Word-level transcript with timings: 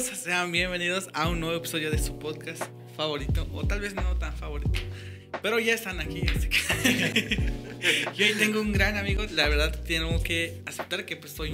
sean 0.00 0.50
bienvenidos 0.50 1.08
a 1.12 1.28
un 1.28 1.40
nuevo 1.40 1.56
episodio 1.56 1.90
de 1.90 1.98
su 1.98 2.18
podcast 2.18 2.62
favorito, 2.96 3.46
o 3.52 3.66
tal 3.66 3.80
vez 3.80 3.94
no 3.94 4.16
tan 4.16 4.34
favorito, 4.34 4.72
pero 5.42 5.58
ya 5.58 5.74
están 5.74 6.00
aquí. 6.00 6.22
Así 6.34 6.48
que 6.48 7.52
Yo 8.16 8.24
hoy 8.24 8.32
tengo 8.38 8.62
un 8.62 8.72
gran 8.72 8.96
amigo, 8.96 9.24
la 9.32 9.46
verdad 9.48 9.78
tengo 9.84 10.22
que 10.22 10.62
aceptar 10.64 11.04
que 11.04 11.16
pues 11.16 11.32
soy 11.32 11.52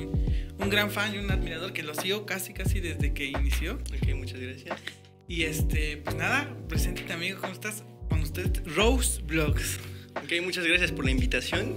un 0.59 0.71
gran 0.71 0.93
fan 0.93 1.15
y 1.15 1.19
un 1.19 1.31
admirador 1.31 1.73
que 1.73 1.83
lo 1.83 1.95
sigo 1.95 2.25
casi 2.25 2.53
casi 2.53 2.79
desde 2.79 3.13
que 3.13 3.27
inició. 3.27 3.75
Ok, 3.75 4.15
muchas 4.15 4.39
gracias. 4.39 4.79
Y 5.27 5.43
este, 5.43 5.97
pues 5.97 6.15
nada, 6.15 6.57
preséntate 6.69 7.13
amigo, 7.13 7.41
¿cómo 7.41 7.53
estás? 7.53 7.83
Con 8.09 8.21
usted, 8.21 8.63
Rose 8.77 9.23
Vlogs. 9.23 9.81
Ok, 10.23 10.41
muchas 10.45 10.65
gracias 10.65 10.93
por 10.93 11.05
la 11.05 11.11
invitación. 11.11 11.75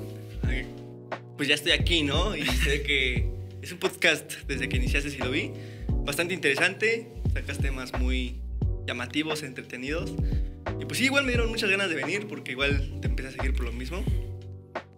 Pues 1.35 1.49
ya 1.49 1.55
estoy 1.55 1.71
aquí, 1.71 2.03
¿no? 2.03 2.35
Y 2.35 2.45
sé 2.45 2.83
que 2.83 3.27
es 3.61 3.71
un 3.71 3.79
podcast 3.79 4.33
desde 4.47 4.69
que 4.69 4.77
iniciaste, 4.77 5.09
si 5.09 5.17
lo 5.17 5.31
vi. 5.31 5.51
Bastante 6.05 6.33
interesante. 6.33 7.07
Sacas 7.33 7.59
temas 7.59 7.93
muy 7.99 8.39
llamativos, 8.87 9.43
entretenidos. 9.43 10.13
Y 10.79 10.85
pues 10.85 10.97
sí, 10.97 11.05
igual 11.05 11.23
me 11.25 11.31
dieron 11.31 11.49
muchas 11.49 11.69
ganas 11.69 11.89
de 11.89 11.95
venir 11.95 12.27
porque 12.27 12.51
igual 12.51 12.99
te 13.01 13.07
empecé 13.07 13.29
a 13.29 13.31
seguir 13.31 13.53
por 13.53 13.65
lo 13.65 13.71
mismo. 13.71 14.03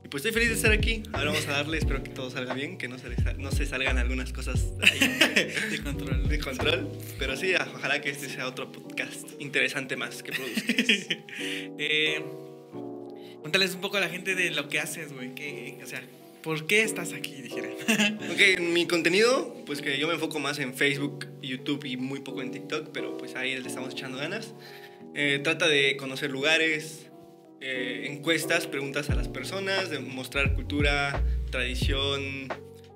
Y 0.03 0.07
pues 0.07 0.25
estoy 0.25 0.31
feliz 0.31 0.49
de 0.49 0.55
estar 0.55 0.71
aquí. 0.71 1.03
Ahora 1.13 1.31
vamos 1.31 1.47
a 1.47 1.51
darle, 1.51 1.77
espero 1.77 2.03
que 2.03 2.09
todo 2.11 2.29
salga 2.29 2.53
bien, 2.53 2.77
que 2.77 2.87
no 2.87 2.97
se, 2.97 3.09
no 3.37 3.51
salgan 3.51 3.97
algunas 3.97 4.31
cosas 4.33 4.73
ahí 4.81 4.99
De 5.71 5.81
control. 5.83 6.27
de 6.29 6.39
control. 6.39 6.89
Pero 7.19 7.35
sí, 7.35 7.53
ojalá 7.55 8.01
que 8.01 8.09
este 8.09 8.29
sea 8.29 8.47
otro 8.47 8.71
podcast 8.71 9.29
interesante 9.39 9.95
más 9.95 10.23
que 10.23 10.31
produzcas. 10.31 11.07
Eh, 11.83 12.23
cuéntales 13.41 13.73
un 13.73 13.81
poco 13.81 13.97
a 13.97 14.01
la 14.01 14.09
gente 14.09 14.35
de 14.35 14.51
lo 14.51 14.69
que 14.69 14.79
haces, 14.79 15.11
güey. 15.13 15.31
O 15.81 15.87
sea, 15.87 16.01
¿por 16.41 16.67
qué 16.67 16.83
estás 16.83 17.13
aquí? 17.13 17.41
Dijera. 17.41 17.69
Ok, 18.31 18.59
mi 18.61 18.87
contenido, 18.87 19.55
pues 19.65 19.81
que 19.81 19.97
yo 19.97 20.07
me 20.07 20.13
enfoco 20.13 20.39
más 20.39 20.59
en 20.59 20.73
Facebook, 20.73 21.27
YouTube 21.41 21.85
y 21.85 21.97
muy 21.97 22.19
poco 22.19 22.41
en 22.41 22.51
TikTok, 22.51 22.89
pero 22.93 23.17
pues 23.17 23.35
ahí 23.35 23.57
le 23.57 23.67
estamos 23.67 23.93
echando 23.93 24.17
ganas. 24.17 24.53
Eh, 25.13 25.39
trata 25.43 25.67
de 25.67 25.97
conocer 25.97 26.31
lugares, 26.31 27.07
eh, 27.59 28.07
encuestas, 28.09 28.67
preguntas 28.67 29.09
a 29.09 29.15
las 29.15 29.27
personas, 29.27 29.89
de 29.89 29.99
mostrar 29.99 30.55
cultura, 30.55 31.23
tradición 31.51 32.47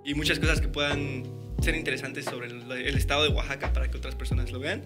y 0.06 0.14
muchas 0.14 0.40
cosas 0.40 0.62
que 0.62 0.68
puedan 0.68 1.24
ser 1.62 1.76
interesantes 1.76 2.26
sobre 2.26 2.48
el, 2.48 2.72
el 2.72 2.96
estado 2.96 3.24
de 3.24 3.30
Oaxaca 3.30 3.74
para 3.74 3.90
que 3.90 3.98
otras 3.98 4.16
personas 4.16 4.52
lo 4.52 4.60
vean. 4.60 4.86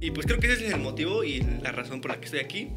Y 0.00 0.10
pues 0.10 0.26
creo 0.26 0.40
que 0.40 0.52
ese 0.52 0.66
es 0.66 0.72
el 0.72 0.80
motivo 0.80 1.24
y 1.24 1.40
la 1.62 1.72
razón 1.72 2.00
por 2.00 2.10
la 2.10 2.18
que 2.18 2.26
estoy 2.26 2.40
aquí. 2.40 2.70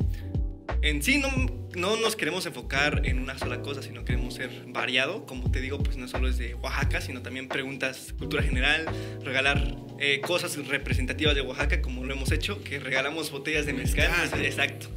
En 0.82 1.02
sí 1.02 1.18
no, 1.18 1.30
no 1.76 1.98
nos 1.98 2.16
queremos 2.16 2.46
enfocar 2.46 3.02
en 3.06 3.20
una 3.20 3.38
sola 3.38 3.62
cosa, 3.62 3.82
sino 3.82 4.06
queremos 4.06 4.36
ser 4.36 4.50
variado. 4.68 5.26
Como 5.26 5.52
te 5.52 5.62
digo, 5.62 5.80
pues 5.80 5.98
no 5.98 6.08
solo 6.08 6.28
es 6.28 6.38
de 6.38 6.56
Oaxaca, 6.56 7.02
sino 7.02 7.22
también 7.22 7.48
preguntas, 7.48 8.14
cultura 8.18 8.44
general, 8.44 8.86
regalar 9.24 9.76
eh, 10.00 10.22
cosas 10.22 10.56
representativas 10.68 11.36
de 11.36 11.42
Oaxaca, 11.42 11.82
como 11.82 12.06
lo 12.06 12.14
hemos 12.14 12.32
hecho, 12.32 12.64
que 12.64 12.80
regalamos 12.80 13.32
botellas 13.32 13.66
de 13.66 13.74
mezcal. 13.74 14.12
Mezcal. 14.12 14.46
Exacto. 14.46 14.88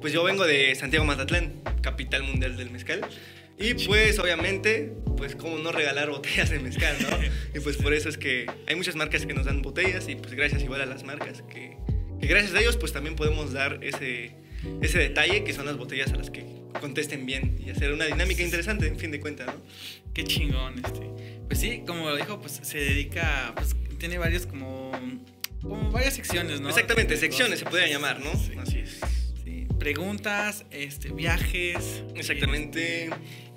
Pues 0.00 0.12
yo 0.12 0.22
vengo 0.24 0.44
de 0.44 0.74
Santiago 0.74 1.04
Mazatlán, 1.04 1.62
capital 1.80 2.22
mundial 2.22 2.56
del 2.56 2.70
mezcal. 2.70 3.06
Y 3.58 3.74
pues 3.86 4.18
obviamente, 4.18 4.92
pues 5.16 5.34
cómo 5.34 5.58
no 5.58 5.72
regalar 5.72 6.10
botellas 6.10 6.50
de 6.50 6.58
mezcal, 6.58 6.96
¿no? 7.00 7.08
Y 7.54 7.60
pues 7.60 7.76
por 7.78 7.94
eso 7.94 8.08
es 8.08 8.18
que 8.18 8.46
hay 8.66 8.76
muchas 8.76 8.96
marcas 8.96 9.24
que 9.24 9.32
nos 9.32 9.46
dan 9.46 9.62
botellas 9.62 10.08
y 10.08 10.16
pues 10.16 10.34
gracias 10.34 10.62
igual 10.62 10.82
a 10.82 10.86
las 10.86 11.04
marcas 11.04 11.42
que, 11.42 11.78
que 12.20 12.26
gracias 12.26 12.54
a 12.54 12.60
ellos 12.60 12.76
pues 12.76 12.92
también 12.92 13.16
podemos 13.16 13.54
dar 13.54 13.78
ese, 13.82 14.34
ese 14.82 14.98
detalle 14.98 15.44
que 15.44 15.52
son 15.52 15.66
las 15.66 15.76
botellas 15.76 16.12
a 16.12 16.16
las 16.16 16.30
que 16.30 16.44
contesten 16.80 17.24
bien 17.26 17.58
y 17.64 17.70
hacer 17.70 17.92
una 17.92 18.04
dinámica 18.04 18.42
interesante 18.42 18.86
en 18.86 18.98
fin 18.98 19.10
de 19.10 19.20
cuentas, 19.20 19.46
¿no? 19.46 19.62
Qué 20.12 20.24
chingón, 20.24 20.74
este. 20.84 21.10
Pues 21.48 21.60
sí, 21.60 21.82
como 21.86 22.08
lo 22.10 22.16
dijo, 22.16 22.40
pues 22.40 22.60
se 22.62 22.78
dedica, 22.78 23.52
pues 23.56 23.74
tiene 23.98 24.18
varios 24.18 24.46
como, 24.46 24.92
como 25.62 25.90
varias 25.90 26.14
secciones, 26.14 26.60
¿no? 26.60 26.68
Exactamente, 26.68 27.14
De 27.14 27.20
secciones 27.20 27.58
se 27.58 27.64
cosas. 27.64 27.78
podría 27.80 27.88
llamar, 27.96 28.20
¿no? 28.20 28.32
Sí. 28.34 28.52
Así 28.58 28.78
es. 28.80 29.00
Sí, 29.44 29.66
preguntas, 29.78 30.64
este, 30.70 31.10
viajes. 31.10 32.02
Exactamente. 32.14 33.08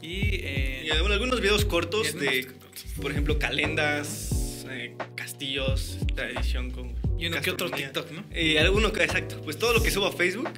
Y, 0.01 0.21
eh, 0.43 0.83
Y 0.85 0.99
bueno, 0.99 1.13
algunos 1.13 1.41
videos 1.41 1.65
cortos 1.65 2.13
de, 2.19 2.29
algunos- 2.29 2.55
por 3.01 3.11
ejemplo, 3.11 3.37
calendas, 3.39 4.65
eh, 4.69 4.95
castillos, 5.15 5.97
tradición 6.15 6.71
con 6.71 6.95
y 7.19 7.25
uno 7.27 7.41
que 7.41 7.51
otro. 7.51 7.69
TikTok, 7.69 8.11
¿no? 8.11 8.23
Y 8.39 8.55
alguno 8.57 8.93
que, 8.93 9.03
exacto, 9.03 9.41
pues 9.41 9.57
todo 9.57 9.73
lo 9.73 9.81
que 9.83 9.91
subo 9.91 10.05
a 10.05 10.11
Facebook, 10.13 10.49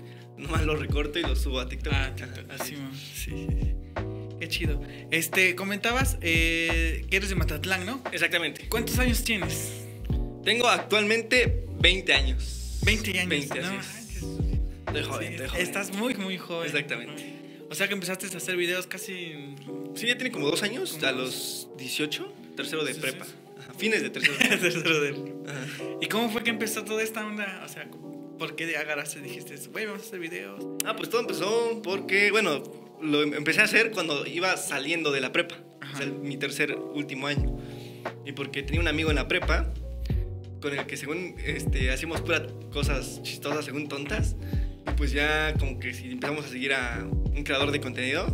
nomás 0.42 0.66
lo 0.66 0.76
recorto 0.76 1.20
y 1.20 1.22
lo 1.22 1.36
subo 1.36 1.60
a 1.60 1.70
TikTok. 1.70 1.94
Ah, 1.94 2.12
TikTok, 2.16 2.52
así 2.60 2.76
sí, 2.76 2.82
sí, 2.94 3.30
sí, 3.32 3.48
sí. 3.62 3.74
Qué 4.40 4.48
chido. 4.50 4.82
Este, 5.12 5.56
comentabas 5.56 6.18
eh, 6.22 7.06
que 7.10 7.18
eres 7.18 7.30
de 7.30 7.36
Matatlán, 7.36 7.86
¿no? 7.86 8.02
Exactamente. 8.12 8.68
¿Cuántos 8.70 8.98
años 8.98 9.24
tienes? 9.24 9.72
Tengo 10.44 10.68
actualmente 10.68 11.66
20 11.80 12.14
años. 12.14 12.80
20 12.84 13.20
años. 13.20 13.30
20, 13.30 13.62
no 13.62 13.68
así 13.68 13.76
manches. 13.76 14.16
es. 14.18 14.24
Estoy 14.88 15.04
joven, 15.04 15.32
estoy 15.34 15.48
joven. 15.48 15.62
Estás 15.62 15.96
muy, 15.96 16.16
muy 16.16 16.38
joven. 16.40 16.66
Exactamente. 16.68 17.34
O 17.70 17.76
sea 17.76 17.88
que 17.88 17.94
empezaste 17.94 18.26
a 18.34 18.38
hacer 18.38 18.58
videos 18.58 18.88
casi. 18.88 19.56
Sí, 19.96 20.08
ya 20.08 20.16
tiene 20.18 20.32
como 20.32 20.50
dos 20.50 20.64
años, 20.64 20.94
Como 20.94 21.06
a 21.06 21.12
los 21.12 21.70
18, 21.78 22.34
tercero 22.58 22.84
de 22.84 22.96
Sí, 22.96 23.00
prepa. 23.00 23.26
sí, 23.26 23.32
Ajá, 23.60 23.74
fines 23.78 24.02
de 24.02 24.10
tercero 24.10 24.34
de 24.34 24.40
prepa. 24.48 24.60
Tercero 24.62 25.02
de- 25.02 25.34
Ajá. 25.48 25.68
¿Y 26.02 26.08
cómo 26.08 26.30
fue 26.32 26.44
que 26.44 26.50
empezó 26.50 26.84
toda 26.84 27.04
esta 27.04 27.26
onda? 27.26 27.62
O 27.64 27.70
sea, 27.70 27.88
¿por 28.42 28.56
qué 28.56 28.76
agarraste 28.76 29.20
y 29.20 29.22
dijiste, 29.22 29.56
güey, 29.70 29.86
vamos 29.86 30.02
a 30.02 30.06
hacer 30.08 30.20
videos? 30.20 30.66
Ah, 30.84 30.96
pues 30.96 31.12
todo 31.12 31.22
empezó 31.22 31.80
porque, 31.84 32.32
bueno, 32.32 32.64
lo 33.00 33.22
em- 33.22 33.36
empecé 33.36 33.62
a 33.62 33.66
hacer 33.66 33.92
cuando 33.92 34.26
iba 34.26 34.58
saliendo 34.58 35.12
de 35.12 35.22
la 35.22 35.32
prepa. 35.32 35.60
O 35.94 35.98
sea, 35.98 36.08
mi 36.08 36.38
tercer 36.38 36.76
último 36.76 37.28
año. 37.28 37.60
Y 38.26 38.32
porque 38.32 38.64
tenía 38.64 38.82
un 38.82 38.88
amigo 38.88 39.12
en 39.12 39.18
la 39.18 39.28
prepa 39.28 39.72
con 40.60 40.76
el 40.76 40.88
que 40.88 40.98
según 40.98 41.36
este, 41.46 41.92
hacíamos 41.92 42.22
puras 42.22 42.42
cosas 42.74 43.22
chistosas, 43.22 43.64
según 43.64 43.88
tontas. 43.88 44.36
Y 44.88 44.92
pues 44.98 45.12
ya 45.12 45.54
como 45.60 45.78
que 45.78 45.94
si 45.94 46.12
empezamos 46.12 46.46
a 46.46 46.48
seguir 46.50 46.74
a 46.74 47.08
un 47.08 47.44
creador 47.44 47.70
de 47.72 47.80
contenido 47.80 48.26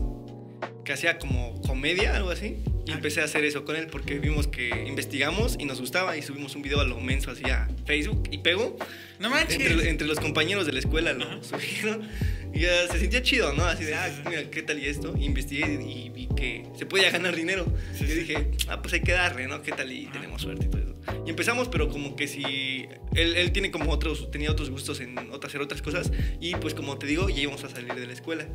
que 0.85 0.93
hacía 0.93 1.19
como 1.19 1.61
comedia, 1.63 2.15
algo 2.15 2.29
así. 2.29 2.55
Y 2.87 2.91
empecé 2.91 3.21
a 3.21 3.25
hacer 3.25 3.43
eso 3.43 3.65
con 3.65 3.75
él 3.75 3.87
porque 3.87 4.17
vimos 4.17 4.47
que 4.47 4.69
investigamos 4.87 5.57
y 5.59 5.65
nos 5.65 5.81
gustaba 5.81 6.15
y 6.15 6.21
subimos 6.21 6.55
un 6.55 6.61
video 6.61 6.79
a 6.79 6.85
lo 6.85 6.99
menso 7.01 7.31
así 7.31 7.43
a 7.49 7.67
Facebook 7.85 8.29
y 8.31 8.37
pegó. 8.37 8.77
No 9.19 9.29
manches. 9.29 9.59
Entre, 9.59 9.89
entre 9.89 10.07
los 10.07 10.19
compañeros 10.19 10.65
de 10.65 10.71
la 10.71 10.79
escuela 10.79 11.11
lo 11.11 11.25
Ajá. 11.25 11.39
subieron 11.43 12.07
y 12.53 12.61
ya 12.61 12.87
se 12.87 12.99
sentía 12.99 13.21
chido, 13.21 13.53
¿no? 13.53 13.65
Así 13.65 13.83
de, 13.83 13.93
ah, 13.93 14.09
mira, 14.29 14.49
¿qué 14.49 14.63
tal 14.63 14.79
y 14.79 14.85
esto? 14.85 15.13
Y 15.19 15.25
investigué 15.25 15.65
y 15.83 16.09
vi 16.09 16.29
que 16.35 16.63
se 16.77 16.85
podía 16.85 17.09
ganar 17.11 17.35
dinero. 17.35 17.65
Sí, 17.93 18.05
y 18.05 18.07
sí. 18.07 18.13
dije, 18.21 18.51
ah, 18.69 18.81
pues 18.81 18.93
hay 18.93 19.01
que 19.01 19.11
darle, 19.11 19.47
¿no? 19.47 19.61
¿Qué 19.61 19.73
tal 19.73 19.91
y 19.91 20.05
Ajá. 20.05 20.13
tenemos 20.13 20.41
suerte 20.41 20.65
y 20.65 20.69
todo 20.69 20.81
eso? 20.81 20.95
Y 21.25 21.29
empezamos, 21.29 21.67
pero 21.67 21.89
como 21.89 22.15
que 22.15 22.27
si... 22.27 22.87
Él, 23.15 23.35
él 23.35 23.51
tiene 23.51 23.69
como 23.69 23.91
otros, 23.91 24.31
tenía 24.31 24.51
otros 24.51 24.69
gustos 24.69 25.01
en 25.01 25.17
hacer 25.43 25.61
otras 25.61 25.81
cosas 25.81 26.11
y 26.39 26.55
pues 26.55 26.73
como 26.73 26.97
te 26.97 27.07
digo, 27.07 27.29
ya 27.29 27.41
íbamos 27.41 27.63
a 27.63 27.69
salir 27.69 27.93
de 27.93 28.05
la 28.05 28.13
escuela. 28.13 28.47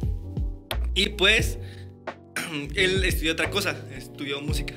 Y 0.95 1.11
pues, 1.11 1.59
él 2.75 3.05
estudió 3.05 3.33
otra 3.33 3.51
cosa, 3.51 3.77
estudió 3.97 4.41
música. 4.41 4.75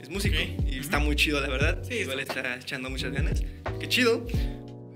Es 0.00 0.08
músico 0.08 0.36
y 0.66 0.78
está 0.78 0.98
muy 0.98 1.16
chido, 1.16 1.40
la 1.40 1.48
verdad. 1.48 1.82
Sí, 1.88 1.94
Igual 1.94 2.20
está- 2.20 2.40
está 2.40 2.56
echando 2.56 2.90
muchas 2.90 3.12
ganas. 3.12 3.42
Qué 3.80 3.88
chido. 3.88 4.26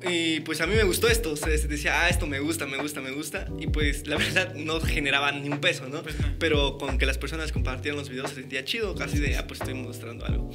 Y 0.08 0.40
pues 0.40 0.60
a 0.60 0.66
mí 0.66 0.74
me 0.76 0.84
gustó 0.84 1.08
esto, 1.08 1.32
o 1.32 1.36
sea, 1.36 1.48
decía, 1.48 2.02
ah, 2.02 2.08
esto 2.08 2.26
me 2.26 2.38
gusta, 2.38 2.66
me 2.66 2.76
gusta, 2.76 3.00
me 3.00 3.10
gusta. 3.12 3.48
Y 3.58 3.66
pues 3.68 4.06
la 4.06 4.16
verdad 4.18 4.54
no 4.54 4.80
generaba 4.80 5.32
ni 5.32 5.48
un 5.48 5.58
peso, 5.60 5.88
¿no? 5.88 6.02
Pues 6.02 6.18
no. 6.20 6.26
Pero 6.38 6.78
con 6.78 6.98
que 6.98 7.06
las 7.06 7.18
personas 7.18 7.50
compartieran 7.50 7.98
los 7.98 8.08
videos 8.10 8.30
se 8.30 8.36
sentía 8.36 8.64
chido, 8.64 8.94
casi 8.94 9.18
de, 9.18 9.36
ah, 9.36 9.46
pues 9.46 9.60
estoy 9.60 9.74
mostrando 9.74 10.24
algo. 10.26 10.50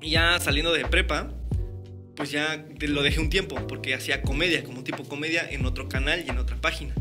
Y 0.00 0.10
ya 0.10 0.38
saliendo 0.40 0.72
de 0.72 0.84
prepa, 0.86 1.34
pues 2.14 2.30
ya 2.30 2.64
lo 2.80 3.02
dejé 3.02 3.20
un 3.20 3.28
tiempo, 3.30 3.56
porque 3.66 3.94
hacía 3.94 4.22
comedia, 4.22 4.62
como 4.64 4.84
tipo 4.84 5.04
comedia, 5.04 5.46
en 5.50 5.66
otro 5.66 5.88
canal 5.88 6.24
y 6.26 6.30
en 6.30 6.38
otra 6.38 6.56
página. 6.60 6.94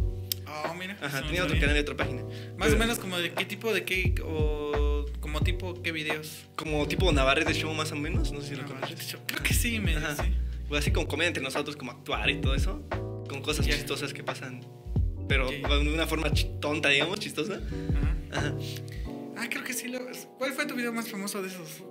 Oh, 0.69 0.73
mira. 0.73 0.97
Ajá, 1.01 1.21
tenía 1.23 1.43
otro 1.43 1.59
canal 1.59 1.75
y 1.75 1.79
otra 1.79 1.95
página. 1.97 2.21
Más 2.23 2.33
Pero 2.69 2.75
o 2.75 2.79
menos 2.79 2.99
como 2.99 3.17
de 3.17 3.33
qué 3.33 3.45
tipo 3.45 3.73
de 3.73 3.83
qué 3.83 4.15
o 4.23 5.05
como 5.19 5.41
tipo 5.41 5.81
qué 5.81 5.91
videos. 5.91 6.45
Como 6.55 6.87
tipo 6.87 7.11
Navarrete 7.11 7.53
Show, 7.53 7.73
más 7.73 7.91
o 7.91 7.95
menos, 7.95 8.31
no 8.31 8.41
sé 8.41 8.49
si 8.49 8.55
lo 8.55 8.63
No, 8.63 8.69
conoces. 8.69 9.17
creo 9.27 9.43
que 9.43 9.53
sí, 9.53 9.79
me 9.79 9.95
Ajá. 9.95 10.15
sí. 10.23 10.31
Pues 10.69 10.81
así 10.81 10.91
como 10.91 11.07
comedia 11.07 11.27
entre 11.27 11.43
nosotros, 11.43 11.75
como 11.75 11.91
actuar 11.91 12.29
y 12.29 12.41
todo 12.41 12.55
eso, 12.55 12.81
con 13.29 13.41
cosas 13.41 13.67
chistosas 13.67 14.13
que 14.13 14.23
pasan, 14.23 14.61
pero 15.27 15.49
de 15.49 15.93
una 15.93 16.07
forma 16.07 16.31
tonta, 16.59 16.89
digamos, 16.89 17.19
chistosa. 17.19 17.59
Ajá. 18.31 18.39
Ajá. 18.39 18.53
Ah, 19.37 19.47
creo 19.49 19.63
que 19.63 19.73
sí 19.73 19.87
lo. 19.89 19.99
¿Cuál 20.37 20.53
fue 20.53 20.65
tu 20.65 20.75
video 20.75 20.91
más 20.93 21.07
famoso 21.09 21.41
de 21.41 21.49
esos? 21.49 21.83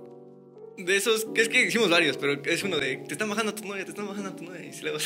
De 0.77 0.97
esos, 0.97 1.27
es 1.35 1.47
que 1.49 1.65
hicimos 1.67 1.89
varios, 1.89 2.17
pero 2.17 2.41
es 2.43 2.63
uno 2.63 2.77
de, 2.77 2.97
te 2.97 3.13
están 3.13 3.29
bajando 3.29 3.51
a 3.51 3.55
tu 3.55 3.65
novia, 3.65 3.85
te 3.85 3.91
están 3.91 4.07
bajando 4.07 4.29
a 4.31 4.35
tu 4.35 4.43
novia. 4.43 4.61
Y 4.65 4.81
luego 4.81 4.97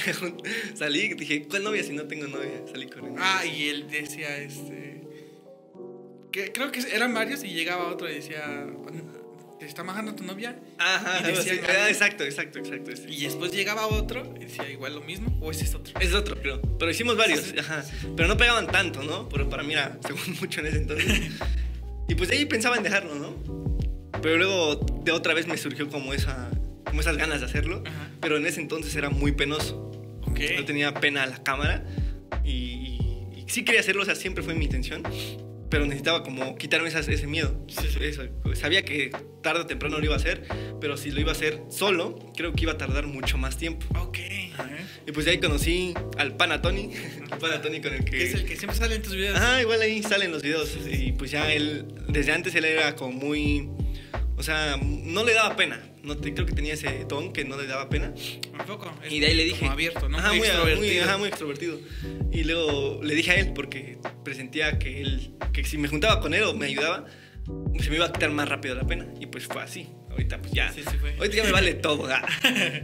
salí 0.76 1.00
y 1.02 1.14
dije, 1.14 1.48
¿cuál 1.48 1.64
novia 1.64 1.84
si 1.84 1.94
no 1.94 2.04
tengo 2.08 2.28
novia? 2.28 2.64
Salí 2.72 2.88
corriendo. 2.88 3.20
Ah, 3.24 3.46
y 3.46 3.70
él 3.70 3.88
decía 3.90 4.38
este 4.38 5.02
que 6.32 6.52
creo 6.52 6.72
que 6.72 6.80
eran 6.94 7.14
varios 7.14 7.44
y 7.44 7.48
llegaba 7.50 7.88
otro 7.88 8.10
y 8.10 8.16
decía, 8.16 8.68
¿te 9.60 9.66
está 9.66 9.84
bajando 9.84 10.16
tu 10.16 10.24
novia? 10.24 10.60
Ajá, 10.78 11.22
y 11.28 11.34
decía 11.34 11.54
algo. 11.54 11.66
Ah, 11.68 11.90
exacto, 11.90 12.24
exacto, 12.24 12.60
exacto. 12.60 12.92
ese. 12.92 13.10
Y 13.10 13.24
después 13.24 13.52
llegaba 13.52 13.88
otro 13.88 14.34
y 14.40 14.46
decía 14.46 14.70
igual 14.70 14.96
lo 14.96 15.02
mismo 15.02 15.36
o 15.42 15.52
ese 15.52 15.66
es 15.66 15.76
otro. 15.76 16.00
Es 16.00 16.14
otro, 16.14 16.40
creo. 16.40 16.62
Pero 16.78 16.92
hicimos 16.92 17.18
varios, 17.18 17.42
Sí, 17.42 17.52
sí, 17.52 17.60
ajá. 17.60 17.84
sí, 17.84 17.96
sí. 18.02 18.08
Pero 18.16 18.28
no 18.28 18.38
pegaban 18.38 18.68
tanto, 18.68 19.02
¿no? 19.04 19.28
Pero 19.30 19.50
para 19.50 19.64
mí 19.64 19.74
era, 19.74 19.98
según 20.06 20.38
mucho 20.40 20.60
en 20.62 20.68
ese 20.68 20.78
entonces. 20.78 21.32
y 22.08 22.16
pues 22.16 22.30
de 22.30 22.38
ahí 22.38 22.46
pensaba 22.46 22.78
en 22.78 22.84
dejarlo, 22.84 23.16
¿no? 23.16 23.69
Pero 24.22 24.38
luego 24.38 24.76
de 25.04 25.12
otra 25.12 25.34
vez 25.34 25.48
me 25.48 25.58
surgió 25.58 25.90
como 25.90 26.14
esa 26.14 26.50
como 26.86 27.02
esas 27.02 27.18
ganas 27.18 27.40
de 27.42 27.46
hacerlo, 27.46 27.84
Ajá. 27.86 28.10
pero 28.20 28.38
en 28.38 28.48
ese 28.48 28.60
entonces 28.62 28.96
era 28.96 29.10
muy 29.12 29.32
penoso. 29.34 29.92
Ok. 30.24 30.40
No 30.58 30.66
tenía 30.66 30.94
pena 30.96 31.22
a 31.24 31.28
la 31.28 31.44
cámara 31.44 31.86
y, 32.44 32.50
y- 32.52 33.34
y 33.38 33.46
sí 33.48 33.64
quería 33.64 33.82
hacerlo, 33.82 34.02
o 34.02 34.06
sea, 34.06 34.16
siempre 34.16 34.44
fue 34.44 34.56
mi 34.56 34.66
intención, 34.66 35.04
pero 35.70 35.86
necesitaba 35.86 36.24
como 36.24 36.56
quitarme 36.58 36.88
esas- 36.90 37.08
ese 37.08 37.28
miedo. 37.28 37.64
Sí, 37.68 37.86
sí. 37.92 38.00
Eso, 38.02 38.24
sabía 38.56 38.84
que 38.84 39.12
tarde 39.44 39.62
o 39.62 39.66
temprano 39.68 40.00
lo 40.00 40.04
iba 40.06 40.16
a 40.16 40.18
hacer, 40.18 40.44
pero 40.82 40.98
si 40.98 41.12
lo 41.12 41.20
iba 41.22 41.30
a 41.30 41.34
hacer 41.36 41.62
solo, 41.70 42.18
creo 42.36 42.54
que 42.54 42.64
iba 42.64 42.72
a 42.72 42.78
tardar 42.80 43.06
mucho 43.06 43.38
más 43.38 43.56
tiempo. 43.58 43.86
Ok. 44.00 44.18
Y 45.08 45.12
pues 45.12 45.26
de 45.28 45.34
ahí 45.34 45.38
conocí 45.40 45.94
al 46.18 46.36
pana 46.38 46.60
Tony, 46.62 46.90
el 47.32 47.38
pana 47.38 47.62
Tony 47.62 47.82
con 47.82 47.94
el 47.94 48.04
que... 48.04 48.24
Es 48.24 48.34
el 48.34 48.46
que 48.46 48.56
siempre 48.56 48.78
sale 48.80 48.96
en 48.96 49.04
tus 49.04 49.14
videos. 49.16 49.38
Ajá, 49.38 49.62
igual 49.62 49.80
ahí 49.82 50.02
salen 50.02 50.32
los 50.32 50.42
videos. 50.42 50.76
Y 50.92 51.12
pues 51.12 51.30
ya 51.30 51.52
él, 51.54 51.86
desde 52.08 52.32
antes 52.32 52.56
él 52.56 52.66
era 52.66 52.96
como 52.96 53.12
muy. 53.12 53.70
O 54.40 54.44
sea, 54.44 54.78
no 54.82 55.26
le 55.26 55.34
daba 55.34 55.56
pena. 55.58 55.82
No 56.02 56.16
te, 56.18 56.34
creo 56.34 56.46
que 56.46 56.54
tenía 56.54 56.74
ese 56.74 57.04
don 57.10 57.34
que 57.34 57.44
no 57.44 57.58
le 57.58 57.68
daba 57.68 57.90
pena. 57.90 58.14
Un 58.58 58.66
poco. 58.66 58.90
Es 59.04 59.12
Y 59.12 59.20
de 59.20 59.28
ahí 59.28 59.34
le 59.36 59.44
como 59.50 59.56
dije. 59.60 59.68
abierto, 59.68 60.08
¿no? 60.08 60.18
Ajá, 60.18 60.30
muy, 60.30 60.40
muy, 60.40 60.48
muy, 60.48 60.56
extrovertido. 60.56 61.04
ajá, 61.04 61.18
muy 61.18 61.28
extrovertido. 61.28 61.80
Y 62.32 62.44
luego 62.46 63.02
le 63.04 63.16
dije 63.16 63.32
a 63.32 63.36
él, 63.36 63.52
porque 63.54 63.98
presentía 64.24 64.80
que 64.80 65.02
él, 65.02 65.34
que 65.52 65.66
si 65.66 65.78
me 65.78 65.90
juntaba 65.90 66.22
con 66.22 66.34
él 66.34 66.44
o 66.44 66.54
me 66.54 66.68
ayudaba, 66.68 67.06
se 67.82 67.90
me 67.90 67.98
iba 67.98 68.06
a 68.06 68.14
quitar 68.14 68.32
más 68.32 68.48
rápido 68.48 68.76
la 68.76 68.88
pena. 68.88 69.08
Y 69.20 69.26
pues 69.26 69.46
fue 69.46 69.62
así. 69.62 69.90
Ahorita 70.10 70.40
pues 70.42 70.54
ya. 70.54 70.72
Sí, 70.72 70.84
sí 70.90 70.98
fue. 71.02 71.16
Ahorita 71.18 71.36
ya 71.36 71.44
me 71.44 71.52
vale 71.52 71.74
todo. 71.76 72.08
ah. 72.10 72.26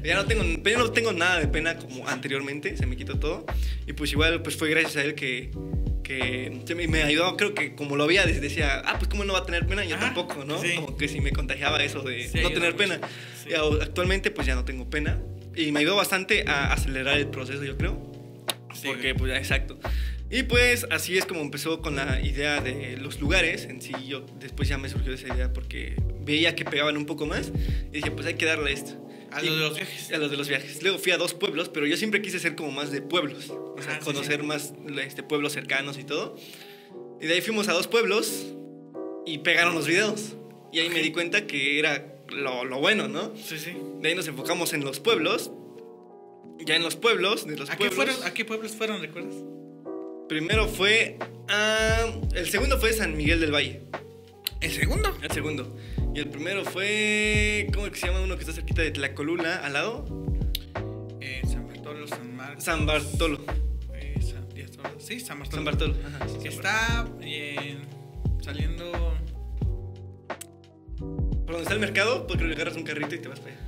Ya 0.04 0.16
no 0.16 0.26
tengo, 0.26 0.44
ya 0.70 0.78
no 0.78 0.92
tengo 0.92 1.14
nada 1.14 1.40
de 1.40 1.48
pena 1.48 1.78
como 1.78 2.06
anteriormente. 2.08 2.76
Se 2.76 2.86
me 2.86 2.98
quitó 2.98 3.18
todo. 3.18 3.46
Y 3.88 3.94
pues 3.94 4.12
igual 4.12 4.42
pues 4.42 4.58
fue 4.58 4.70
gracias 4.70 4.98
a 4.98 5.04
él 5.04 5.16
que 5.16 5.52
que 6.06 6.76
me, 6.76 6.88
me 6.88 7.04
ayudó, 7.04 7.36
creo 7.36 7.54
que 7.54 7.76
como 7.76 7.96
lo 7.96 8.06
veía, 8.08 8.26
decía, 8.26 8.82
ah, 8.86 8.96
pues 8.98 9.10
cómo 9.10 9.26
no 9.26 9.34
va 9.34 9.40
a 9.40 9.46
tener 9.46 9.66
pena, 9.66 9.84
yo 9.84 9.96
Ajá, 9.96 10.14
tampoco, 10.14 10.46
¿no? 10.46 10.62
sí. 10.62 10.76
Como 10.76 10.96
que 10.96 11.08
si 11.08 11.20
me 11.20 11.32
contagiaba 11.32 11.84
eso 11.84 12.02
de 12.02 12.30
Sí, 12.30 12.40
no 12.42 12.52
tener 12.52 12.76
pena. 12.76 13.00
Sí. 13.44 13.50
Actualmente 13.82 14.32
pues 14.32 14.48
ya 14.48 14.56
no 14.56 14.64
tengo 14.64 14.90
pena. 14.90 15.20
Y 15.56 15.72
me 15.72 15.80
ayudó 15.80 15.96
bastante 15.96 16.46
a 16.48 16.72
acelerar 16.72 17.18
el 17.18 17.28
proceso, 17.28 17.64
yo 17.64 17.78
creo. 17.78 18.12
Sí, 18.74 18.88
porque, 18.88 19.16
pues, 19.16 19.32
ya, 19.32 19.38
exacto. 19.38 19.80
Y 20.30 20.44
pues 20.44 20.86
así 20.92 21.18
es 21.18 21.26
como 21.26 21.42
empezó 21.42 21.82
con 21.82 21.96
la 21.96 22.20
idea 22.22 22.60
de 22.60 22.98
los 22.98 23.20
lugares. 23.20 23.66
En 23.66 23.82
sí, 23.82 23.94
yo 24.06 24.26
después 24.40 24.68
ya 24.68 24.78
me 24.78 24.90
surgió 24.90 25.14
esa 25.14 25.34
idea 25.34 25.54
porque 25.54 25.96
veía 26.22 26.56
que 26.56 26.66
pegaban 26.66 26.98
un 26.98 27.06
poco 27.06 27.26
más. 27.26 27.52
Y 27.92 27.98
dije, 27.98 28.12
pues 28.12 28.26
hay 28.28 28.34
que 28.34 28.46
darle 28.46 28.74
esto. 28.74 28.94
A 29.36 29.44
Y- 29.44 29.48
lo 29.48 29.56
de 29.56 29.60
los 29.62 29.76
viajes. 29.76 30.12
A 30.14 30.18
los 30.18 30.32
de 30.32 30.38
los 30.38 30.48
viajes. 30.48 30.82
Luego 30.82 30.98
fui 30.98 31.12
a 31.12 31.18
dos 31.18 31.34
pueblos, 31.34 31.70
pero 31.70 31.86
yo 31.86 31.98
siempre 31.98 32.22
quise 32.22 32.40
ser 32.40 32.56
como 32.56 32.72
más 32.72 32.92
de 32.92 33.02
pueblos. 33.02 33.50
O 33.50 33.76
sea, 33.82 33.92
Ajá, 33.94 34.00
sí, 34.00 34.06
conocer 34.06 34.40
sí. 34.42 34.46
más 34.46 34.74
este, 35.04 35.24
pueblos 35.24 35.52
cercanos 35.54 35.98
y 35.98 36.04
todo. 36.06 36.36
Y 37.22 37.28
de 37.28 37.34
ahí 37.34 37.42
fuimos 37.42 37.68
a 37.68 37.74
dos 37.74 37.88
pueblos 37.88 38.46
y 39.26 39.40
pegaron 39.40 39.76
los 39.76 39.88
videos. 39.88 40.36
Y 40.72 40.80
ahí 40.80 40.90
me 40.90 40.96
Ok. 40.98 41.02
di 41.02 41.12
cuenta 41.12 41.48
que 41.48 41.80
era 41.80 42.16
lo, 42.30 42.64
lo 42.66 42.80
bueno, 42.80 43.08
¿no? 43.08 43.34
Sí, 43.36 43.58
sí. 43.60 43.74
De 44.02 44.10
ahí 44.10 44.16
nos 44.16 44.28
enfocamos 44.28 44.74
en 44.74 44.84
los 44.86 45.00
pueblos. 45.00 45.52
Ya 46.66 46.76
en 46.78 46.84
los 46.84 46.96
pueblos, 46.96 47.46
de 47.46 47.58
los 47.58 47.70
¿A 47.70 47.74
qué, 47.74 47.90
pueblos. 47.90 47.96
fueron, 48.16 48.24
¿A 48.24 48.34
qué 48.34 48.46
pueblos 48.46 48.72
fueron, 48.72 49.02
recuerdas? 49.02 49.36
Primero 50.30 50.68
fue. 50.68 51.18
a- 51.50 52.06
el 52.34 52.50
segundo 52.50 52.80
fue 52.80 52.92
San 52.94 53.16
Miguel 53.16 53.40
del 53.40 53.52
Valle. 53.54 53.82
¿El 54.62 54.72
segundo? 54.72 55.16
El 55.22 55.30
segundo. 55.32 55.76
Y 56.16 56.20
el 56.20 56.30
primero 56.30 56.64
fue. 56.64 57.68
¿Cómo 57.74 57.88
es 57.88 57.92
que 57.92 58.00
se 58.00 58.08
llama 58.08 58.22
uno 58.22 58.36
que 58.36 58.42
está 58.44 58.54
cerquita 58.54 58.82
de 58.82 58.92
Tlacolula, 58.92 59.58
al 59.58 59.74
lado? 59.74 60.06
Eh, 61.20 61.42
San 61.46 61.68
Bartolo, 61.68 62.08
San 62.08 62.36
Marcos. 62.38 62.64
San 62.64 62.86
Bartolo. 62.86 63.42
eh, 63.94 64.16
San, 64.22 64.48
sí, 64.98 65.20
San 65.20 65.40
Bartolo. 65.40 65.58
San 65.58 65.66
Bartolo. 65.66 65.96
Ajá, 66.08 66.26
sí, 66.30 66.36
Que 66.42 66.52
San 66.52 66.54
está 66.54 67.08
eh, 67.20 67.80
saliendo. 68.42 68.94
Por 70.98 71.48
donde 71.48 71.64
está 71.64 71.74
el 71.74 71.82
mercado, 71.82 72.26
pues 72.26 72.38
creo 72.40 72.48
que 72.48 72.56
agarras 72.56 72.78
un 72.78 72.84
carrito 72.84 73.14
y 73.14 73.20
te 73.20 73.28
vas 73.28 73.42
para 73.42 73.52
allá. 73.54 73.68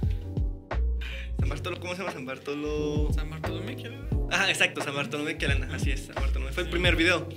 San 1.40 1.50
Bartolo, 1.50 1.80
¿cómo 1.82 1.96
se 1.96 2.00
llama 2.00 2.14
San 2.14 2.26
Bartolo? 2.26 3.12
San 3.12 3.30
Bartolomé, 3.30 3.76
¿qué 3.76 3.88
era? 3.88 4.08
Ajá, 4.32 4.50
exacto, 4.50 4.82
San 4.82 4.96
Bartolomé 4.96 5.38
Quelana, 5.38 5.68
así 5.76 5.92
es, 5.92 6.06
San 6.06 6.16
Bartolomé. 6.16 6.54
Fue 6.54 6.64
el 6.64 6.70
primer 6.70 6.96
video. 6.96 7.28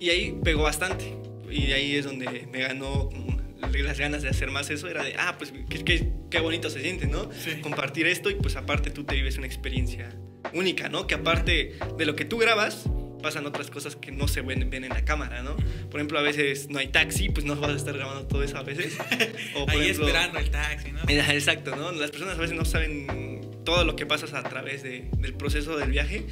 Y 0.00 0.08
ahí 0.08 0.38
pegó 0.42 0.62
bastante. 0.62 1.18
Y 1.50 1.70
ahí 1.72 1.96
es 1.96 2.06
donde 2.06 2.48
me 2.50 2.60
ganó 2.60 3.10
las 3.60 3.98
ganas 3.98 4.22
de 4.22 4.28
hacer 4.28 4.50
más 4.50 4.70
eso. 4.70 4.88
Era 4.88 5.02
de, 5.04 5.14
ah, 5.18 5.36
pues 5.38 5.52
qué, 5.68 5.84
qué- 5.84 6.12
qué 6.30 6.40
bonito 6.40 6.70
se 6.70 6.80
siente, 6.80 7.06
¿no? 7.06 7.30
Sí. 7.32 7.60
Compartir 7.60 8.06
esto 8.06 8.30
y 8.30 8.34
pues 8.34 8.56
aparte 8.56 8.90
tú 8.90 9.04
te 9.04 9.14
vives 9.14 9.36
una 9.38 9.46
experiencia 9.46 10.10
única, 10.52 10.88
¿no? 10.88 11.06
Que 11.06 11.14
aparte 11.14 11.74
de 11.96 12.06
lo 12.06 12.16
que 12.16 12.24
tú 12.24 12.38
grabas, 12.38 12.84
pasan 13.22 13.44
otras 13.46 13.68
cosas 13.70 13.96
que 13.96 14.12
no 14.12 14.28
se 14.28 14.42
ven, 14.42 14.70
ven 14.70 14.84
en 14.84 14.90
la 14.90 15.04
cámara, 15.04 15.42
¿no? 15.42 15.56
Por 15.90 15.98
ejemplo, 16.00 16.18
a 16.20 16.22
veces 16.22 16.68
no 16.70 16.78
hay 16.78 16.88
taxi, 16.88 17.28
pues 17.30 17.44
no 17.44 17.56
vas 17.56 17.70
a 17.72 17.76
estar 17.76 17.96
grabando 17.96 18.26
todo 18.28 18.42
eso 18.44 18.56
a 18.56 18.62
veces. 18.62 18.96
O 19.56 19.64
por 19.66 19.70
Ahí 19.74 19.80
ejemplo, 19.82 20.06
esperando 20.06 20.38
el 20.38 20.50
taxi, 20.50 20.92
¿no? 20.92 21.00
Exacto, 21.08 21.74
¿no? 21.74 21.90
Las 21.92 22.10
personas 22.12 22.36
a 22.38 22.40
veces 22.40 22.56
no 22.56 22.64
saben 22.64 23.40
todo 23.64 23.84
lo 23.84 23.96
que 23.96 24.06
pasas 24.06 24.32
a 24.34 24.42
través 24.44 24.82
de- 24.84 25.08
del 25.18 25.34
proceso 25.34 25.76
del 25.76 25.90
viaje. 25.90 26.24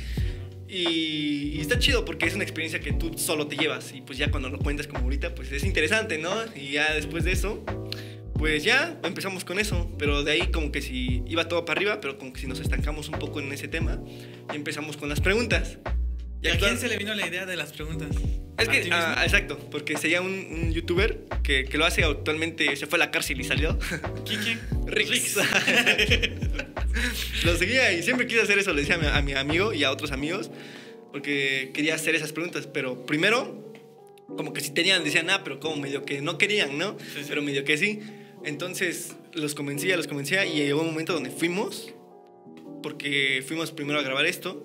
Y, 0.68 1.52
y 1.54 1.60
está 1.60 1.78
chido 1.78 2.04
porque 2.04 2.26
es 2.26 2.34
una 2.34 2.42
experiencia 2.42 2.80
que 2.80 2.92
tú 2.92 3.16
solo 3.16 3.46
te 3.46 3.56
llevas. 3.56 3.92
Y 3.92 4.00
pues 4.00 4.18
ya 4.18 4.30
cuando 4.30 4.48
lo 4.48 4.58
cuentas 4.58 4.86
como 4.86 5.04
ahorita, 5.04 5.34
pues 5.34 5.52
es 5.52 5.64
interesante, 5.64 6.18
¿no? 6.18 6.32
Y 6.54 6.72
ya 6.72 6.92
después 6.94 7.24
de 7.24 7.32
eso, 7.32 7.64
pues 8.34 8.64
ya 8.64 8.98
empezamos 9.04 9.44
con 9.44 9.58
eso. 9.58 9.90
Pero 9.98 10.24
de 10.24 10.32
ahí 10.32 10.50
como 10.50 10.72
que 10.72 10.82
si 10.82 11.22
iba 11.26 11.48
todo 11.48 11.64
para 11.64 11.78
arriba, 11.78 12.00
pero 12.00 12.18
como 12.18 12.32
que 12.32 12.40
si 12.40 12.46
nos 12.46 12.60
estancamos 12.60 13.08
un 13.08 13.18
poco 13.18 13.40
en 13.40 13.52
ese 13.52 13.68
tema, 13.68 14.00
y 14.52 14.56
empezamos 14.56 14.96
con 14.96 15.08
las 15.08 15.20
preguntas. 15.20 15.78
¿Y 16.42 16.48
a 16.48 16.58
quién 16.58 16.78
se 16.78 16.88
le 16.88 16.96
vino 16.96 17.14
la 17.14 17.26
idea 17.26 17.46
de 17.46 17.56
las 17.56 17.72
preguntas? 17.72 18.08
es 18.58 18.68
¿A 18.68 18.70
que, 18.70 18.88
ah, 18.92 19.22
exacto, 19.24 19.58
porque 19.70 19.96
sería 19.96 20.20
un, 20.20 20.32
un 20.32 20.72
youtuber 20.72 21.24
que, 21.42 21.64
que 21.64 21.78
lo 21.78 21.84
hace 21.84 22.04
actualmente, 22.04 22.74
se 22.76 22.86
fue 22.86 22.98
a 22.98 23.00
la 23.00 23.10
cárcel 23.10 23.40
y 23.40 23.44
salió. 23.44 23.78
¿Quién, 24.24 24.40
quién? 24.44 24.60
Rix. 24.86 25.36
lo 27.44 27.56
seguía 27.56 27.92
y 27.92 28.02
siempre 28.02 28.26
quise 28.26 28.42
hacer 28.42 28.58
eso, 28.58 28.72
le 28.72 28.82
decía 28.82 28.96
a 28.96 28.98
mi, 28.98 29.06
a 29.06 29.22
mi 29.22 29.32
amigo 29.34 29.72
y 29.72 29.84
a 29.84 29.90
otros 29.90 30.12
amigos, 30.12 30.50
porque 31.12 31.70
quería 31.74 31.94
hacer 31.94 32.14
esas 32.14 32.32
preguntas. 32.32 32.66
Pero 32.66 33.06
primero, 33.06 33.72
como 34.36 34.52
que 34.52 34.60
si 34.60 34.70
tenían, 34.70 35.04
decían, 35.04 35.30
ah, 35.30 35.42
pero 35.44 35.60
como 35.60 35.76
medio 35.76 36.04
que 36.04 36.20
no 36.20 36.38
querían, 36.38 36.78
¿no? 36.78 36.98
Sí, 36.98 37.20
sí. 37.22 37.26
Pero 37.28 37.42
medio 37.42 37.64
que 37.64 37.78
sí. 37.78 38.00
Entonces 38.44 39.16
los 39.32 39.54
convencía, 39.54 39.96
los 39.96 40.06
convencía 40.06 40.46
y 40.46 40.56
llegó 40.56 40.80
un 40.80 40.88
momento 40.88 41.12
donde 41.12 41.30
fuimos, 41.30 41.92
porque 42.82 43.44
fuimos 43.46 43.72
primero 43.72 43.98
a 43.98 44.02
grabar 44.02 44.26
esto, 44.26 44.64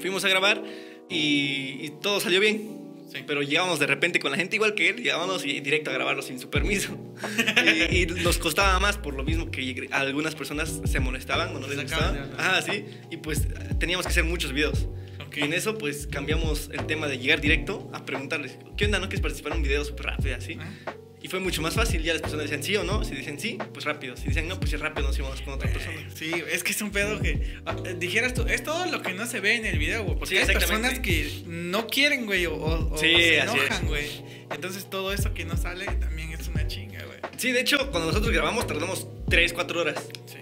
fuimos 0.00 0.24
a 0.24 0.28
grabar 0.28 0.62
y, 1.08 1.78
y 1.80 1.92
todo 2.00 2.20
salió 2.20 2.40
bien. 2.40 2.81
Sí. 3.12 3.24
Pero 3.26 3.42
llegábamos 3.42 3.78
de 3.78 3.86
repente 3.86 4.20
con 4.20 4.30
la 4.30 4.38
gente 4.38 4.56
igual 4.56 4.74
que 4.74 4.88
él, 4.88 4.96
llegábamos 4.96 5.44
y 5.44 5.60
directo 5.60 5.90
a 5.90 5.94
grabarlo 5.94 6.22
sin 6.22 6.38
su 6.38 6.48
permiso. 6.48 6.96
y, 7.90 8.02
y 8.02 8.06
nos 8.06 8.38
costaba 8.38 8.78
más 8.80 8.96
por 8.96 9.14
lo 9.14 9.24
mismo 9.24 9.50
que 9.50 9.88
algunas 9.90 10.34
personas 10.34 10.80
se 10.84 11.00
molestaban 11.00 11.54
o 11.54 11.58
no 11.58 11.68
les 11.68 11.82
gustaba. 11.82 12.14
Ajá, 12.38 12.62
sí. 12.62 12.84
Y 13.10 13.18
pues 13.18 13.48
teníamos 13.78 14.06
que 14.06 14.10
hacer 14.10 14.24
muchos 14.24 14.52
videos. 14.52 14.86
Ok. 15.26 15.36
Y 15.36 15.40
en 15.42 15.52
eso 15.52 15.76
pues 15.76 16.06
cambiamos 16.06 16.70
el 16.72 16.86
tema 16.86 17.06
de 17.06 17.18
llegar 17.18 17.40
directo 17.40 17.90
a 17.92 18.04
preguntarles, 18.04 18.58
¿qué 18.76 18.86
onda? 18.86 18.98
¿No 18.98 19.06
quieres 19.06 19.20
participar 19.20 19.52
en 19.52 19.58
un 19.58 19.64
video 19.64 19.84
súper 19.84 20.06
rápido 20.06 20.36
así? 20.36 20.56
Ah. 20.60 20.94
Y 21.22 21.28
fue 21.28 21.38
mucho 21.38 21.62
más 21.62 21.74
fácil, 21.74 22.02
ya 22.02 22.12
las 22.12 22.20
personas 22.22 22.44
decían 22.50 22.62
sí 22.64 22.74
o 22.76 22.82
no, 22.82 23.04
si 23.04 23.14
dicen 23.14 23.38
sí, 23.38 23.56
pues 23.72 23.84
rápido, 23.84 24.16
si 24.16 24.26
dicen 24.28 24.48
no, 24.48 24.58
pues 24.58 24.70
sí 24.70 24.76
rápido, 24.76 25.06
nos 25.06 25.16
íbamos 25.18 25.40
con 25.42 25.54
otra 25.54 25.70
persona. 25.72 25.96
Sí, 26.14 26.32
es 26.50 26.64
que 26.64 26.72
es 26.72 26.82
un 26.82 26.90
pedo 26.90 27.20
que 27.20 27.58
ah, 27.64 27.76
eh, 27.86 27.94
dijeras 27.98 28.34
tú, 28.34 28.42
es 28.48 28.64
todo 28.64 28.86
lo 28.86 29.02
que 29.02 29.14
no 29.14 29.24
se 29.26 29.38
ve 29.40 29.54
en 29.56 29.64
el 29.66 29.78
video, 29.78 30.02
güey. 30.02 30.18
Porque 30.18 30.34
Sí, 30.34 30.40
hay 30.40 30.52
personas 30.52 30.98
que 30.98 31.42
no 31.46 31.86
quieren, 31.86 32.26
güey, 32.26 32.46
o, 32.46 32.54
o- 32.54 32.92
o 32.94 32.96
Sí, 32.98 33.12
se 33.14 33.40
así 33.40 33.56
enojan, 33.56 33.86
güey. 33.86 34.06
Entonces 34.50 34.90
todo 34.90 35.12
eso 35.12 35.32
que 35.32 35.44
no 35.44 35.56
sale 35.56 35.86
también 35.86 36.32
es 36.32 36.48
una 36.48 36.66
chinga, 36.66 37.04
güey. 37.04 37.18
Sí, 37.36 37.52
de 37.52 37.60
hecho, 37.60 37.78
cuando 37.92 38.08
nosotros 38.08 38.32
grabamos 38.32 38.66
tardamos 38.66 39.06
3, 39.30 39.52
4 39.52 39.80
horas. 39.80 40.04
Sí. 40.26 40.38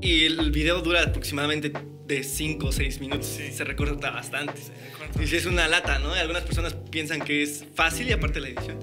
Y 0.00 0.24
el 0.26 0.52
video 0.52 0.80
dura 0.82 1.02
aproximadamente 1.04 1.72
de 2.06 2.22
5 2.22 2.66
o 2.68 2.72
6 2.72 3.00
minutos. 3.00 3.26
Sí. 3.26 3.50
Se 3.52 3.64
recorta 3.64 4.10
bastante. 4.10 4.52
corta. 4.98 5.22
Y 5.22 5.26
sí 5.26 5.36
es 5.36 5.46
una 5.46 5.66
lata, 5.68 5.98
¿no? 5.98 6.12
Algunas 6.12 6.42
personas 6.44 6.74
piensan 6.90 7.20
que 7.20 7.42
es 7.42 7.64
fácil 7.74 8.08
y 8.08 8.12
aparte 8.12 8.40
la 8.40 8.48
edición. 8.48 8.78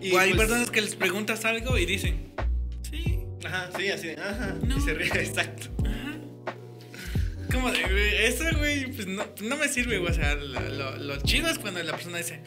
Y 0.00 0.12
O 0.12 0.18
hay 0.18 0.30
pues- 0.30 0.40
personas 0.48 0.70
que 0.70 0.80
les 0.80 0.94
preguntas 0.96 1.44
algo 1.44 1.76
y 1.78 1.86
dicen, 1.86 2.32
sí, 2.90 3.18
Ajá, 3.44 3.70
sí, 3.76 3.88
así 3.88 4.08
de, 4.08 4.14
ajá. 4.14 4.56
No. 4.66 4.78
Y 4.78 4.80
se 4.80 4.94
ríe, 4.94 5.08
exacto. 5.14 5.68
ajá. 5.84 6.18
Como 7.52 7.70
de, 7.72 8.26
eso, 8.28 8.44
güey, 8.58 8.86
pues 8.92 9.06
no, 9.06 9.24
no 9.42 9.56
me 9.56 9.68
sirve, 9.68 9.98
güey. 9.98 10.10
O 10.10 10.14
sea, 10.14 10.34
lo, 10.36 10.60
lo- 10.70 10.96
lo 10.96 11.20
chido 11.22 11.48
es 11.48 11.58
cuando 11.58 11.82
la 11.82 11.92
persona 11.92 12.18
dice, 12.18 12.40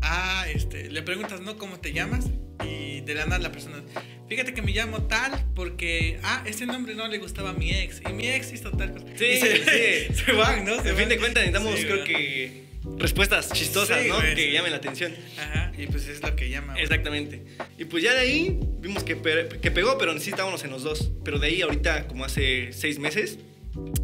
ah, 0.00 0.46
este, 0.52 0.90
le 0.90 1.02
preguntas, 1.02 1.40
¿no? 1.40 1.58
¿Cómo 1.58 1.78
te 1.78 1.92
llamas? 1.92 2.26
Y 2.64 3.00
de 3.02 3.14
la 3.14 3.24
nada 3.26 3.38
la 3.38 3.52
persona, 3.52 3.82
fíjate 4.28 4.52
que 4.52 4.62
me 4.62 4.72
llamo 4.72 5.02
tal 5.04 5.32
porque, 5.54 6.18
ah, 6.22 6.42
ese 6.46 6.66
nombre 6.66 6.94
no 6.94 7.06
le 7.06 7.18
gustaba 7.18 7.50
a 7.50 7.52
mi 7.52 7.70
ex. 7.72 8.00
Y 8.08 8.12
mi 8.12 8.28
ex 8.28 8.52
hizo 8.52 8.70
tal 8.72 8.92
cosa. 8.94 9.06
Sí, 9.16 9.24
Y 9.26 9.36
se, 9.38 10.08
sí. 10.08 10.14
se 10.26 10.32
van, 10.32 10.64
¿no? 10.64 10.72
Se 10.82 10.88
En 10.90 10.96
fin 10.96 10.96
van. 10.96 11.08
de 11.10 11.18
cuentas 11.18 11.44
necesitamos, 11.46 11.78
Sí, 11.78 11.84
creo 11.86 12.04
que, 12.04 12.67
respuestas 12.96 13.52
chistosas, 13.52 14.02
Sí, 14.02 14.08
¿no? 14.08 14.16
güey, 14.16 14.34
que 14.34 14.52
llamen 14.52 14.70
la 14.72 14.78
atención. 14.78 15.14
Ajá, 15.38 15.72
y 15.76 15.86
pues 15.86 16.08
es 16.08 16.22
lo 16.22 16.34
que 16.34 16.48
llama. 16.48 16.72
güey. 16.72 16.84
Exactamente. 16.84 17.42
Y 17.78 17.84
pues 17.84 18.02
ya 18.02 18.12
de 18.14 18.20
ahí 18.20 18.58
vimos 18.80 19.04
que, 19.04 19.16
pe- 19.16 19.48
que 19.60 19.70
pegó, 19.70 19.98
pero 19.98 20.18
sí 20.18 20.30
estábamos 20.30 20.64
en 20.64 20.70
los 20.70 20.82
dos. 20.82 21.10
Pero 21.24 21.38
de 21.38 21.48
ahí 21.48 21.62
ahorita, 21.62 22.06
como 22.08 22.24
hace 22.24 22.72
seis 22.72 22.98
meses, 22.98 23.38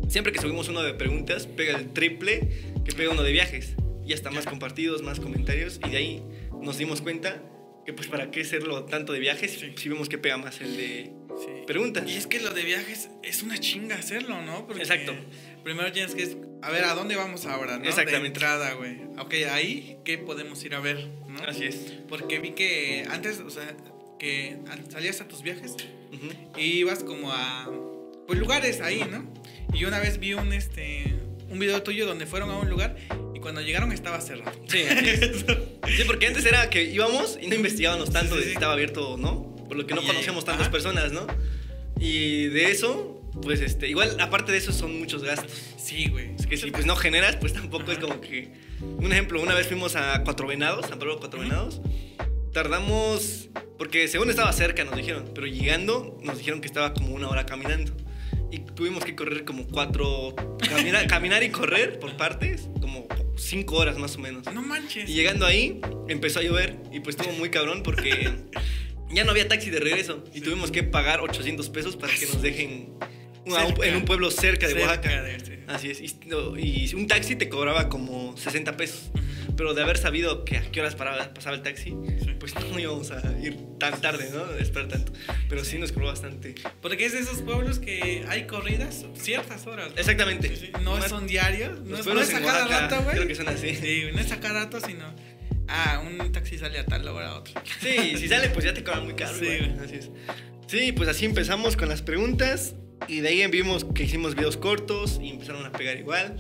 siempre 0.09 0.33
que 0.33 0.41
subimos 0.41 0.69
uno 0.69 0.83
de 0.83 0.95
preguntas, 0.95 1.47
pega 1.47 1.77
el 1.77 1.93
triple 1.93 2.49
que 2.85 2.93
pega 2.93 3.11
uno 3.11 3.23
de 3.23 3.33
viajes. 3.33 3.75
Y 4.07 4.13
hasta 4.13 4.31
más 4.31 4.45
compartidos, 4.45 5.03
más 5.03 5.19
comentarios. 5.19 5.81
Y 5.87 5.91
de 5.91 5.97
ahí 5.97 6.23
nos 6.61 6.77
dimos 6.79 7.01
cuenta 7.01 7.43
que 7.87 7.93
pues 7.93 8.09
para 8.09 8.31
qué 8.31 8.43
hacerlo 8.43 8.85
tanto 8.85 9.13
de 9.13 9.19
viajes 9.19 9.53
Sí. 9.59 9.73
si 9.77 9.89
vemos 9.89 10.09
que 10.09 10.19
pega 10.19 10.37
más 10.39 10.61
el 10.61 10.77
de, 10.77 11.11
Sí. 11.39 11.49
preguntas. 11.67 12.05
Y 12.09 12.15
es 12.17 12.27
que 12.27 12.39
lo 12.41 12.51
de 12.51 12.63
viajes 12.65 13.09
es 13.23 13.43
una 13.43 13.59
chinga 13.59 13.97
hacerlo, 13.97 14.41
¿no? 14.43 14.67
Porque 14.67 14.83
Exacto. 14.83 15.15
Primero 15.65 15.91
tienes 15.93 16.15
que. 16.15 16.37
A 16.65 16.71
ver, 16.71 16.85
¿a 16.85 16.95
dónde 16.95 17.15
vamos 17.17 17.45
ahora, 17.47 17.77
no? 17.79 17.85
Exactamente. 17.85 18.21
De 18.23 18.27
entrada, 18.29 18.73
güey. 18.75 18.97
Ok, 19.19 19.35
ahí, 19.53 19.99
¿qué 20.05 20.17
podemos 20.19 20.63
ir 20.65 20.75
a 20.75 20.81
ver, 20.81 21.09
no? 21.29 21.43
Así 21.47 21.65
es. 21.65 21.77
Porque 22.09 22.39
vi 22.39 22.53
que 22.53 23.07
antes, 23.11 23.41
o 23.41 23.51
sea, 23.51 23.77
que 24.19 24.57
al- 24.71 24.91
salías 24.91 25.21
a 25.21 25.29
tus 25.29 25.43
viajes 25.43 25.73
Ujú. 26.13 26.29
y 26.59 26.63
ibas 26.79 27.05
como 27.05 27.33
a. 27.33 27.71
Pues 28.27 28.39
lugares 28.39 28.81
ahí, 28.81 29.05
¿no? 29.11 29.31
Y 29.75 29.79
yo 29.81 29.89
una 29.89 29.99
vez 30.01 30.19
vi 30.19 30.33
un, 30.35 30.53
este. 30.53 31.15
Un 31.51 31.59
video 31.59 31.83
tuyo 31.83 32.07
donde 32.07 32.25
fueron 32.27 32.51
a 32.51 32.57
un 32.57 32.71
lugar 32.71 32.97
y 33.35 33.39
cuando 33.41 33.61
llegaron 33.61 33.93
estaba 33.93 34.21
cerrado. 34.23 34.59
Sí. 34.69 34.85
Sí, 35.97 36.03
porque 36.07 36.27
antes 36.27 36.45
era 36.47 36.71
que 36.71 36.83
íbamos 36.85 37.39
y 37.41 37.47
no 37.47 37.55
investigábamos 37.55 38.11
tanto 38.11 38.35
Sí, 38.35 38.39
de 38.39 38.43
sí, 38.43 38.45
si 38.45 38.51
sí. 38.51 38.55
estaba 38.55 38.73
abierto 38.73 39.11
o 39.11 39.17
no, 39.19 39.55
por 39.69 39.77
lo 39.77 39.87
que 39.87 39.95
no 39.95 40.03
conocíamos 40.03 40.45
tantas 40.47 40.63
ajá. 40.63 40.73
personas, 40.73 41.13
¿no? 41.13 41.27
Y 42.01 42.47
de 42.47 42.71
eso, 42.73 43.14
pues 43.43 43.61
este, 43.61 43.89
igual 43.89 44.17
aparte 44.21 44.53
de 44.53 44.59
eso 44.59 44.73
son 44.73 44.99
muchos 44.99 45.23
gastos. 45.23 45.51
Sí, 45.77 46.09
güey. 46.09 46.35
Es 46.39 46.47
que 46.47 46.57
si 46.57 46.71
pues 46.71 46.87
no 46.87 46.97
generas, 46.97 47.37
pues 47.37 47.53
tampoco 47.53 47.91
es 47.91 47.99
Ajá. 47.99 48.07
como 48.07 48.21
que... 48.21 48.53
Un 48.81 49.13
ejemplo, 49.13 49.41
una 49.41 49.55
vez 49.55 49.67
fuimos 49.67 49.97
a 49.97 50.23
Cuatro 50.25 50.47
Venados, 50.47 50.87
San 50.87 50.99
Pedro 50.99 51.19
Cuatro. 51.19 51.41
Venados. 51.41 51.81
Tardamos, 52.53 53.49
porque 53.79 54.07
según 54.09 54.31
estaba 54.31 54.53
cerca 54.53 54.85
nos 54.85 54.97
dijeron, 54.97 55.31
pero 55.35 55.47
llegando 55.47 56.19
nos 56.23 56.39
dijeron 56.39 56.61
que 56.61 56.67
estaba 56.67 56.95
como 56.95 57.15
una 57.15 57.29
hora 57.29 57.47
caminando. 57.47 57.93
Y 58.51 58.61
tuvimos 58.61 59.05
que 59.05 59.17
correr 59.17 59.45
como 59.45 59.67
cuatro, 59.67 60.35
caminar, 60.69 61.07
caminar 61.09 61.43
y 61.43 61.51
correr 61.51 61.99
por 61.99 62.17
partes, 62.17 62.69
como 62.81 63.09
cinco 63.37 63.77
horas 63.77 63.99
más 63.99 64.15
o 64.17 64.21
menos. 64.21 64.47
No 64.53 64.63
manches. 64.63 65.11
Y 65.11 65.15
llegando 65.15 65.45
ahí, 65.45 65.81
empezó 66.09 66.39
a 66.39 66.43
llover 66.43 66.77
y 66.93 67.01
pues 67.01 67.17
estuvo 67.17 67.33
muy 67.33 67.51
cabrón 67.51 67.83
porque 67.83 68.31
ya 69.11 69.25
no 69.25 69.33
había 69.33 69.49
taxi 69.49 69.71
de 69.71 69.81
regreso 69.81 70.23
y 70.33 70.41
tuvimos 70.41 70.71
que 70.71 70.85
pagar 70.85 71.21
800 71.21 71.69
pesos 71.71 71.97
para 71.97 72.15
que 72.15 72.27
nos 72.27 72.41
dejen 72.43 72.95
Cerca. 73.47 73.87
en 73.87 73.97
un 73.97 74.05
pueblo 74.05 74.31
cerca 74.31 74.67
de 74.67 74.75
Cerca 74.75 74.89
Oaxaca. 74.89 75.23
de- 75.23 75.41
sí. 75.41 75.53
Así 75.67 75.91
es. 75.91 76.01
Y, 76.01 76.15
no, 76.27 76.59
y 76.59 76.93
un 76.95 77.07
taxi 77.07 77.37
te 77.37 77.49
cobraba 77.49 77.89
como 77.89 78.37
60 78.37 78.77
pesos. 78.77 79.11
Ujú. 79.15 79.57
Pero 79.57 79.73
de 79.75 79.83
haber 79.83 79.99
sabido 79.99 80.45
que 80.45 80.57
a 80.59 80.63
qué 80.71 80.81
horas 80.81 80.95
paraba- 80.97 81.33
pasaba 81.33 81.55
el 81.57 81.63
taxi, 81.63 81.91
Sí. 81.91 82.35
pues 82.41 82.55
no 82.55 82.79
íbamos 82.79 83.11
a 83.13 83.21
ir 83.41 83.57
tan 83.79 84.01
tarde, 84.01 84.29
¿no? 84.33 84.45
A 84.45 84.59
esperar 84.59 84.89
tanto. 84.89 85.13
Pero 85.49 85.65
sí 85.65 85.79
nos 85.79 85.93
cobró 85.93 86.09
bastante. 86.09 86.55
Porque 86.83 87.07
es 87.07 87.13
de 87.13 87.21
esos 87.21 87.41
pueblos 87.43 87.79
que 87.79 88.25
hay 88.29 88.47
corridas 88.47 89.05
ciertas 89.15 89.67
horas. 89.67 89.91
¿no? 89.93 89.97
Exactamente. 89.99 90.73
No 90.83 90.97
Más- 90.97 91.09
son 91.09 91.27
diarios. 91.27 91.81
No, 91.81 91.97
es- 91.99 92.07
no 92.07 92.21
es 92.21 92.35
a 92.35 92.41
cada 92.41 92.67
rato, 92.67 93.03
güey. 93.03 93.17
creo 93.17 93.29
que 93.29 93.35
son 93.35 93.49
así. 93.49 93.75
Sí, 93.75 94.05
no 94.13 94.21
es 94.21 94.33
a 94.33 94.41
cada 94.41 94.65
rato, 94.65 94.81
sino. 94.81 95.15
Ah, 95.69 96.03
un 96.05 96.31
taxi 96.33 96.59
sale 96.59 96.79
a 96.79 96.85
tal 96.85 97.07
hora, 97.09 97.37
otro. 97.37 97.55
Sí, 97.81 98.17
si 98.19 98.29
sale, 98.29 98.51
pues 98.51 98.65
ya 98.67 98.75
te 98.75 98.83
cobran 98.85 99.05
muy 99.05 99.15
caro. 99.15 99.39
Sí, 99.39 99.47
güey. 99.47 99.71
Así 99.83 99.95
es. 99.97 100.11
Sí, 100.67 100.93
pues 100.93 101.09
así 101.09 101.25
empezamos 101.27 101.77
con 101.77 101.89
las 101.89 102.03
preguntas. 102.03 102.75
Y 103.09 103.21
de 103.21 103.29
ahí 103.29 103.47
vimos 103.49 103.85
que 103.85 104.05
hicimos 104.05 104.35
videos 104.35 104.57
cortos 104.57 105.19
y 105.23 105.31
empezaron 105.31 105.65
a 105.67 105.73
pegar 105.73 105.97
igual. 105.99 106.37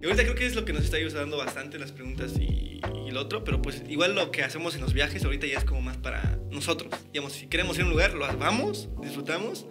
Y 0.00 0.04
ahorita 0.04 0.22
creo 0.24 0.34
que 0.34 0.46
es 0.46 0.54
lo 0.54 0.64
que 0.64 0.72
nos 0.74 0.84
está 0.84 0.98
ayudando 0.98 1.38
bastante 1.38 1.78
las 1.78 1.92
preguntas 1.92 2.32
y, 2.38 2.80
y 3.06 3.10
lo 3.10 3.20
otro. 3.22 3.42
Pero 3.44 3.62
pues 3.62 3.82
igual 3.88 4.14
lo 4.14 4.30
que 4.30 4.42
hacemos 4.42 4.74
en 4.74 4.82
los 4.82 4.92
viajes 4.92 5.24
ahorita 5.24 5.46
ya 5.46 5.58
es 5.58 5.64
como 5.64 5.80
más 5.80 5.96
para 5.96 6.38
nosotros. 6.50 6.92
Digamos, 7.12 7.32
si 7.32 7.46
queremos 7.46 7.76
ir 7.76 7.82
a 7.82 7.84
un 7.86 7.90
lugar, 7.92 8.12
lo 8.14 8.26
vamos, 8.36 8.88
disfrutamos 9.02 9.66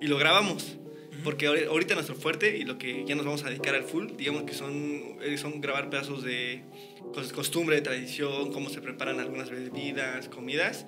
y 0.00 0.06
lo 0.08 0.18
grabamos. 0.18 0.76
Porque 1.24 1.48
ahori- 1.48 1.66
ahorita 1.66 1.94
nuestro 1.94 2.14
fuerte 2.14 2.58
y 2.58 2.62
lo 2.64 2.78
que 2.78 3.04
ya 3.04 3.16
nos 3.16 3.24
vamos 3.24 3.42
a 3.44 3.48
dedicar 3.48 3.74
al 3.74 3.82
full, 3.82 4.12
digamos 4.16 4.42
que 4.44 4.52
son, 4.54 5.16
eh, 5.20 5.36
son 5.36 5.60
grabar 5.60 5.90
pedazos 5.90 6.22
de 6.22 6.62
cos- 7.12 7.32
costumbre, 7.32 7.80
tradición, 7.80 8.52
cómo 8.52 8.68
se 8.70 8.80
preparan 8.80 9.18
algunas 9.18 9.50
bebidas, 9.50 10.28
comidas. 10.28 10.86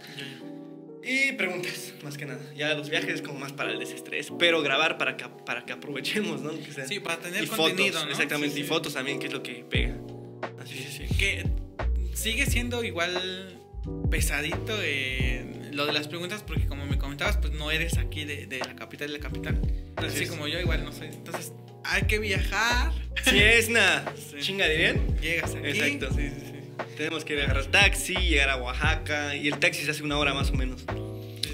Y 1.03 1.33
preguntas, 1.33 1.95
más 2.03 2.17
que 2.19 2.27
nada. 2.27 2.41
Ya 2.55 2.75
los 2.75 2.91
viajes 2.91 3.15
es 3.17 3.23
como 3.23 3.39
más 3.39 3.53
para 3.53 3.73
el 3.73 3.79
desestrés, 3.79 4.29
pero 4.39 4.63
grabar 4.63 4.99
para 4.99 5.17
que, 5.17 5.25
para 5.47 5.65
que 5.65 5.73
aprovechemos, 5.73 6.43
¿no? 6.43 6.51
Que 6.59 6.73
sea- 6.73 6.87
Sí, 6.87 7.01
para 7.01 7.19
tener 7.19 7.45
y 7.45 7.47
contenido, 7.47 7.93
fotos, 7.95 8.05
¿no? 8.05 8.11
exactamente, 8.11 8.55
Sí, 8.55 8.61
y 8.61 8.65
sí. 8.65 8.69
fotos 8.69 8.95
también, 8.95 9.19
que 9.19 9.27
es 9.29 9.33
lo 9.33 9.43
que 9.43 9.65
pega. 9.69 9.97
Así 10.63 10.75
Sí, 10.77 10.87
sí, 10.91 11.07
sí. 11.09 11.15
Que 11.17 11.47
sigue 12.15 12.47
siendo 12.47 12.85
igual 12.85 13.59
pesadito 14.11 14.77
eh, 14.83 15.71
lo 15.73 15.87
de 15.87 15.93
las 15.93 16.07
preguntas, 16.09 16.43
porque 16.47 16.67
como 16.67 16.85
me 16.87 16.99
comentabas, 16.99 17.39
pues 17.39 17.53
no 17.55 17.71
eres 17.71 17.97
aquí 17.97 18.25
de, 18.25 18.47
de 18.47 18.59
la 18.59 18.77
capital 18.77 19.09
de 19.09 19.15
la 19.15 19.21
capital. 19.21 19.61
Así 19.97 20.07
Así, 20.25 20.27
como 20.27 20.49
yo, 20.49 20.61
igual 20.61 20.85
no 20.85 20.93
soy. 20.93 21.07
Entonces, 21.09 21.53
hay 21.85 22.03
que 22.03 22.19
viajar. 22.19 22.93
Si 23.25 23.39
es 23.39 23.67
Sí. 24.31 24.37
chinga, 24.41 24.69
dirían. 24.69 25.19
Llegas 25.21 25.55
aquí. 25.55 25.67
Exacto. 25.69 26.09
Sí, 26.15 26.29
sí, 26.29 26.47
sí. 26.47 26.60
Tenemos 26.97 27.25
que 27.25 27.41
agarrar 27.43 27.65
taxi, 27.67 28.15
llegar 28.15 28.51
a 28.51 28.57
Oaxaca, 28.57 29.35
y 29.37 29.49
el 29.49 29.59
taxi 29.59 29.85
se 29.85 29.91
hace 29.91 30.03
una 30.03 30.19
hora 30.19 30.35
más 30.35 30.51
o 30.51 30.55
menos. 30.55 30.85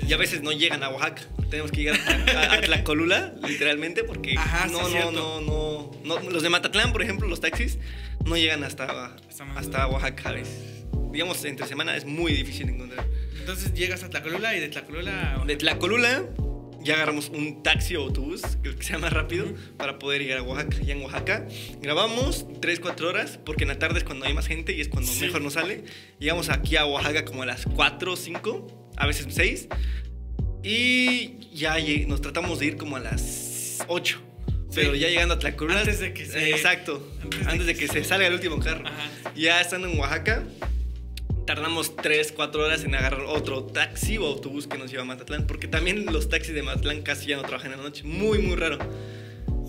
Y 0.07 0.13
a 0.13 0.17
veces 0.17 0.43
no 0.43 0.53
llegan 0.53 0.83
a 0.83 0.89
Oaxaca. 0.89 1.23
Tenemos 1.51 1.71
que 1.71 1.83
llegar 1.83 1.99
a, 2.37 2.55
a 2.55 2.61
Tlacolula, 2.61 3.35
literalmente, 3.47 4.05
porque 4.05 4.35
Ajá, 4.37 4.67
no, 4.67 4.89
no, 4.89 5.11
no, 5.11 5.41
no, 5.41 5.91
no- 6.05 6.31
Los 6.31 6.43
de 6.43 6.49
Matatlán, 6.51 6.93
por 6.93 7.03
ejemplo, 7.03 7.29
los 7.29 7.41
taxis, 7.41 7.79
no 8.25 8.37
llegan 8.37 8.65
hasta, 8.65 9.17
hasta 9.57 9.87
Oaxaca 9.87 10.29
a 10.31 10.33
veces. 10.33 10.85
Digamos, 11.13 11.45
entre 11.45 11.67
semana 11.67 11.97
es 11.97 12.05
muy 12.05 12.33
difícil 12.33 12.69
encontrar. 12.69 13.07
Entonces 13.39 13.73
llegas 13.75 14.03
a 14.03 14.11
Tlacolula 14.11 14.55
y 14.57 14.61
de 14.61 14.69
Tlacolula. 14.69 15.43
De 15.47 15.57
Tlacolula 15.57 16.25
ya 16.87 16.95
agarramos 16.95 17.29
un 17.29 17.63
taxi 17.63 17.97
o 17.97 18.03
autobús, 18.03 18.43
que 18.63 18.71
el 18.71 18.77
que 18.77 18.83
sea 18.85 18.99
más 18.99 19.13
rápido, 19.13 19.47
para 19.77 19.99
poder 19.99 20.23
llegar 20.23 20.39
a 20.39 20.43
Oaxaca. 20.43 20.77
Ya 20.83 20.95
en 20.95 21.03
Oaxaca 21.03 21.47
grabamos 21.83 22.47
3, 22.61 22.81
4 22.81 23.09
horas, 23.09 23.39
porque 23.45 23.65
en 23.65 23.69
la 23.69 23.79
tarde 23.79 23.99
es 23.99 24.05
cuando 24.05 24.25
hay 24.27 24.33
más 24.35 24.47
gente 24.47 24.73
y 24.75 24.81
es 24.81 24.89
cuando 24.89 25.11
Sí. 25.13 25.21
mejor 25.21 25.43
nos 25.43 25.55
sale. 25.55 25.85
Llegamos 26.19 26.49
aquí 26.49 26.77
a 26.77 26.87
Oaxaca 26.87 27.25
como 27.25 27.43
a 27.43 27.47
las 27.47 27.65
4, 27.75 28.17
5, 28.17 28.93
a 28.97 29.07
veces 29.07 29.27
6. 29.31 29.69
Y 30.63 31.49
ya 31.55 31.77
nos 32.07 32.21
tratamos 32.23 32.59
de 32.59 32.67
ir 32.67 32.77
como 32.77 32.97
a 32.97 33.01
las 33.01 33.85
8. 33.89 34.21
Pero 34.75 34.95
Sí. 34.95 35.01
ya 35.01 35.09
llegando 35.09 35.35
a 35.35 35.39
Tlacolula. 35.39 35.81
Antes 35.81 36.01
de 36.01 36.13
que 36.13 36.27
se- 36.27 36.51
Exacto. 36.51 37.09
antes 37.23 37.41
Antes, 37.47 37.59
de 37.61 37.65
de, 37.67 37.75
que 37.75 37.87
que 37.87 37.87
se- 37.93 38.03
se 38.03 38.05
salga 38.05 38.27
el 38.27 38.35
último 38.35 38.59
carro. 38.59 38.85
Ajá. 38.87 39.33
Ya 39.35 39.61
estando 39.61 39.89
en 39.89 39.99
Oaxaca, 39.99 40.43
tardamos 41.47 41.97
3, 41.97 42.33
4 42.33 42.65
horas 42.65 42.85
en 42.85 42.95
agarrar 42.95 43.23
otro 43.23 43.65
taxi 43.65 44.19
o 44.19 44.27
autobús 44.27 44.67
que 44.67 44.77
nos 44.79 44.91
lleva 44.91 45.03
a 45.03 45.07
Matatlán, 45.07 45.47
porque 45.47 45.69
también 45.69 46.07
los 46.07 46.29
taxis 46.29 46.55
de 46.55 46.63
Matatlán 46.63 47.03
casi 47.03 47.29
ya 47.29 47.37
no 47.37 47.43
trabajan 47.43 47.73
en 47.73 47.79
la 47.79 47.85
noche. 47.85 48.03
Muy, 48.05 48.39
muy 48.39 48.57
raro. 48.57 48.79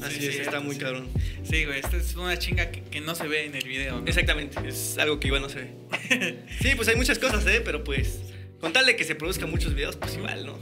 Así 0.03 0.19
Sí, 0.19 0.27
es, 0.27 0.39
está 0.41 0.59
muy 0.59 0.75
sí. 0.75 0.81
cabrón. 0.81 1.07
Sí, 1.43 1.65
güey, 1.65 1.79
esta 1.79 1.97
es 1.97 2.15
una 2.15 2.37
chinga 2.37 2.69
que, 2.71 2.83
que 2.83 3.01
no 3.01 3.15
se 3.15 3.27
ve 3.27 3.45
en 3.45 3.55
el 3.55 3.67
video. 3.67 4.01
¿no? 4.01 4.07
Exactamente, 4.07 4.59
es 4.67 4.97
algo 4.97 5.19
que 5.19 5.27
igual 5.27 5.41
no 5.41 5.49
se 5.49 5.59
ve. 5.61 6.37
Sí, 6.61 6.73
pues 6.75 6.87
hay 6.87 6.95
muchas 6.95 7.17
cosas, 7.19 7.45
¿eh? 7.47 7.61
Pero 7.63 7.83
pues, 7.83 8.19
con 8.59 8.73
tal 8.73 8.85
de 8.85 8.95
que 8.95 9.03
se 9.03 9.15
produzcan 9.15 9.49
muchos 9.49 9.73
videos, 9.73 9.95
pues 9.95 10.15
igual, 10.15 10.45
¿no? 10.45 10.59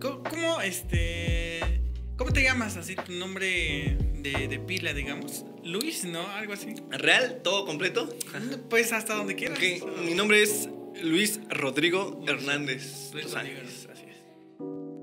¿Cómo, 0.00 0.22
cómo, 0.22 0.60
este. 0.60 1.60
¿Cómo 2.16 2.32
te 2.32 2.42
llamas 2.42 2.76
así? 2.76 2.94
Tu 2.94 3.12
nombre 3.12 3.96
de, 4.14 4.48
de 4.48 4.58
pila, 4.60 4.92
digamos. 4.92 5.44
Luis, 5.64 6.04
¿no? 6.04 6.26
Algo 6.28 6.52
así. 6.52 6.74
Real, 6.90 7.40
todo 7.42 7.66
completo. 7.66 8.08
Pues 8.70 8.92
hasta 8.92 9.14
donde 9.14 9.34
quieras. 9.34 9.58
Ok, 9.58 10.00
mi 10.04 10.14
nombre 10.14 10.40
es 10.42 10.68
Luis 11.02 11.40
Rodrigo 11.48 12.22
Hernández. 12.28 13.10
Luis 13.12 13.32
Rodrigo. 13.32 13.60
Así 13.62 14.04
es. 14.08 14.16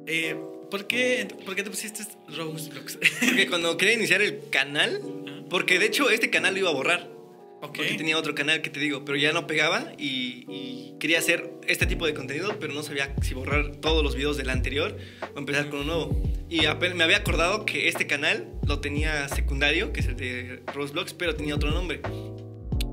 Eh, 0.08 0.38
¿por, 0.70 0.88
qué, 0.88 1.28
¿Por 1.46 1.56
qué 1.56 1.64
te 1.64 1.70
pusiste 1.70 2.04
Rose? 2.30 2.72
Porque 3.20 3.48
cuando 3.50 3.76
quería 3.76 3.96
iniciar 3.96 4.22
el 4.22 4.50
canal, 4.50 5.02
porque 5.50 5.80
de 5.80 5.88
hecho 5.88 6.10
este 6.10 6.30
canal 6.30 6.54
lo 6.54 6.60
iba 6.62 6.70
a 6.70 6.74
borrar. 6.74 7.10
Porque 7.62 7.94
tenía 7.96 8.18
otro 8.18 8.34
canal 8.36 8.62
que 8.62 8.70
te 8.70 8.80
digo, 8.80 9.06
pero 9.06 9.18
ya 9.18 9.32
no 9.32 9.46
pegaba 9.48 9.94
y, 9.98 10.46
y 10.50 10.96
quería 11.00 11.20
hacer 11.20 11.52
este 11.68 11.86
tipo 11.86 12.06
de 12.06 12.14
contenido, 12.14 12.58
pero 12.60 12.74
no 12.74 12.84
sabía 12.84 13.16
si 13.22 13.34
borrar 13.34 13.76
todos 13.78 14.04
los 14.04 14.16
videos 14.16 14.36
del 14.38 14.50
anterior 14.50 14.98
o 15.36 15.40
empezar 15.40 15.70
con 15.70 15.82
uno 15.82 15.94
nuevo. 15.94 16.24
Y 16.50 16.62
me 16.96 17.04
había 17.04 17.18
acordado 17.18 17.66
que 17.66 17.88
este 17.88 18.08
canal 18.08 18.48
lo 18.68 18.82
tenía 18.82 19.28
secundario, 19.30 19.94
que 19.94 20.02
es 20.02 20.08
el 20.08 20.18
de 20.18 20.64
Rose 20.74 20.92
Vlogs, 20.92 21.14
pero 21.14 21.36
tenía 21.36 21.56
otro 21.56 21.72
nombre. 21.72 22.02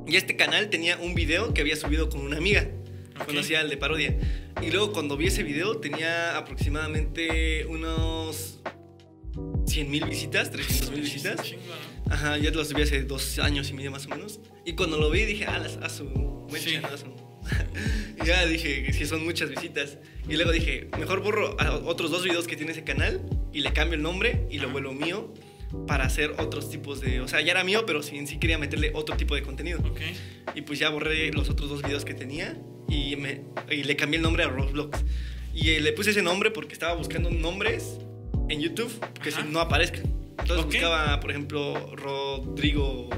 Y 0.07 0.17
este 0.17 0.37
canal 0.37 0.71
tenía 0.71 0.97
un 0.99 1.15
video 1.15 1.53
que 1.53 1.61
había 1.61 1.77
subido 1.77 2.09
con 2.09 2.21
una 2.21 2.37
amiga, 2.37 2.69
Ok. 3.17 3.25
cuando 3.25 3.41
hacía 3.41 3.61
el 3.63 3.69
de 3.69 3.77
parodia. 3.77 4.17
Y 4.63 4.71
luego 4.71 4.93
cuando 4.93 5.17
vi 5.17 5.27
ese 5.27 5.43
video 5.43 5.79
tenía 5.79 6.37
aproximadamente 6.37 7.67
unos 7.67 8.61
100 9.69 9.91
mil 9.91 10.05
visitas, 10.07 10.51
300 10.51 10.91
mil 10.91 11.01
visitas. 11.03 11.41
Ajá, 12.11 12.39
ya 12.39 12.51
lo 12.51 12.65
subí 12.65 12.83
hace 12.83 13.03
dos 13.05 13.39
años 13.39 13.69
y 13.71 13.75
medio 13.75 13.91
más 13.91 14.07
o 14.07 14.09
menos. 14.11 14.41
Y 14.65 14.73
cuando 14.75 14.99
lo 14.99 15.11
vi 15.11 15.25
dije, 15.25 15.45
ah, 15.47 15.59
las- 15.59 15.77
a 15.77 15.89
su 15.89 16.47
mecha, 16.51 16.71
Sí. 16.71 16.77
¿no? 16.81 16.89
A 16.89 16.97
su- 16.97 17.29
y 18.23 18.27
ya 18.27 18.45
dije 18.47 18.83
que 18.85 18.93
sí 18.93 19.07
son 19.07 19.25
muchas 19.25 19.51
visitas. 19.51 19.99
Y 20.29 20.35
luego 20.37 20.51
dije, 20.53 20.89
mejor 20.99 21.23
borro 21.23 21.59
a- 21.61 21.77
otros 21.77 22.11
dos 22.11 22.25
videos 22.25 22.47
que 22.47 22.57
tiene 22.57 22.73
ese 22.73 22.85
canal 22.85 23.21
y 23.53 23.61
le 23.61 23.73
cambio 23.73 23.97
el 23.97 24.03
nombre 24.03 24.47
y 24.51 24.59
lo 24.59 24.71
vuelvo 24.71 24.93
mío 24.93 25.33
para 25.87 26.05
hacer 26.07 26.35
otros 26.39 26.71
tipos 26.71 27.01
de... 27.01 27.21
O 27.21 27.29
sea, 27.29 27.41
ya 27.43 27.53
era 27.53 27.63
mío, 27.65 27.85
pero 27.87 28.03
sí, 28.03 28.17
en 28.17 28.27
sí 28.27 28.39
quería 28.39 28.57
meterle 28.59 28.91
otro 28.95 29.17
tipo 29.17 29.35
de 29.35 29.43
contenido. 29.43 29.79
Ok. 29.81 30.01
Y 30.55 30.63
pues 30.63 30.79
ya 30.79 30.89
borré 30.89 31.31
los 31.33 31.49
otros 31.51 31.69
dos 31.69 31.83
videos 31.83 32.05
que 32.07 32.15
tenía 32.15 32.57
y, 32.89 33.17
me, 33.17 33.43
y 33.71 33.83
le 33.85 33.95
cambié 33.97 34.17
el 34.17 34.23
nombre 34.23 34.45
a 34.45 34.49
Roblox. 34.49 34.99
Y 35.55 35.79
le 35.81 35.93
puse 35.93 36.11
ese 36.11 36.23
nombre 36.23 36.51
porque 36.51 36.73
estaba 36.73 36.95
buscando 36.95 37.31
nombres 37.31 37.99
en 38.49 38.61
YouTube 38.61 38.93
que 39.23 39.31
Ajá. 39.31 39.45
no 39.49 39.61
aparezcan. 39.61 40.03
Entonces 40.39 40.59
Ok. 40.67 40.73
buscaba, 40.73 41.21
por 41.21 41.31
ejemplo, 41.31 41.95
Rodrigo 41.97 43.09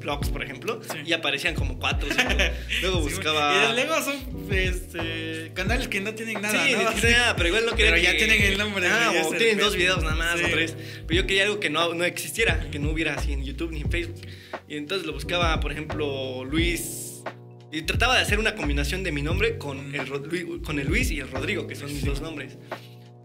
blogs, 0.00 0.30
por 0.30 0.42
ejemplo, 0.42 0.80
Sí. 0.82 0.96
y 1.04 1.12
aparecían 1.12 1.54
como 1.54 1.78
cuatro. 1.78 2.08
cinco. 2.10 2.22
Luego 2.80 2.98
Sí, 3.06 3.14
buscaba. 3.14 3.68
Y 3.70 3.74
luego 3.74 4.00
son 4.02 4.14
este, 4.50 5.52
canales 5.54 5.88
que 5.88 6.00
no 6.00 6.14
tienen 6.14 6.40
nada. 6.40 6.64
sí, 6.66 6.72
¿no? 6.72 6.88
ni 6.90 7.00
tiene 7.00 7.16
nada, 7.18 7.36
pero 7.36 7.48
igual 7.48 7.66
no 7.66 7.72
quería 7.76 7.92
Pero 7.92 8.02
ya 8.02 8.12
que- 8.12 8.18
tienen 8.18 8.42
el 8.42 8.56
nombre, 8.58 8.86
Ah, 8.88 9.12
o 9.26 9.30
tienen 9.34 9.58
dos 9.58 9.76
videos 9.76 10.02
nada 10.02 10.14
más 10.16 10.38
Sí. 10.38 10.44
o 10.46 10.48
tres. 10.48 10.74
Pero 11.06 11.20
yo 11.20 11.26
quería 11.26 11.44
algo 11.44 11.60
que 11.60 11.68
no, 11.68 11.92
no 11.92 12.04
existiera, 12.04 12.70
que 12.70 12.78
no 12.78 12.90
hubiera 12.90 13.14
así 13.14 13.34
en 13.34 13.44
YouTube 13.44 13.72
ni 13.72 13.82
en 13.82 13.90
Facebook. 13.90 14.22
Y 14.68 14.76
entonces 14.78 15.06
lo 15.06 15.12
buscaba, 15.12 15.60
por 15.60 15.70
ejemplo, 15.72 16.44
Luis. 16.46 17.22
Y 17.70 17.82
trataba 17.82 18.16
de 18.16 18.22
hacer 18.22 18.38
una 18.38 18.54
combinación 18.56 19.02
de 19.04 19.12
mi 19.12 19.20
nombre 19.22 19.58
con 19.58 19.94
el, 19.94 20.06
Luis- 20.08 20.46
con 20.64 20.78
el 20.80 20.88
Luis 20.88 21.10
y 21.10 21.20
el 21.20 21.30
Rodrigo, 21.30 21.66
que 21.66 21.76
son 21.76 21.92
mis 21.92 22.04
dos 22.06 22.20
nombres. 22.22 22.56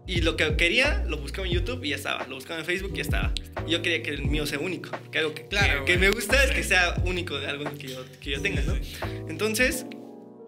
Y 0.06 0.20
lo 0.20 0.36
que 0.36 0.56
quería, 0.56 1.04
lo 1.08 1.16
buscaba 1.18 1.46
en 1.48 1.52
YouTube 1.54 1.82
y 1.84 1.90
ya 1.90 1.96
estaba. 1.96 2.26
Lo 2.28 2.36
buscaba 2.36 2.60
en 2.60 2.66
Facebook 2.66 2.92
y 2.94 2.96
ya 2.98 3.02
estaba. 3.02 3.32
Yo 3.68 3.82
quería 3.82 4.02
que 4.02 4.10
el 4.10 4.22
mío 4.26 4.46
sea 4.46 4.58
único. 4.60 4.90
Que 5.10 5.18
algo 5.18 5.34
que, 5.34 5.46
Claro, 5.48 5.84
que, 5.84 5.92
que 5.94 5.98
me 5.98 6.10
gusta 6.10 6.42
es 6.44 6.52
que 6.52 6.62
sea 6.62 6.94
único 7.04 7.38
de 7.38 7.46
algo 7.48 7.64
que 7.76 7.88
yo, 7.88 8.04
que 8.20 8.30
yo 8.30 8.40
tenga, 8.42 8.62
¿no? 8.62 8.74
sí. 8.76 8.92
Entonces, 9.28 9.84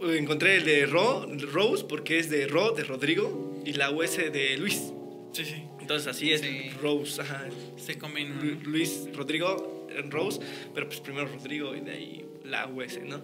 eh, 0.02 0.16
encontré 0.18 0.56
el 0.58 0.64
de 0.64 0.86
Ro, 0.86 1.26
Rose, 1.52 1.84
porque 1.88 2.18
es 2.20 2.30
de 2.30 2.46
Ro, 2.46 2.70
de 2.72 2.84
Rodrigo, 2.84 3.60
y 3.66 3.72
la 3.72 3.90
US 3.90 4.16
de 4.16 4.56
Luis. 4.58 4.92
Sí, 5.32 5.44
sí. 5.44 5.64
Entonces, 5.80 6.06
así 6.06 6.32
es 6.32 6.40
Sí. 6.42 6.70
Rose, 6.80 7.20
ajá. 7.20 7.46
Se. 7.76 7.94
Lu- 7.94 8.60
Luis, 8.64 9.08
Rodrigo, 9.14 9.88
eh, 9.90 10.02
Rose, 10.08 10.40
pero 10.74 10.86
pues 10.86 11.00
primero 11.00 11.26
Rodrigo 11.26 11.74
y 11.74 11.80
de 11.80 11.90
ahí 11.92 12.24
la 12.44 12.66
US, 12.68 13.00
¿no? 13.04 13.22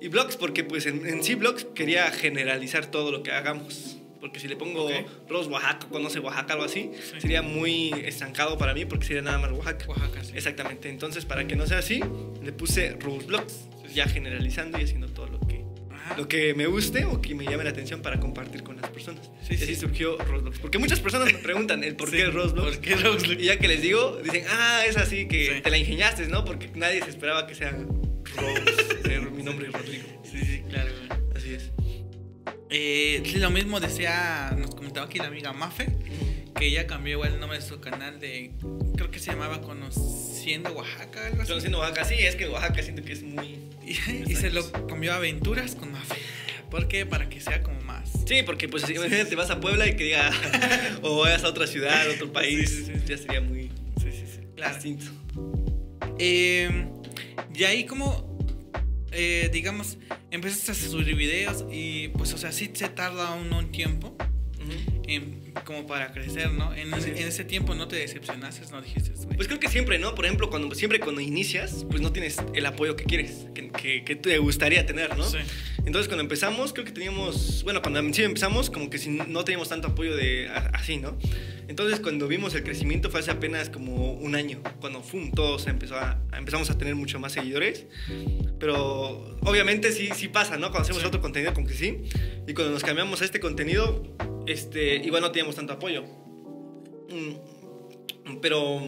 Y 0.00 0.08
blogs, 0.08 0.36
porque 0.36 0.64
pues 0.64 0.86
en, 0.86 1.06
en 1.06 1.22
sí 1.22 1.34
blogs 1.36 1.64
quería 1.74 2.10
generalizar 2.10 2.90
todo 2.90 3.12
lo 3.12 3.22
que 3.22 3.30
hagamos. 3.32 3.98
Porque 4.28 4.40
si 4.40 4.48
le 4.48 4.56
pongo 4.56 4.84
Ok. 4.86 4.92
Rose 5.28 5.48
Oaxaca, 5.48 5.88
conoce 5.88 6.18
Oaxaca, 6.20 6.52
algo 6.52 6.64
así, 6.66 6.90
Sí. 6.94 7.20
sería 7.20 7.40
muy 7.42 7.90
estancado 8.04 8.58
para 8.58 8.74
mí 8.74 8.84
porque 8.84 9.06
sería 9.06 9.22
nada 9.22 9.38
más 9.38 9.50
Oaxaca. 9.52 9.86
Oaxaca, 9.88 10.22
sí. 10.22 10.32
Exactamente. 10.34 10.88
Entonces, 10.90 11.24
para 11.24 11.46
que 11.46 11.56
no 11.56 11.66
sea 11.66 11.78
así, 11.78 12.00
le 12.42 12.52
puse 12.52 12.96
Rose 13.00 13.26
Blogs, 13.26 13.68
ya 13.94 14.06
generalizando 14.06 14.78
y 14.78 14.82
haciendo 14.84 15.08
todo 15.08 15.28
lo 15.28 15.40
que, 15.40 15.64
Ajá. 15.90 16.16
lo 16.18 16.28
que 16.28 16.52
me 16.54 16.66
guste 16.66 17.06
o 17.06 17.20
que 17.22 17.34
me 17.34 17.44
llame 17.44 17.64
la 17.64 17.70
atención 17.70 18.02
para 18.02 18.20
compartir 18.20 18.62
con 18.62 18.76
las 18.80 18.90
personas. 18.90 19.30
Sí, 19.42 19.54
y 19.54 19.56
así 19.56 19.66
sí. 19.66 19.76
surgió 19.76 20.18
Roblox. 20.18 20.58
Porque 20.58 20.76
muchas 20.78 21.00
personas 21.00 21.32
me 21.32 21.38
preguntan 21.38 21.82
el 21.84 21.96
por 21.96 22.10
Sí, 22.10 22.16
qué 22.18 22.26
Roblox. 22.26 22.76
¿Por 22.76 22.80
qué 22.80 22.96
Roblox? 22.96 23.24
Y 23.40 23.44
ya 23.44 23.58
que 23.58 23.66
les 23.68 23.80
digo, 23.80 24.20
dicen, 24.22 24.44
ah, 24.50 24.84
es 24.86 24.96
así 24.98 25.26
que 25.26 25.54
Sí. 25.56 25.60
te 25.62 25.70
la 25.70 25.78
ingeniaste, 25.78 26.26
¿no? 26.28 26.44
Porque 26.44 26.70
nadie 26.74 27.02
se 27.02 27.08
esperaba 27.10 27.46
que 27.46 27.54
sea 27.54 27.70
Rose, 27.72 28.94
de 29.08 29.20
mi 29.20 29.42
nombre 29.42 29.68
es 29.68 29.72
Rodrigo. 29.72 30.04
Sí, 30.22 30.38
sí, 30.44 30.62
claro. 30.68 30.87
Eh, 32.70 33.22
sí, 33.24 33.38
lo 33.38 33.50
mismo 33.50 33.80
decía, 33.80 34.54
nos 34.58 34.74
comentaba 34.74 35.06
aquí 35.06 35.18
la 35.18 35.26
amiga 35.26 35.52
Mafe, 35.52 35.86
que 36.54 36.66
ella 36.66 36.86
cambió 36.86 37.14
igual 37.14 37.34
el 37.34 37.40
nombre 37.40 37.58
de 37.58 37.64
su 37.66 37.80
canal 37.80 38.20
de, 38.20 38.52
creo 38.96 39.10
que 39.10 39.18
se 39.18 39.30
llamaba 39.30 39.60
Conociendo 39.60 40.72
Oaxaca, 40.72 41.26
algo 41.26 41.42
así. 41.42 41.48
Conociendo 41.48 41.78
Oaxaca, 41.78 42.04
sí, 42.04 42.14
es 42.18 42.36
que 42.36 42.48
Oaxaca 42.48 42.82
siento 42.82 43.02
que 43.04 43.12
es 43.12 43.22
muy... 43.22 43.58
Y, 43.86 43.92
y 44.32 44.36
se 44.36 44.50
lo 44.50 44.70
cambió 44.86 45.12
a 45.12 45.16
Aventuras 45.16 45.74
con 45.74 45.92
Mafe. 45.92 46.16
¿Por 46.70 46.88
qué? 46.88 47.06
Para 47.06 47.30
que 47.30 47.40
sea 47.40 47.62
como 47.62 47.80
más. 47.80 48.10
Sí, 48.26 48.42
porque 48.44 48.68
pues 48.68 48.88
imagínate, 48.90 49.34
vas 49.34 49.48
a 49.50 49.58
Puebla 49.60 49.86
y 49.86 49.96
que 49.96 50.04
diga, 50.04 50.30
o 51.02 51.20
vayas 51.20 51.44
a 51.44 51.48
otra 51.48 51.66
ciudad, 51.66 52.06
otro 52.10 52.30
país, 52.30 52.68
Sí, 52.68 52.84
sí, 52.84 52.92
sí. 52.94 53.02
ya 53.06 53.16
sería 53.16 53.40
muy 53.40 53.70
Sí, 54.02 54.10
sí, 54.12 54.24
sí. 54.26 54.40
Claro. 54.54 54.74
distinto. 54.74 55.06
Eh, 56.18 56.86
y 57.54 57.64
ahí 57.64 57.84
como, 57.86 58.27
eh, 59.12 59.48
digamos, 59.52 59.98
empezaste 60.30 60.72
a 60.72 60.74
subir 60.74 61.14
videos 61.16 61.64
y 61.70 62.08
pues, 62.08 62.32
o 62.34 62.38
sea, 62.38 62.52
sí 62.52 62.70
se 62.74 62.88
tarda 62.88 63.28
aún 63.28 63.52
un 63.52 63.70
tiempo 63.72 64.16
en- 65.06 65.38
como 65.64 65.86
para 65.86 66.12
crecer, 66.12 66.52
¿no? 66.52 66.74
En, 66.74 66.92
ese 66.94 67.44
tiempo 67.44 67.74
no 67.74 67.88
te 67.88 67.96
decepcionaste, 67.96 68.70
no 68.70 68.80
dijiste, 68.82 69.10
güey. 69.24 69.36
Pues 69.36 69.48
creo 69.48 69.58
que 69.58 69.68
siempre, 69.68 69.98
¿no? 69.98 70.14
Por 70.14 70.24
ejemplo, 70.26 70.50
cuando 70.50 70.74
siempre 70.74 71.00
cuando 71.00 71.20
inicias, 71.20 71.84
pues 71.90 72.00
no 72.02 72.12
tienes 72.12 72.36
el 72.54 72.64
apoyo 72.66 72.94
que 72.96 73.04
quieres, 73.04 73.46
que, 73.54 73.70
que, 73.70 74.04
que 74.04 74.16
te 74.16 74.38
gustaría 74.38 74.84
tener, 74.86 75.16
¿no? 75.16 75.24
Sí. 75.24 75.38
Entonces 75.88 76.06
cuando 76.06 76.20
empezamos, 76.22 76.74
creo 76.74 76.84
que 76.84 76.92
teníamos, 76.92 77.62
bueno, 77.64 77.80
cuando 77.80 78.02
sí 78.12 78.22
empezamos, 78.22 78.68
como 78.68 78.90
que 78.90 78.98
no 79.08 79.42
teníamos 79.42 79.70
tanto 79.70 79.88
apoyo 79.88 80.14
de 80.14 80.46
así, 80.74 80.98
¿no? 80.98 81.16
Entonces 81.66 81.98
cuando 82.00 82.28
vimos 82.28 82.54
el 82.54 82.62
crecimiento 82.62 83.08
fue 83.08 83.20
hace 83.20 83.30
apenas 83.30 83.70
como 83.70 84.12
un 84.12 84.34
año, 84.34 84.60
cuando 84.80 85.02
fum, 85.02 85.30
todos 85.32 85.66
empezó 85.66 85.96
a, 85.96 86.20
a- 86.30 86.36
empezamos 86.38 86.68
a 86.68 86.76
tener 86.76 86.94
mucho 86.94 87.18
más 87.18 87.32
seguidores, 87.32 87.86
pero 88.60 89.34
obviamente 89.40 89.90
sí, 89.92 90.10
sí 90.14 90.28
pasa, 90.28 90.58
¿no? 90.58 90.68
Cuando 90.70 90.80
hacemos 90.82 91.00
Sí. 91.00 91.08
otro 91.08 91.22
contenido 91.22 91.54
como 91.54 91.66
que 91.66 91.72
sí, 91.74 92.02
y 92.46 92.52
cuando 92.52 92.74
nos 92.74 92.84
cambiamos 92.84 93.22
a 93.22 93.24
este 93.24 93.40
contenido, 93.40 94.02
este, 94.46 94.96
igual 94.96 95.22
no 95.22 95.32
teníamos 95.32 95.56
tanto 95.56 95.72
apoyo. 95.72 96.04
Mm, 97.08 98.38
pero 98.42 98.82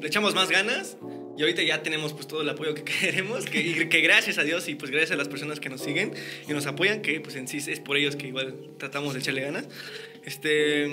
le 0.00 0.08
echamos 0.08 0.34
más 0.34 0.48
ganas 0.48 0.96
y 1.36 1.42
ahorita 1.42 1.62
ya 1.62 1.82
tenemos 1.82 2.12
pues 2.12 2.26
todo 2.26 2.42
el 2.42 2.48
apoyo 2.48 2.74
que 2.74 2.82
queremos 3.00 3.44
que, 3.46 3.88
que 3.88 4.00
gracias 4.00 4.38
a 4.38 4.42
Dios 4.44 4.68
y 4.68 4.74
pues 4.74 4.90
gracias 4.90 5.12
a 5.12 5.16
las 5.16 5.28
personas 5.28 5.60
que 5.60 5.68
nos 5.68 5.80
siguen 5.82 6.12
y 6.48 6.52
nos 6.52 6.66
apoyan 6.66 7.02
que 7.02 7.20
pues 7.20 7.36
en 7.36 7.46
sí 7.48 7.58
es 7.58 7.80
por 7.80 7.96
ellos 7.96 8.16
que 8.16 8.26
igual 8.28 8.54
tratamos 8.78 9.14
de 9.14 9.20
echarle 9.20 9.42
ganas. 9.42 9.68
Este 10.24 10.86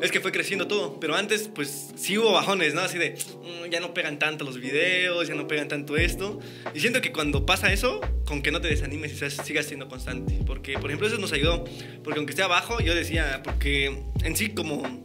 es 0.00 0.12
que 0.12 0.20
fue 0.20 0.30
creciendo 0.32 0.68
todo 0.68 1.00
pero 1.00 1.16
antes 1.16 1.50
pues 1.52 1.90
sí 1.96 2.18
hubo 2.18 2.30
bajones 2.32 2.72
no 2.74 2.82
así 2.82 2.98
de 2.98 3.10
"Mm, 3.42 3.70
ya 3.70 3.80
no 3.80 3.92
pegan 3.94 4.18
tanto 4.20 4.44
los 4.44 4.60
videos 4.60 5.26
ya 5.26 5.34
no 5.34 5.48
pegan 5.48 5.66
tanto 5.68 5.96
esto 5.96 6.38
y 6.74 6.78
siento 6.80 7.00
que 7.00 7.10
cuando 7.10 7.44
pasa 7.46 7.72
eso 7.72 8.00
con 8.24 8.42
que 8.42 8.52
no 8.52 8.60
te 8.60 8.68
desanimes 8.68 9.12
y 9.12 9.16
seas- 9.16 9.38
sigas 9.44 9.66
siendo 9.66 9.88
constante. 9.88 10.38
Porque 10.46 10.74
por 10.74 10.90
ejemplo 10.90 11.08
eso 11.08 11.18
nos 11.18 11.32
ayudó 11.32 11.64
porque 12.04 12.18
aunque 12.18 12.30
esté 12.32 12.42
abajo 12.42 12.78
yo 12.80 12.94
decía 12.94 13.40
porque 13.42 13.86
en 14.22 14.36
sí 14.36 14.50
como 14.50 15.04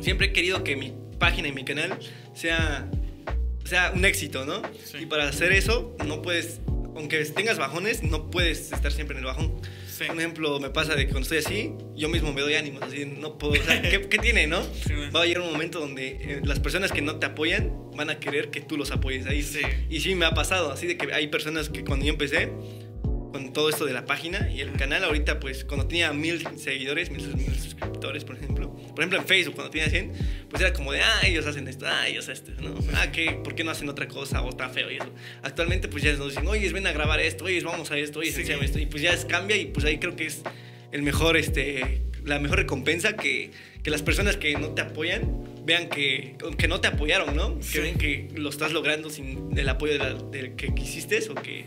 siempre 0.00 0.28
he 0.28 0.32
querido 0.32 0.64
que 0.64 0.76
mi 0.76 0.94
página 1.18 1.48
y 1.48 1.52
mi 1.52 1.64
canal 1.64 1.98
sea, 2.34 2.88
sea 3.70 3.92
un 3.94 4.04
éxito, 4.04 4.44
¿no? 4.44 4.62
Sí. 4.84 4.98
Y 5.02 5.06
para 5.06 5.28
hacer 5.28 5.52
eso, 5.52 5.96
no 6.04 6.22
puedes, 6.22 6.60
aunque 6.96 7.24
tengas 7.26 7.56
bajones, 7.56 8.02
no 8.02 8.30
puedes 8.30 8.72
estar 8.72 8.90
siempre 8.90 9.16
en 9.16 9.20
el 9.20 9.26
bajón. 9.26 9.52
Sí. 9.88 10.04
Un 10.10 10.18
ejemplo 10.18 10.58
me 10.58 10.70
pasa 10.70 10.96
de 10.96 11.06
que 11.06 11.12
cuando 11.12 11.22
estoy 11.22 11.38
así, 11.38 11.72
yo 11.94 12.08
mismo 12.08 12.32
me 12.32 12.40
doy 12.40 12.54
ánimos, 12.54 12.82
así, 12.82 13.04
no 13.04 13.38
puedo, 13.38 13.52
o 13.52 13.64
sea, 13.64 13.80
¿qué, 13.80 14.08
qué 14.08 14.18
tiene, 14.18 14.46
no? 14.46 14.60
Sí. 14.86 14.94
Va 15.14 15.22
a 15.22 15.26
llegar 15.26 15.42
un 15.42 15.52
momento 15.52 15.78
donde 15.78 16.08
eh, 16.08 16.40
las 16.42 16.58
personas 16.58 16.90
que 16.90 17.00
no 17.00 17.16
te 17.16 17.26
apoyan 17.26 17.72
van 17.96 18.10
a 18.10 18.18
querer 18.18 18.50
que 18.50 18.60
tú 18.60 18.76
los 18.76 18.90
apoyes 18.90 19.26
ahí. 19.26 19.46
Y 19.88 20.00
sí 20.00 20.14
me 20.14 20.26
ha 20.26 20.32
pasado, 20.32 20.72
así 20.72 20.86
de 20.86 20.96
que 20.96 21.12
hay 21.12 21.28
personas 21.28 21.68
que 21.68 21.84
cuando 21.84 22.06
yo 22.06 22.12
empecé, 22.12 22.50
con 23.32 23.52
todo 23.52 23.68
esto 23.68 23.84
de 23.86 23.92
la 23.92 24.04
página 24.04 24.50
y 24.50 24.60
el 24.60 24.72
canal 24.72 25.04
ahorita 25.04 25.40
pues 25.40 25.64
cuando 25.64 25.86
tenía 25.86 26.12
mil 26.12 26.44
seguidores, 26.58 27.10
mil, 27.10 27.26
mil 27.36 27.54
suscriptores 27.54 28.24
por 28.24 28.36
ejemplo, 28.36 28.70
por 28.74 28.98
ejemplo 29.00 29.18
en 29.18 29.26
Facebook 29.26 29.54
cuando 29.54 29.70
tenía 29.70 29.88
100, 29.88 30.12
pues 30.48 30.60
era 30.62 30.72
como 30.72 30.92
de, 30.92 31.00
ah, 31.00 31.20
ellos 31.24 31.46
hacen 31.46 31.68
esto, 31.68 31.86
ah, 31.88 32.08
ellos 32.08 32.28
esto, 32.28 32.52
¿no? 32.60 32.74
Ah, 32.94 33.10
¿qué? 33.12 33.32
¿por 33.44 33.54
qué 33.54 33.62
no 33.64 33.70
hacen 33.70 33.88
otra 33.88 34.08
cosa 34.08 34.42
o 34.42 34.48
está 34.50 34.68
feo 34.68 34.90
y 34.90 34.96
eso? 34.96 35.12
Actualmente 35.42 35.88
pues 35.88 36.02
ya 36.02 36.12
nos 36.14 36.30
dicen, 36.30 36.46
oye, 36.46 36.68
ven 36.72 36.86
a 36.86 36.92
grabar 36.92 37.20
esto, 37.20 37.44
oye, 37.44 37.60
vamos 37.62 37.90
a 37.90 37.98
esto, 37.98 38.18
oye, 38.20 38.32
Sí. 38.32 38.42
esto 38.42 38.78
y 38.78 38.86
pues 38.86 39.02
ya 39.02 39.12
es, 39.12 39.24
cambia 39.24 39.56
y 39.56 39.66
pues 39.66 39.84
ahí 39.86 39.98
creo 39.98 40.16
que 40.16 40.26
es 40.26 40.42
el 40.92 41.02
mejor, 41.02 41.36
este, 41.36 42.02
la 42.24 42.38
mejor 42.38 42.58
recompensa 42.58 43.16
que, 43.16 43.50
que 43.82 43.90
las 43.90 44.02
personas 44.02 44.36
que 44.36 44.54
no 44.58 44.70
te 44.70 44.82
apoyan 44.82 45.44
vean 45.64 45.88
que, 45.88 46.36
que 46.58 46.68
no 46.68 46.80
te 46.80 46.88
apoyaron, 46.88 47.36
¿no? 47.36 47.58
Sí. 47.60 47.74
Que 47.74 47.80
ven 47.80 47.98
que 47.98 48.28
lo 48.34 48.48
estás 48.50 48.72
logrando 48.72 49.08
sin 49.08 49.56
el 49.56 49.68
apoyo 49.68 49.92
de 49.92 49.98
la- 49.98 50.14
del 50.14 50.56
que 50.56 50.74
quisiste 50.74 51.20
o 51.30 51.34
que 51.34 51.64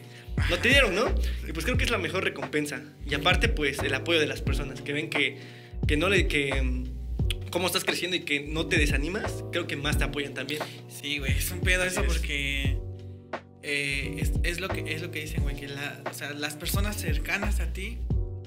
no 0.50 0.58
te 0.60 0.70
dieron, 0.70 0.96
¿no? 0.96 1.06
Y 1.48 1.52
pues 1.54 1.66
creo 1.66 1.78
que 1.78 1.84
es 1.86 1.92
la 1.92 1.98
mejor 1.98 2.24
recompensa. 2.24 2.82
Y 3.10 3.14
aparte, 3.14 3.50
pues 3.50 3.80
el 3.80 3.94
apoyo 3.94 4.20
de 4.20 4.28
las 4.28 4.42
personas 4.42 4.82
que 4.82 4.94
ven 4.94 5.10
que, 5.10 5.38
que 5.88 5.98
no 5.98 6.10
le. 6.10 6.28
que 6.28 6.62
mm, 6.62 6.84
cómo 7.50 7.68
estás 7.68 7.84
creciendo 7.84 8.18
y 8.18 8.22
que 8.22 8.40
no 8.42 8.66
te 8.68 8.78
desanimas, 8.78 9.44
creo 9.52 9.68
que 9.68 9.76
más 9.76 9.98
te 9.98 10.04
apoyan 10.06 10.34
también. 10.34 10.62
Sí, 10.90 11.20
güey, 11.20 11.32
es 11.34 11.52
un 11.52 11.60
pedo 11.62 11.84
Así 11.84 11.92
eso 11.94 12.02
es. 12.02 12.08
porque 12.08 12.78
eh, 13.62 14.16
es, 14.20 14.32
es 14.44 14.60
lo 14.60 14.68
que 14.70 14.94
es 14.94 15.02
lo 15.02 15.12
que 15.12 15.22
dicen, 15.22 15.44
güey, 15.44 15.56
que 15.56 15.68
la- 15.68 16.02
o 16.10 16.14
sea, 16.14 16.32
las 16.34 16.56
personas 16.56 16.96
cercanas 16.98 17.60
a 17.60 17.72
ti 17.72 18.00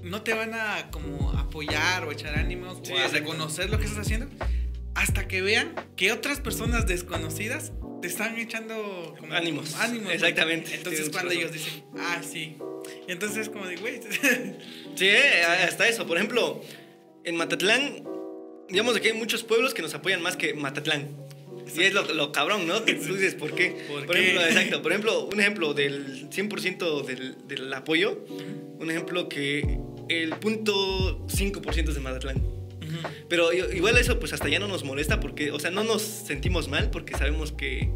no 0.02 0.22
te 0.22 0.34
van 0.34 0.54
a 0.54 0.88
como 0.90 1.30
apoyar 1.32 2.04
o 2.04 2.12
echar 2.12 2.36
ánimos 2.38 2.78
Sí, 2.82 2.92
o 2.92 2.98
a 2.98 3.08
reconocer 3.08 3.70
lo 3.70 3.78
que 3.78 3.84
estás 3.86 4.00
haciendo 4.06 4.26
hasta 4.94 5.26
que 5.28 5.42
vean 5.42 5.74
que 5.96 6.10
otras 6.12 6.40
personas 6.40 6.86
desconocidas 6.86 7.72
te 8.00 8.08
están 8.08 8.38
echando 8.38 9.14
como 9.18 9.32
Ánimos. 9.34 9.74
ánimos. 9.76 10.12
Exactamente. 10.12 10.74
Entonces 10.74 11.08
cuando 11.10 11.30
razón. 11.30 11.38
ellos 11.42 11.52
dicen, 11.52 11.84
"Ah, 11.98 12.20
sí." 12.22 12.56
Y 13.08 13.12
entonces 13.12 13.38
es 13.38 13.48
como 13.48 13.66
de, 13.66 13.76
güey, 13.76 14.00
Sí, 14.96 15.06
eh, 15.06 15.42
hasta 15.66 15.88
eso. 15.88 16.06
Por 16.06 16.16
ejemplo, 16.16 16.62
en 17.24 17.36
Matatlán, 17.36 18.04
digamos 18.68 18.94
de 18.94 19.00
que 19.00 19.08
hay 19.08 19.14
muchos 19.18 19.42
pueblos 19.42 19.74
que 19.74 19.82
nos 19.82 19.94
apoyan 19.94 20.22
más 20.22 20.36
que 20.36 20.54
Matatlán. 20.54 21.08
Y 21.76 21.82
es 21.82 21.94
lo, 21.94 22.02
lo 22.14 22.30
cabrón, 22.30 22.66
¿no? 22.68 22.84
Que 22.84 22.94
tú 22.94 23.14
dices, 23.16 23.34
¿por 23.34 23.52
qué? 23.54 23.70
¿Por 23.88 24.06
Por 24.06 24.14
qué? 24.14 24.22
ejemplo, 24.22 24.46
exacto. 24.46 24.82
Por 24.82 24.92
ejemplo, 24.92 25.24
un 25.26 25.40
ejemplo 25.40 25.74
del 25.74 26.30
100% 26.30 27.04
del, 27.04 27.48
del 27.48 27.72
apoyo. 27.74 28.24
Un 28.78 28.88
ejemplo 28.90 29.28
que 29.28 29.78
el 30.08 30.30
punto 30.36 31.26
5% 31.26 31.88
es 31.88 31.94
de 31.94 32.00
Matatlán. 32.00 32.40
Pero 33.28 33.52
igual 33.52 33.96
eso 33.98 34.18
pues 34.18 34.32
hasta 34.32 34.48
ya 34.48 34.58
no 34.58 34.68
nos 34.68 34.84
molesta 34.84 35.20
porque, 35.20 35.50
o 35.50 35.58
sea, 35.58 35.70
no 35.70 35.84
nos 35.84 36.02
sentimos 36.02 36.68
mal 36.68 36.90
porque 36.90 37.16
sabemos 37.16 37.52
que 37.52 37.90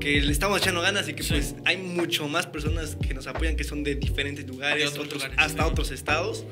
que 0.00 0.20
le 0.22 0.32
estamos 0.32 0.60
echando 0.60 0.80
ganas 0.80 1.08
y 1.08 1.12
que 1.12 1.22
Sí. 1.22 1.28
pues 1.34 1.54
hay 1.66 1.76
mucho 1.76 2.26
más 2.26 2.46
personas 2.46 2.96
que 2.96 3.12
nos 3.14 3.26
apoyan 3.26 3.56
que 3.56 3.64
son 3.64 3.84
de 3.84 3.94
diferentes 3.94 4.46
lugares, 4.46 4.82
De 4.84 4.88
otros 4.88 5.06
otros, 5.06 5.22
lugares, 5.22 5.38
hasta 5.38 5.64
sí. 5.64 5.68
otros 5.70 5.90
estados, 5.90 6.44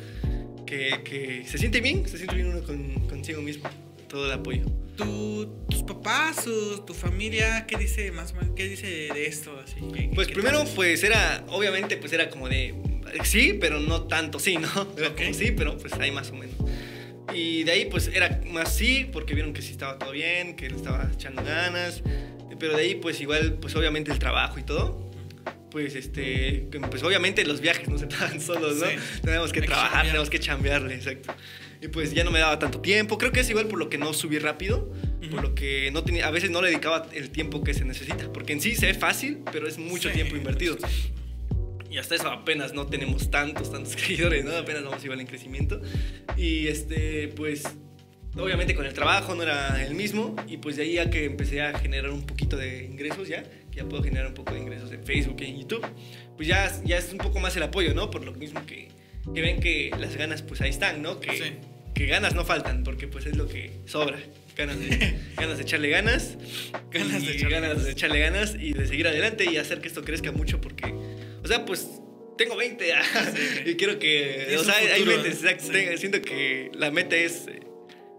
que, 0.66 1.00
que 1.04 1.44
se 1.48 1.56
siente 1.58 1.80
bien, 1.80 2.06
se 2.06 2.16
siente 2.18 2.36
bien 2.36 2.48
uno 2.48 2.62
con- 2.62 3.08
consigo 3.08 3.40
mismo. 3.42 3.68
todo 4.08 4.26
el 4.26 4.32
apoyo. 4.32 4.64
¿Tu, 4.96 5.46
¿Tus 5.70 5.84
papás 5.84 6.44
o 6.48 6.82
tu 6.84 6.92
familia 6.94 7.64
qué 7.66 7.76
dice 7.78 8.10
más 8.10 8.32
o 8.32 8.34
menos, 8.36 8.54
qué 8.56 8.68
dice 8.68 8.86
de 9.14 9.26
esto? 9.26 9.56
Así, 9.64 9.76
¿Qué- 9.94 10.10
Pues 10.14 10.26
qué 10.26 10.34
primero, 10.34 10.64
pues 10.74 11.02
era, 11.04 11.44
obviamente, 11.48 11.96
pues 11.96 12.12
era 12.12 12.28
como 12.28 12.48
de, 12.48 12.74
sí, 13.24 13.56
pero 13.60 13.78
no 13.80 14.02
tanto 14.08 14.38
sí, 14.40 14.56
¿no? 14.58 14.68
Era 14.98 15.08
Ok. 15.10 15.16
como 15.16 15.32
sí, 15.34 15.52
pero 15.52 15.78
pues 15.78 15.92
ahí 15.94 16.10
más 16.10 16.30
o 16.30 16.34
menos. 16.34 16.56
Y 17.34 17.64
de 17.64 17.72
ahí, 17.72 17.84
pues 17.86 18.08
era 18.12 18.40
más 18.46 18.74
sí, 18.74 19.08
porque 19.12 19.34
vieron 19.34 19.52
que 19.52 19.62
sí 19.62 19.70
estaba 19.72 19.98
todo 19.98 20.12
bien, 20.12 20.56
que 20.56 20.68
le 20.70 20.76
estaba 20.76 21.08
echando 21.12 21.42
ganas. 21.44 22.02
Pero 22.58 22.76
de 22.76 22.82
ahí, 22.82 22.94
pues 22.96 23.20
igual, 23.20 23.54
pues 23.60 23.74
obviamente 23.76 24.10
el 24.12 24.18
trabajo 24.18 24.58
y 24.58 24.62
todo. 24.64 25.08
Pues 25.70 25.94
este, 25.94 26.66
que, 26.70 26.80
pues 26.90 27.02
obviamente 27.04 27.44
los 27.44 27.60
viajes 27.60 27.88
no 27.88 27.96
se 27.96 28.06
pagan 28.06 28.40
solos, 28.40 28.76
¿no? 28.78 28.86
Sí. 28.86 28.96
Tenemos 29.22 29.52
que 29.52 29.60
Hay 29.60 29.62
que 29.62 29.68
trabajar, 29.68 29.90
chambear. 29.92 30.06
tenemos 30.06 30.30
que 30.30 30.40
chambearle, 30.40 30.94
exacto. 30.96 31.34
Y 31.80 31.88
pues 31.88 32.12
ya 32.12 32.24
no 32.24 32.30
me 32.32 32.40
daba 32.40 32.58
tanto 32.58 32.80
tiempo. 32.80 33.16
Creo 33.18 33.30
que 33.32 33.40
es 33.40 33.48
igual 33.48 33.66
por 33.68 33.78
lo 33.78 33.88
que 33.88 33.96
no 33.96 34.12
subí 34.12 34.38
rápido, 34.38 34.92
por 35.30 35.34
Ujú. 35.38 35.42
lo 35.42 35.54
que 35.54 35.90
no 35.92 36.02
tenía, 36.04 36.26
a 36.26 36.30
veces 36.30 36.50
no 36.50 36.60
le 36.60 36.68
dedicaba 36.68 37.06
el 37.14 37.30
tiempo 37.30 37.62
que 37.62 37.72
se 37.72 37.84
necesita. 37.84 38.30
Porque 38.32 38.52
en 38.52 38.60
sí 38.60 38.74
se 38.74 38.86
ve 38.86 38.94
fácil, 38.94 39.38
pero 39.52 39.66
es 39.68 39.78
mucho 39.78 40.08
Sí, 40.08 40.14
tiempo 40.16 40.36
invertido. 40.36 40.76
Y 41.90 41.98
hasta 41.98 42.14
eso 42.14 42.28
apenas 42.30 42.72
no 42.72 42.86
tenemos 42.86 43.30
tantos, 43.30 43.70
tantos 43.72 43.92
seguidores, 44.00 44.44
¿no? 44.44 44.56
Apenas 44.56 44.84
vamos 44.84 45.02
igual 45.04 45.20
en 45.20 45.26
crecimiento. 45.26 45.80
Y 46.36 46.68
este, 46.68 47.28
pues, 47.28 47.64
obviamente 48.36 48.74
con 48.74 48.86
el 48.86 48.92
trabajo 48.94 49.34
no 49.34 49.42
era 49.42 49.84
el 49.84 49.94
mismo. 49.94 50.36
Y 50.46 50.58
pues 50.58 50.76
de 50.76 50.82
ahí 50.84 50.92
ya 50.94 51.10
que 51.10 51.24
empecé 51.24 51.62
a 51.62 51.78
generar 51.78 52.10
un 52.10 52.22
poquito 52.24 52.56
de 52.56 52.84
ingresos 52.84 53.28
ya, 53.28 53.42
que 53.42 53.76
ya 53.78 53.84
puedo 53.84 54.02
generar 54.02 54.28
un 54.28 54.34
poco 54.34 54.54
de 54.54 54.60
ingresos 54.60 54.92
en 54.92 55.04
Facebook 55.04 55.36
y 55.40 55.44
en 55.46 55.58
YouTube, 55.60 55.84
pues 56.36 56.48
ya, 56.48 56.70
ya 56.84 56.96
es 56.98 57.10
un 57.12 57.18
poco 57.18 57.40
más 57.40 57.56
el 57.56 57.62
apoyo, 57.64 57.92
¿no? 57.94 58.10
Por 58.10 58.24
lo 58.24 58.32
mismo 58.32 58.64
que, 58.66 58.88
que 59.34 59.40
ven 59.42 59.60
que 59.60 59.90
las 59.98 60.16
ganas 60.16 60.42
pues 60.42 60.60
ahí 60.60 60.70
están, 60.70 61.02
¿no? 61.02 61.18
Que, 61.20 61.32
Sí. 61.36 61.44
que 61.94 62.06
ganas 62.06 62.34
no 62.34 62.44
faltan, 62.44 62.82
porque 62.84 63.08
pues 63.08 63.26
es 63.26 63.36
lo 63.36 63.46
que 63.48 63.72
sobra. 63.86 64.18
Ganas 64.56 64.78
de, 64.78 65.18
ganas 65.36 65.56
de 65.58 65.62
echarle 65.64 65.88
ganas, 65.90 66.36
Ganas 66.90 67.24
de 67.26 67.32
echarle 67.32 67.50
ganas 67.56 67.68
ganas. 67.70 67.84
de 67.84 67.90
echarle 67.92 68.20
ganas 68.20 68.54
y 68.58 68.72
de 68.74 68.86
seguir 68.86 69.06
adelante 69.08 69.44
y 69.50 69.56
hacer 69.56 69.80
que 69.80 69.88
esto 69.88 70.02
crezca 70.04 70.32
mucho 70.32 70.60
porque, 70.60 70.92
o 71.42 71.48
sea, 71.48 71.64
pues 71.64 71.88
tengo 72.36 72.56
20 72.56 72.92
ah, 72.94 73.02
y 73.66 73.74
quiero 73.74 73.98
que, 73.98 74.56
o 74.58 74.64
sea, 74.64 74.76
hay 74.76 75.02
futuro, 75.02 75.24
¿eh? 75.24 75.28
exacto, 75.28 75.64
Sí. 75.72 75.98
siento 75.98 76.22
que 76.22 76.70
la 76.74 76.90
meta 76.90 77.16
es 77.16 77.46
eh, 77.48 77.60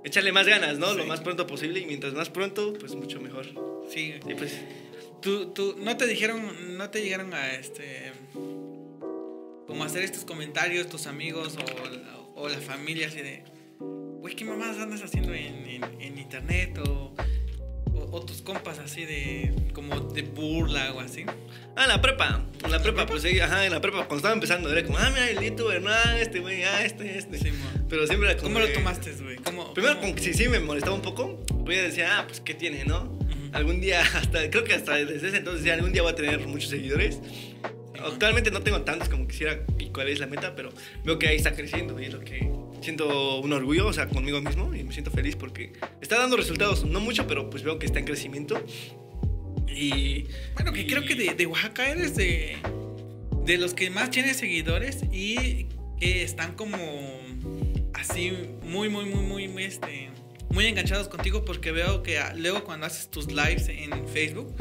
echarle 0.03 0.31
más 0.31 0.47
ganas, 0.47 0.77
¿no? 0.77 0.93
Lo 0.93 1.05
más 1.05 1.21
pronto 1.21 1.47
posible 1.47 1.79
y 1.79 1.85
mientras 1.85 2.13
más 2.13 2.29
pronto, 2.29 2.73
pues 2.73 2.93
mucho 2.95 3.19
mejor. 3.19 3.45
Sí. 3.89 4.13
Sí, 4.25 4.33
pues, 4.37 4.53
¿Tú, 5.21 5.53
tú, 5.53 5.75
no 5.79 5.97
te 5.97 6.07
dijeron, 6.07 6.77
no 6.77 6.89
te 6.89 7.01
llegaron 7.01 7.33
a 7.33 7.53
este. 7.53 8.11
como 9.67 9.83
hacer 9.83 10.03
estos 10.03 10.25
comentarios 10.25 10.87
tus 10.89 11.07
amigos 11.07 11.57
o, 12.35 12.41
o 12.41 12.49
la 12.49 12.59
familia 12.59 13.07
así 13.07 13.21
de. 13.21 13.43
Güey, 13.79 14.35
¿qué 14.35 14.45
mamás 14.45 14.77
andas 14.77 15.01
haciendo 15.01 15.33
en, 15.33 15.65
en, 15.67 15.83
en 15.99 16.17
internet? 16.17 16.77
O, 16.87 17.15
o, 18.01 18.17
o 18.17 18.21
tus 18.25 18.41
compas 18.41 18.79
así 18.79 19.05
de. 19.05 19.53
como 19.73 19.99
de 19.99 20.21
burla 20.23 20.93
o 20.93 20.99
así. 20.99 21.25
ah, 21.75 21.87
la 21.87 22.01
prepa, 22.01 22.45
en 22.63 22.71
la 22.71 22.81
prepa, 22.81 23.05
pues 23.05 23.21
sí, 23.23 23.39
ajá, 23.39 23.65
en 23.65 23.71
la 23.71 23.81
prepa 23.81 23.99
cuando 23.99 24.17
estaba 24.17 24.33
empezando 24.33 24.71
era 24.71 24.83
como, 24.85 24.97
ah, 24.97 25.09
mira, 25.09 25.29
el 25.29 25.39
youtuber, 25.39 25.81
no, 25.81 25.89
ah, 25.91 26.17
este 26.19 26.39
güey, 26.39 26.63
ah, 26.63 26.83
este, 26.83 27.17
este. 27.17 27.37
Sí. 27.37 27.51
Pero 27.89 28.07
siempre 28.07 28.29
era 28.31 28.37
como 28.39 28.53
¿Cómo 28.53 28.65
lo 28.65 28.71
tomaste, 28.73 29.11
güey? 29.21 29.37
¿Cómo, 29.37 29.73
Primero, 29.73 29.95
cómo- 29.99 30.11
como 30.13 30.23
sí, 30.23 30.33
sí 30.33 30.47
me 30.47 30.59
molestaba 30.59 30.95
un 30.95 31.01
poco. 31.01 31.39
Pues 31.65 31.77
yo 31.77 31.83
decía, 31.83 32.19
ah, 32.19 32.25
pues, 32.27 32.39
¿qué 32.41 32.53
tiene, 32.53 32.85
no? 32.85 33.03
Ujú. 33.03 33.27
Algún 33.53 33.81
día, 33.81 34.01
hasta, 34.15 34.49
creo 34.49 34.63
que 34.63 34.73
hasta 34.73 34.95
desde 34.95 35.27
ese 35.27 35.37
entonces, 35.37 35.63
ya 35.65 35.73
algún 35.73 35.91
día 35.93 36.01
voy 36.01 36.11
a 36.11 36.15
tener 36.15 36.39
muchos 36.47 36.69
seguidores. 36.69 37.19
Actualmente 38.05 38.51
no 38.51 38.61
tengo 38.61 38.81
tantos 38.81 39.09
como 39.09 39.27
quisiera 39.27 39.63
y 39.79 39.87
cuál 39.87 40.09
es 40.09 40.19
la 40.19 40.27
meta, 40.27 40.55
pero 40.55 40.71
veo 41.03 41.19
que 41.19 41.27
ahí 41.27 41.37
está 41.37 41.53
creciendo 41.53 41.99
y 41.99 42.05
es 42.05 42.13
lo 42.13 42.19
que 42.19 42.51
siento 42.81 43.39
un 43.39 43.53
orgullo, 43.53 43.87
o 43.87 43.93
sea, 43.93 44.07
conmigo 44.07 44.41
mismo 44.41 44.73
y 44.73 44.83
me 44.83 44.91
siento 44.91 45.11
feliz 45.11 45.35
porque 45.35 45.73
está 46.01 46.17
dando 46.17 46.37
resultados, 46.37 46.85
no 46.85 46.99
mucho, 46.99 47.27
pero 47.27 47.49
pues 47.49 47.63
veo 47.63 47.79
que 47.79 47.85
está 47.85 47.99
en 47.99 48.05
crecimiento. 48.05 48.63
Y 49.67 50.25
Bueno, 50.55 50.73
que 50.73 50.85
creo 50.85 51.03
que 51.03 51.15
de, 51.15 51.33
de 51.33 51.45
Oaxaca 51.45 51.89
eres 51.89 52.15
de, 52.15 52.57
de 53.45 53.57
los 53.57 53.73
que 53.73 53.89
más 53.89 54.09
tienes 54.11 54.37
seguidores 54.37 55.03
y 55.11 55.67
que 55.99 56.23
están 56.23 56.55
como 56.55 56.77
así 57.93 58.31
muy, 58.63 58.89
muy, 58.89 59.05
muy, 59.05 59.23
muy, 59.23 59.47
muy, 59.47 59.63
este, 59.63 60.09
muy 60.53 60.65
enganchados 60.65 61.07
contigo 61.07 61.45
porque 61.45 61.71
veo 61.71 62.03
que 62.03 62.19
ah, 62.19 62.33
luego 62.35 62.63
cuando 62.63 62.85
haces 62.85 63.09
tus 63.09 63.27
lives 63.27 63.69
en 63.69 64.07
Facebook, 64.07 64.53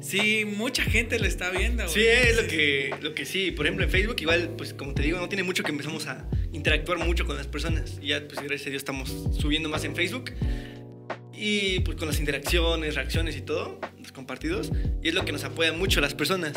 sí, 0.00 0.44
mucha 0.44 0.82
gente 0.82 1.18
lo 1.18 1.26
está 1.26 1.50
viendo. 1.50 1.86
Sí, 1.88 2.00
es 2.00 2.36
lo 2.36 2.46
que, 2.48 2.94
lo 3.00 3.14
que 3.14 3.24
sí. 3.24 3.50
Por 3.50 3.66
ejemplo, 3.66 3.84
en 3.84 3.90
Facebook, 3.90 4.16
igual, 4.20 4.54
pues 4.56 4.74
como 4.74 4.94
te 4.94 5.02
digo, 5.02 5.18
no 5.18 5.28
tiene 5.28 5.42
mucho 5.42 5.62
que 5.62 5.70
empezamos 5.70 6.06
a 6.06 6.28
interactuar 6.52 6.98
mucho 6.98 7.26
con 7.26 7.36
las 7.36 7.46
personas. 7.46 7.98
Y 8.00 8.08
ya, 8.08 8.26
pues 8.26 8.40
gracias 8.40 8.66
a 8.66 8.70
Dios, 8.70 8.80
estamos 8.80 9.10
subiendo 9.38 9.68
más 9.68 9.84
en 9.84 9.94
Facebook. 9.96 10.32
Y 11.34 11.80
pues 11.80 11.96
con 11.96 12.06
las 12.06 12.20
interacciones, 12.20 12.94
reacciones 12.94 13.36
y 13.36 13.40
todo, 13.40 13.80
los 13.98 14.12
compartidos. 14.12 14.70
Y 15.02 15.08
es 15.08 15.14
lo 15.14 15.24
que 15.24 15.32
nos 15.32 15.44
apoya 15.44 15.72
mucho 15.72 15.98
a 15.98 16.02
las 16.02 16.14
personas. 16.14 16.52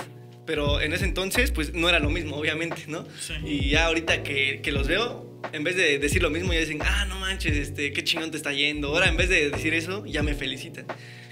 Pero 0.45 0.79
en 0.81 0.93
ese 0.93 1.05
entonces, 1.05 1.51
pues 1.51 1.73
no 1.73 1.89
era 1.89 1.99
lo 1.99 2.09
mismo, 2.09 2.35
obviamente, 2.35 2.83
¿no? 2.87 3.07
Sí. 3.19 3.33
Y 3.45 3.69
ya 3.69 3.85
ahorita 3.85 4.23
que, 4.23 4.61
que 4.61 4.71
los 4.71 4.87
veo, 4.87 5.41
en 5.53 5.63
vez 5.63 5.75
de 5.75 5.99
decir 5.99 6.21
lo 6.21 6.29
mismo, 6.29 6.53
ya 6.53 6.59
dicen, 6.59 6.79
ah, 6.83 7.05
no 7.05 7.19
manches, 7.19 7.55
este, 7.57 7.91
qué 7.93 8.03
chingón 8.03 8.31
te 8.31 8.37
está 8.37 8.53
yendo. 8.53 8.89
Ahora, 8.89 9.07
en 9.07 9.17
vez 9.17 9.29
de 9.29 9.49
decir 9.49 9.73
eso, 9.73 10.05
ya 10.05 10.23
me 10.23 10.35
felicitan. 10.35 10.85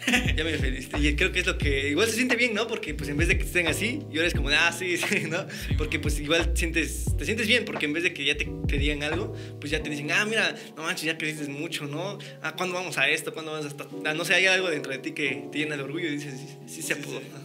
ya 0.36 0.44
me 0.44 0.58
felicitan. 0.58 1.04
Y 1.04 1.16
creo 1.16 1.32
que 1.32 1.40
es 1.40 1.46
lo 1.46 1.58
que 1.58 1.90
igual 1.90 2.08
se 2.08 2.16
siente 2.16 2.36
bien, 2.36 2.54
¿no? 2.54 2.68
Porque 2.68 2.94
pues 2.94 3.10
en 3.10 3.18
vez 3.18 3.28
de 3.28 3.38
que 3.38 3.44
estén 3.44 3.68
así, 3.68 4.00
y 4.12 4.18
ahora 4.18 4.28
es 4.28 4.34
como, 4.34 4.50
ah, 4.50 4.72
sí, 4.72 4.98
sí, 5.10 5.26
¿no? 5.30 5.48
Sí, 5.50 5.76
porque 5.78 6.00
pues 6.00 6.20
igual 6.20 6.52
sientes, 6.56 7.06
te 7.18 7.26
sientes 7.26 7.48
bien, 7.48 7.66
porque 7.66 7.86
en 7.86 7.94
vez 7.94 8.04
de 8.04 8.14
que 8.14 8.26
ya 8.26 8.36
te, 8.36 8.46
te 8.68 8.78
digan 8.78 9.04
algo, 9.04 9.36
pues 9.60 9.72
ya 9.72 9.82
te 9.82 9.90
dicen, 9.90 10.12
ah, 10.12 10.26
mira, 10.26 10.56
no 10.76 10.84
manches, 10.84 11.06
ya 11.06 11.18
creciste 11.18 11.52
mucho, 11.52 11.86
¿no? 11.86 12.18
Ah, 12.42 12.56
¿cuándo 12.56 12.76
vamos 12.76 12.98
a 12.98 13.10
esto? 13.10 13.34
¿Cuándo 13.34 13.52
vamos 13.52 13.66
a 13.66 13.70
esto? 13.70 13.90
Ah, 14.06 14.14
no 14.14 14.26
sé, 14.26 14.36
hay 14.36 14.46
algo 14.48 14.70
dentro 14.70 14.92
de 14.92 15.00
ti 15.00 15.12
que 15.12 15.48
te 15.52 15.60
llena 15.60 15.78
de 15.78 15.84
orgullo 15.84 16.08
y 16.08 16.12
dices, 16.12 16.34
sí, 16.40 16.58
sí, 16.68 16.82
se 16.82 16.96
pudo. 16.96 17.20
sí. 17.20 17.43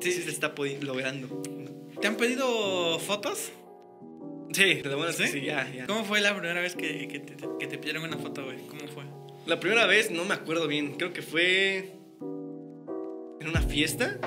Sí, 0.00 0.12
sí, 0.12 0.22
se 0.22 0.30
está 0.30 0.54
logrando. 0.82 1.42
¿Te 2.00 2.06
han 2.06 2.16
pedido 2.16 2.98
fotos? 2.98 3.52
Sí, 4.52 4.82
lo 4.82 4.96
bueno 4.96 5.10
es 5.10 5.16
que 5.16 5.26
¿Sí? 5.26 5.40
ya, 5.42 5.70
ya. 5.72 5.86
¿Cómo 5.86 6.04
fue 6.04 6.20
la 6.20 6.36
primera 6.36 6.60
vez 6.60 6.76
que, 6.76 7.08
que 7.08 7.18
te, 7.20 7.36
que 7.58 7.66
te 7.66 7.78
pidieron 7.78 8.04
una 8.04 8.16
foto, 8.18 8.44
güey? 8.44 8.58
¿Cómo 8.66 8.86
fue? 8.88 9.04
La 9.46 9.60
primera 9.60 9.86
vez 9.86 10.10
no 10.10 10.24
me 10.24 10.34
acuerdo 10.34 10.66
bien, 10.66 10.94
creo 10.94 11.12
que 11.12 11.22
fue 11.22 11.92
en 13.40 13.48
una 13.48 13.62
fiesta. 13.62 14.18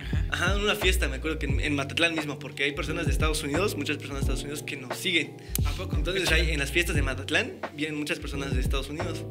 Ajá. 0.00 0.26
Ajá, 0.30 0.54
en 0.56 0.62
una 0.62 0.74
fiesta, 0.74 1.08
me 1.08 1.16
acuerdo 1.16 1.38
que 1.38 1.46
en, 1.46 1.60
en 1.60 1.74
Matatlán 1.74 2.14
mismo, 2.14 2.38
porque 2.38 2.64
hay 2.64 2.72
personas 2.72 3.06
de 3.06 3.12
Estados 3.12 3.42
Unidos, 3.42 3.76
muchas 3.76 3.96
personas 3.98 4.20
de 4.20 4.24
Estados 4.24 4.42
Unidos 4.42 4.62
que 4.62 4.76
nos 4.76 4.96
siguen. 4.96 5.36
¿A 5.64 5.70
poco? 5.72 5.96
Entonces 5.96 6.30
hay, 6.32 6.50
en 6.50 6.58
las 6.58 6.70
fiestas 6.70 6.94
de 6.94 7.02
Matatlán 7.02 7.60
vienen 7.74 7.98
muchas 7.98 8.18
personas 8.18 8.54
de 8.54 8.60
Estados 8.60 8.88
Unidos. 8.88 9.24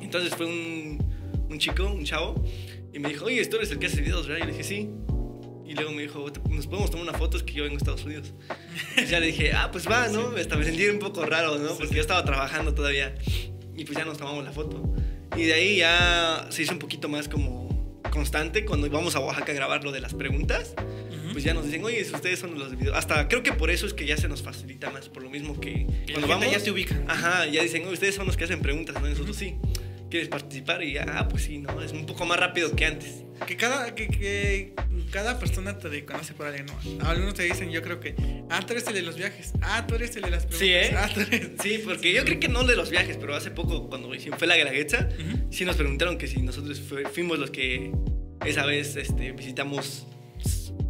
Entonces 0.00 0.34
fue 0.34 0.46
un, 0.46 0.98
un 1.48 1.58
chico, 1.58 1.84
un 1.86 2.04
chavo, 2.04 2.42
y 2.94 2.98
me 3.00 3.08
dijo, 3.10 3.24
oye, 3.26 3.44
tú 3.46 3.56
eres 3.56 3.70
el 3.70 3.78
que 3.78 3.86
hace 3.86 4.00
videos, 4.00 4.26
¿verdad? 4.28 4.44
Y 4.44 4.46
le 4.50 4.52
dije, 4.56 4.64
sí. 4.64 4.88
Y 5.66 5.74
luego 5.74 5.92
me 5.92 6.02
dijo, 6.02 6.26
¿nos 6.50 6.66
podemos 6.66 6.90
tomar 6.90 7.08
una 7.08 7.18
foto? 7.18 7.36
Es 7.36 7.42
que 7.42 7.52
yo 7.54 7.64
vengo 7.64 7.76
de 7.76 7.78
Estados 7.78 8.04
Unidos. 8.04 8.32
Y 8.96 9.06
ya 9.06 9.18
le 9.18 9.26
dije, 9.26 9.52
ah, 9.52 9.70
pues 9.72 9.88
va, 9.88 10.08
¿no? 10.08 10.32
Hasta 10.36 10.56
me 10.56 10.64
sentí 10.64 10.86
un 10.86 10.98
poco 10.98 11.24
raro, 11.26 11.58
¿no? 11.58 11.68
Sí, 11.70 11.74
Porque 11.76 11.88
sí. 11.88 11.94
yo 11.96 12.00
estaba 12.00 12.24
trabajando 12.24 12.74
todavía. 12.74 13.14
Y 13.76 13.84
pues 13.84 13.98
ya 13.98 14.04
nos 14.04 14.18
tomamos 14.18 14.44
la 14.44 14.52
foto. 14.52 14.82
Y 15.36 15.44
de 15.44 15.52
ahí 15.54 15.76
ya 15.78 16.46
se 16.50 16.62
hizo 16.62 16.72
un 16.72 16.78
poquito 16.78 17.08
más 17.08 17.28
como 17.28 17.64
constante 18.12 18.64
cuando 18.64 18.86
íbamos 18.86 19.16
a 19.16 19.20
Oaxaca 19.20 19.50
a 19.50 19.54
grabar 19.54 19.82
lo 19.82 19.90
de 19.90 20.00
las 20.00 20.14
preguntas. 20.14 20.74
Ujú. 20.78 21.32
Pues 21.32 21.42
ya 21.42 21.54
nos 21.54 21.64
dicen, 21.64 21.82
oye, 21.82 22.04
si 22.04 22.14
ustedes 22.14 22.38
son 22.38 22.56
los 22.56 22.70
de 22.70 22.76
video. 22.76 22.94
Hasta 22.94 23.26
creo 23.26 23.42
que 23.42 23.52
por 23.52 23.70
eso 23.70 23.86
es 23.86 23.94
que 23.94 24.06
ya 24.06 24.16
se 24.16 24.28
nos 24.28 24.42
facilita 24.42 24.90
más, 24.90 25.08
por 25.08 25.24
lo 25.24 25.30
mismo 25.30 25.58
que 25.58 25.86
Que 26.06 26.12
cuando 26.12 26.28
vamos. 26.28 26.52
ya 26.52 26.60
te 26.62 26.70
ubica. 26.70 27.02
Ajá, 27.08 27.46
ya 27.46 27.62
dicen, 27.62 27.82
oye, 27.82 27.94
ustedes 27.94 28.14
son 28.14 28.26
los 28.26 28.36
que 28.36 28.44
hacen 28.44 28.60
preguntas, 28.60 28.94
¿no? 29.02 29.08
Nosotros 29.08 29.34
sí. 29.36 29.56
¿Quieres 30.14 30.28
participar? 30.28 30.80
Y 30.84 30.92
ya, 30.92 31.04
ah, 31.08 31.28
pues 31.28 31.42
sí, 31.42 31.58
¿no? 31.58 31.82
Es 31.82 31.90
un 31.90 32.06
poco 32.06 32.24
más 32.24 32.38
rápido 32.38 32.76
que 32.76 32.86
antes. 32.86 33.24
Que 33.48 33.56
cada, 33.56 33.96
que, 33.96 34.06
que 34.06 34.72
cada 35.10 35.40
persona 35.40 35.76
te 35.76 35.88
reconoce 35.88 36.34
por 36.34 36.46
alguien, 36.46 36.66
¿no? 36.66 37.04
Algunos 37.04 37.34
te 37.34 37.42
dicen, 37.42 37.72
yo 37.72 37.82
creo 37.82 37.98
que, 37.98 38.14
ah, 38.48 38.64
tú 38.64 38.74
eres 38.74 38.86
el 38.86 38.94
de 38.94 39.02
los 39.02 39.16
viajes. 39.16 39.54
Ah, 39.60 39.84
tú 39.88 39.96
eres 39.96 40.14
el 40.14 40.22
de 40.22 40.30
las 40.30 40.46
preguntas. 40.46 40.60
Sí, 40.60 40.72
¿eh? 40.72 40.94
Ah, 40.96 41.10
tú 41.12 41.18
eres... 41.18 41.50
Sí, 41.60 41.80
porque 41.84 42.12
yo 42.12 42.24
creo 42.24 42.38
que 42.38 42.46
no 42.46 42.62
de 42.62 42.76
los 42.76 42.90
viajes, 42.90 43.16
pero 43.16 43.34
hace 43.34 43.50
poco, 43.50 43.88
cuando 43.88 44.08
fue 44.38 44.46
la 44.46 44.56
Graguetza, 44.56 45.08
Ujú. 45.18 45.48
sí 45.50 45.64
nos 45.64 45.74
preguntaron 45.74 46.16
que 46.16 46.28
si 46.28 46.40
nosotros 46.42 46.80
fuimos 47.12 47.40
los 47.40 47.50
que 47.50 47.90
esa 48.46 48.64
vez 48.66 48.94
este, 48.94 49.32
visitamos 49.32 50.06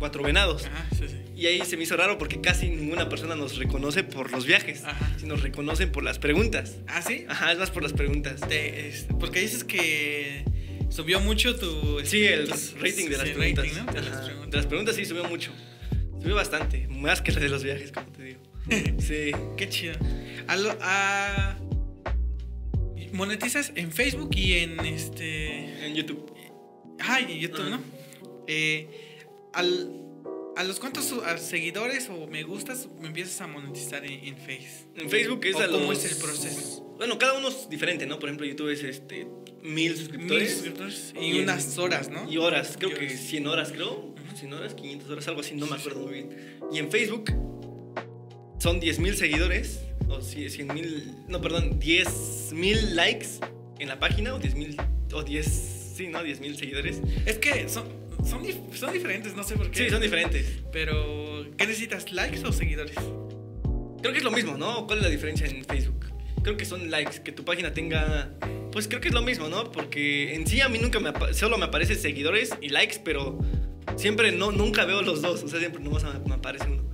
cuatro 0.04 0.22
venados. 0.22 0.66
Ajá, 0.66 0.86
sí, 0.94 1.08
sí. 1.08 1.16
Y 1.34 1.46
ahí 1.46 1.62
se 1.64 1.78
me 1.78 1.84
hizo 1.84 1.96
raro 1.96 2.18
porque 2.18 2.38
casi 2.42 2.68
ninguna 2.68 3.08
persona 3.08 3.34
nos 3.34 3.56
reconoce 3.56 4.04
por 4.04 4.30
los 4.30 4.44
viajes, 4.44 4.84
Ajá. 4.84 5.14
sino 5.18 5.32
nos 5.34 5.42
reconocen 5.42 5.90
por 5.92 6.02
las 6.04 6.18
preguntas. 6.18 6.76
¿Ah, 6.86 7.00
sí? 7.00 7.24
Ajá, 7.26 7.52
es 7.52 7.58
más 7.58 7.70
por 7.70 7.82
las 7.82 7.94
preguntas. 7.94 8.42
Te- 8.46 8.88
es- 8.88 9.06
porque 9.18 9.40
dices 9.40 9.64
que 9.64 10.44
subió 10.90 11.20
mucho 11.20 11.56
tu... 11.56 12.00
Sí, 12.04 12.22
el 12.22 12.48
tus- 12.50 12.74
rating 12.78 13.08
de 13.08 13.16
las 13.16 13.22
sí, 13.22 13.28
el 13.30 13.34
preguntas. 13.36 13.64
rating, 13.66 13.76
¿no? 13.86 13.92
De 13.94 14.00
las 14.02 14.20
preguntas. 14.20 14.50
de 14.50 14.56
las 14.58 14.66
preguntas 14.66 14.96
sí 14.96 15.04
subió 15.06 15.24
mucho. 15.24 15.52
Subió 16.20 16.34
bastante, 16.34 16.86
más 16.88 17.22
que 17.22 17.32
la 17.32 17.40
de 17.40 17.48
los 17.48 17.64
viajes, 17.64 17.90
como 17.92 18.06
te 18.12 18.22
digo. 18.22 18.40
Sí. 19.00 19.30
Qué 19.56 19.68
chido. 19.70 19.94
A 20.48 20.56
lo- 20.56 20.76
a- 20.82 21.56
monetizas 23.12 23.72
en 23.74 23.90
Facebook 23.90 24.30
y 24.36 24.54
en 24.58 24.80
este... 24.80 25.86
En 25.86 25.94
YouTube. 25.94 26.30
Ah, 27.00 27.20
y 27.20 27.32
en 27.32 27.38
YouTube. 27.40 27.70
¿no? 27.70 27.80
Eh, 28.46 29.03
al, 29.54 30.04
¿A 30.56 30.62
los 30.62 30.80
a 31.24 31.38
seguidores 31.38 32.08
o 32.10 32.28
me 32.28 32.44
gustas 32.44 32.88
me 33.00 33.08
empiezas 33.08 33.40
a 33.40 33.48
monetizar 33.48 34.04
en, 34.04 34.24
en 34.24 34.36
Face? 34.36 34.86
En 34.96 35.10
Facebook 35.10 35.44
es 35.44 35.56
¿O 35.56 35.58
a 35.58 35.66
los... 35.66 35.80
cómo 35.80 35.92
es 35.92 36.04
el 36.04 36.16
proceso? 36.18 36.94
Bueno, 36.96 37.18
cada 37.18 37.32
uno 37.36 37.48
es 37.48 37.68
diferente, 37.68 38.06
¿no? 38.06 38.20
Por 38.20 38.28
ejemplo, 38.28 38.46
YouTube 38.46 38.68
es 38.70 38.84
este 38.84 39.26
mil 39.62 39.72
Mil 39.72 39.96
suscriptores. 39.96 40.52
suscriptores 40.52 41.14
y, 41.20 41.24
Y 41.26 41.40
unas 41.40 41.76
horas, 41.78 42.08
¿no? 42.08 42.30
Y 42.30 42.36
horas, 42.36 42.76
creo 42.78 42.90
Y 42.90 42.94
que 42.94 43.06
horas. 43.06 43.20
100 43.20 43.46
horas, 43.48 43.72
creo. 43.72 44.14
100 44.36 44.52
horas, 44.52 44.74
500 44.74 45.10
horas, 45.10 45.28
algo 45.28 45.40
así, 45.40 45.54
no 45.54 45.66
me 45.66 45.76
acuerdo 45.76 46.00
muy 46.00 46.12
bien. 46.14 46.58
Y 46.72 46.78
en 46.78 46.90
Facebook 46.90 47.32
son 48.58 48.78
10 48.78 48.98
mil 49.00 49.16
seguidores, 49.16 49.80
o 50.08 50.20
100 50.20 50.68
mil, 50.72 51.14
no, 51.28 51.40
perdón, 51.40 51.78
10 51.80 52.52
mil 52.52 52.94
likes 52.94 53.26
en 53.78 53.88
la 53.88 53.98
página, 53.98 54.34
o 54.34 54.38
10 54.38 54.54
mil, 54.54 54.76
o 55.12 55.22
10, 55.22 55.92
sí, 55.96 56.08
¿no? 56.08 56.22
10 56.22 56.40
mil 56.40 56.56
seguidores. 56.56 57.00
Es 57.26 57.38
que 57.38 57.68
son, 57.68 57.84
son, 58.24 58.42
dif- 58.42 58.74
son 58.74 58.92
diferentes, 58.92 59.34
no 59.34 59.42
sé 59.44 59.56
por 59.56 59.70
qué. 59.70 59.84
Sí, 59.84 59.90
son 59.90 60.00
diferentes. 60.00 60.62
Pero, 60.72 61.46
¿qué 61.56 61.66
necesitas? 61.66 62.12
¿Likes 62.12 62.44
o 62.46 62.52
seguidores? 62.52 62.96
Creo 64.00 64.12
que 64.12 64.18
es 64.18 64.24
lo 64.24 64.30
mismo, 64.30 64.56
¿no? 64.56 64.86
¿Cuál 64.86 64.98
es 64.98 65.04
la 65.04 65.10
diferencia 65.10 65.46
en 65.46 65.64
Facebook? 65.64 66.06
Creo 66.42 66.56
que 66.56 66.64
son 66.64 66.90
likes, 66.90 67.22
que 67.22 67.32
tu 67.32 67.44
página 67.44 67.72
tenga... 67.72 68.34
Pues 68.70 68.88
creo 68.88 69.00
que 69.00 69.08
es 69.08 69.14
lo 69.14 69.22
mismo, 69.22 69.48
¿no? 69.48 69.70
Porque 69.70 70.34
en 70.34 70.46
sí 70.46 70.60
a 70.60 70.68
mí 70.68 70.78
nunca 70.78 71.00
me... 71.00 71.12
Solo 71.32 71.56
me 71.56 71.64
aparecen 71.64 71.96
seguidores 71.96 72.50
y 72.60 72.68
likes, 72.68 73.00
pero 73.04 73.38
siempre 73.96 74.32
no, 74.32 74.52
nunca 74.52 74.84
veo 74.84 75.00
los 75.00 75.22
dos. 75.22 75.42
O 75.42 75.48
sea, 75.48 75.58
siempre 75.60 75.82
nomás 75.82 76.04
me 76.26 76.34
aparece 76.34 76.66
uno. 76.66 76.84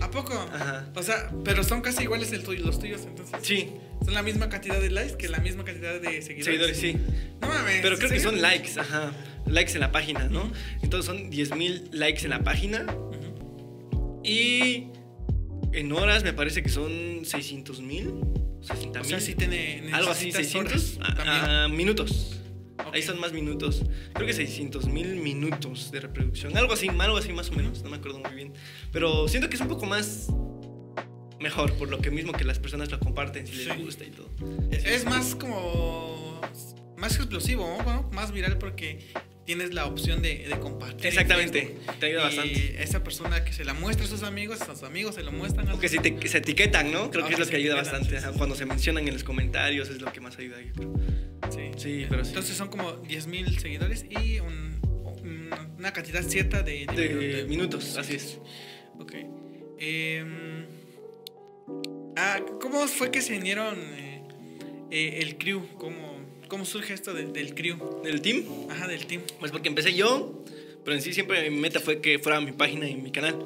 ¿A 0.00 0.10
poco? 0.10 0.32
Ajá. 0.34 0.88
O 0.94 1.02
sea, 1.02 1.30
pero 1.44 1.62
son 1.64 1.80
casi 1.80 2.04
iguales 2.04 2.32
el 2.32 2.42
tuyo, 2.44 2.64
los 2.64 2.78
tuyos, 2.78 3.02
entonces. 3.06 3.36
Sí, 3.42 3.70
Son 4.04 4.14
la 4.14 4.22
misma 4.22 4.48
cantidad 4.48 4.80
de 4.80 4.90
likes 4.90 5.16
que 5.16 5.28
la 5.28 5.38
misma 5.38 5.64
cantidad 5.64 6.00
de 6.00 6.22
seguidores. 6.22 6.44
seguidores, 6.44 6.76
sí. 6.78 6.96
No 7.40 7.48
mames. 7.48 7.80
Pero 7.82 7.96
creo 7.96 8.08
¿en 8.10 8.14
que 8.16 8.20
son 8.22 8.40
likes, 8.40 8.78
ajá. 8.78 9.12
Likes 9.46 9.72
en 9.74 9.80
la 9.80 9.90
página, 9.92 10.24
¿no? 10.28 10.52
Entonces 10.82 11.06
son 11.06 11.30
10.000 11.30 11.88
likes 11.92 12.22
en 12.24 12.30
la 12.30 12.42
página. 12.44 12.86
Y 14.24 14.88
en 15.72 15.92
horas 15.92 16.22
me 16.24 16.32
parece 16.32 16.62
que 16.62 16.68
son 16.68 17.24
600 17.24 17.80
mil. 17.80 18.12
60 18.60 19.00
O 19.00 19.04
sea, 19.04 19.16
mil. 19.18 19.26
sí 19.26 19.34
tiene. 19.34 19.90
Algo 19.92 20.10
así, 20.10 20.26
necesitas 20.26 20.68
600 20.72 20.96
horas 20.98 21.16
también. 21.16 21.44
a- 21.44 21.64
a 21.64 21.68
minutos. 21.68 22.37
Ahí 22.92 23.02
son 23.02 23.20
más 23.20 23.32
minutos. 23.32 23.82
Creo 24.14 24.26
que 24.26 24.32
600 24.32 24.86
mil 24.88 25.16
minutos 25.16 25.90
de 25.90 26.00
reproducción. 26.00 26.56
Algo 26.56 26.72
así, 26.72 26.88
algo 26.88 27.16
así 27.16 27.32
más 27.32 27.50
o 27.50 27.52
menos. 27.54 27.82
No 27.82 27.90
me 27.90 27.96
acuerdo 27.96 28.18
muy 28.20 28.34
bien. 28.34 28.52
Pero 28.92 29.28
siento 29.28 29.48
que 29.48 29.56
es 29.56 29.60
un 29.60 29.68
poco 29.68 29.86
más 29.86 30.28
mejor, 31.40 31.72
por 31.74 31.88
lo 31.88 31.98
que 32.00 32.10
mismo 32.10 32.32
que 32.32 32.44
las 32.44 32.58
personas 32.58 32.90
lo 32.90 32.98
comparten 32.98 33.46
si 33.46 33.54
les 33.64 33.74
Sí. 33.76 33.82
gusta 33.82 34.04
y 34.04 34.10
todo. 34.10 34.30
Es, 34.70 34.84
es 34.84 35.04
más 35.04 35.34
como. 35.34 36.40
Más 36.96 37.14
explosivo, 37.16 37.78
¿no? 37.86 38.10
Más 38.12 38.32
viral 38.32 38.58
porque 38.58 39.06
tienes 39.48 39.72
la 39.72 39.86
opción 39.86 40.20
de, 40.20 40.46
de 40.46 40.58
compartir. 40.60 41.06
en 41.06 41.06
Exactamente, 41.06 41.74
te 41.98 42.04
ayuda 42.06 42.20
y 42.20 42.36
bastante. 42.36 42.82
esa 42.82 43.02
persona 43.02 43.44
que 43.46 43.54
se 43.54 43.64
la 43.64 43.72
muestra 43.72 44.04
a 44.04 44.08
sus 44.08 44.22
amigos, 44.22 44.60
a 44.60 44.66
sus 44.74 44.82
amigos 44.82 45.14
se 45.14 45.22
lo 45.22 45.32
muestran 45.32 45.66
a 45.70 45.74
O 45.74 45.80
que 45.80 45.88
sus- 45.88 46.02
se, 46.02 46.10
te- 46.10 46.28
se 46.28 46.36
etiquetan, 46.36 46.92
¿no? 46.92 47.10
Creo 47.10 47.26
que 47.26 47.32
es 47.32 47.38
lo 47.40 47.46
que 47.46 47.56
ayuda 47.56 47.76
bastante. 47.76 48.10
sí, 48.10 48.16
ajá. 48.16 48.30
sí, 48.32 48.36
Cuando 48.36 48.54
se 48.54 48.66
mencionan 48.66 49.08
en 49.08 49.14
los 49.14 49.24
comentarios 49.24 49.88
es 49.88 50.02
lo 50.02 50.12
que 50.12 50.20
más 50.20 50.36
ayuda, 50.38 50.58
yo 50.60 50.72
creo. 50.74 50.92
Sí. 51.50 51.70
Sí, 51.78 52.06
pero 52.10 52.24
sí. 52.24 52.28
Entonces 52.32 52.58
son 52.58 52.68
como 52.68 52.92
10.000 53.04 53.58
seguidores 53.58 54.04
y 54.10 54.38
un- 54.40 54.80
un- 55.22 55.50
una 55.78 55.94
cantidad 55.94 56.22
cierta 56.22 56.62
de, 56.62 56.84
de 56.94 57.08
De 57.08 57.44
minutos, 57.44 57.96
así 57.96 58.16
es. 58.16 58.38
Ok. 58.98 59.14
Em, 59.78 60.66
ah, 62.16 62.38
¿Cómo 62.60 62.86
fue 62.86 63.10
que 63.10 63.22
se 63.22 63.38
unieron 63.38 63.78
eh, 63.78 64.22
eh, 64.90 65.18
el 65.22 65.38
crew? 65.38 65.66
¿Cómo, 65.78 66.07
¿Cómo 66.48 66.64
surge 66.64 66.94
esto 66.94 67.12
de- 67.14 67.26
del 67.26 67.54
crew? 67.54 67.76
¿Del 68.02 68.20
team? 68.22 68.42
Ajá, 68.70 68.86
del 68.88 69.06
team. 69.06 69.22
Pues 69.38 69.52
porque 69.52 69.68
empecé 69.68 69.94
yo, 69.94 70.42
pero 70.84 70.96
en 70.96 71.02
sí 71.02 71.12
siempre 71.12 71.48
mi 71.50 71.58
meta 71.58 71.78
fue 71.80 72.00
que 72.00 72.18
fuera 72.18 72.40
mi 72.40 72.52
página 72.52 72.88
y 72.88 72.96
mi 72.96 73.10
canal. 73.12 73.36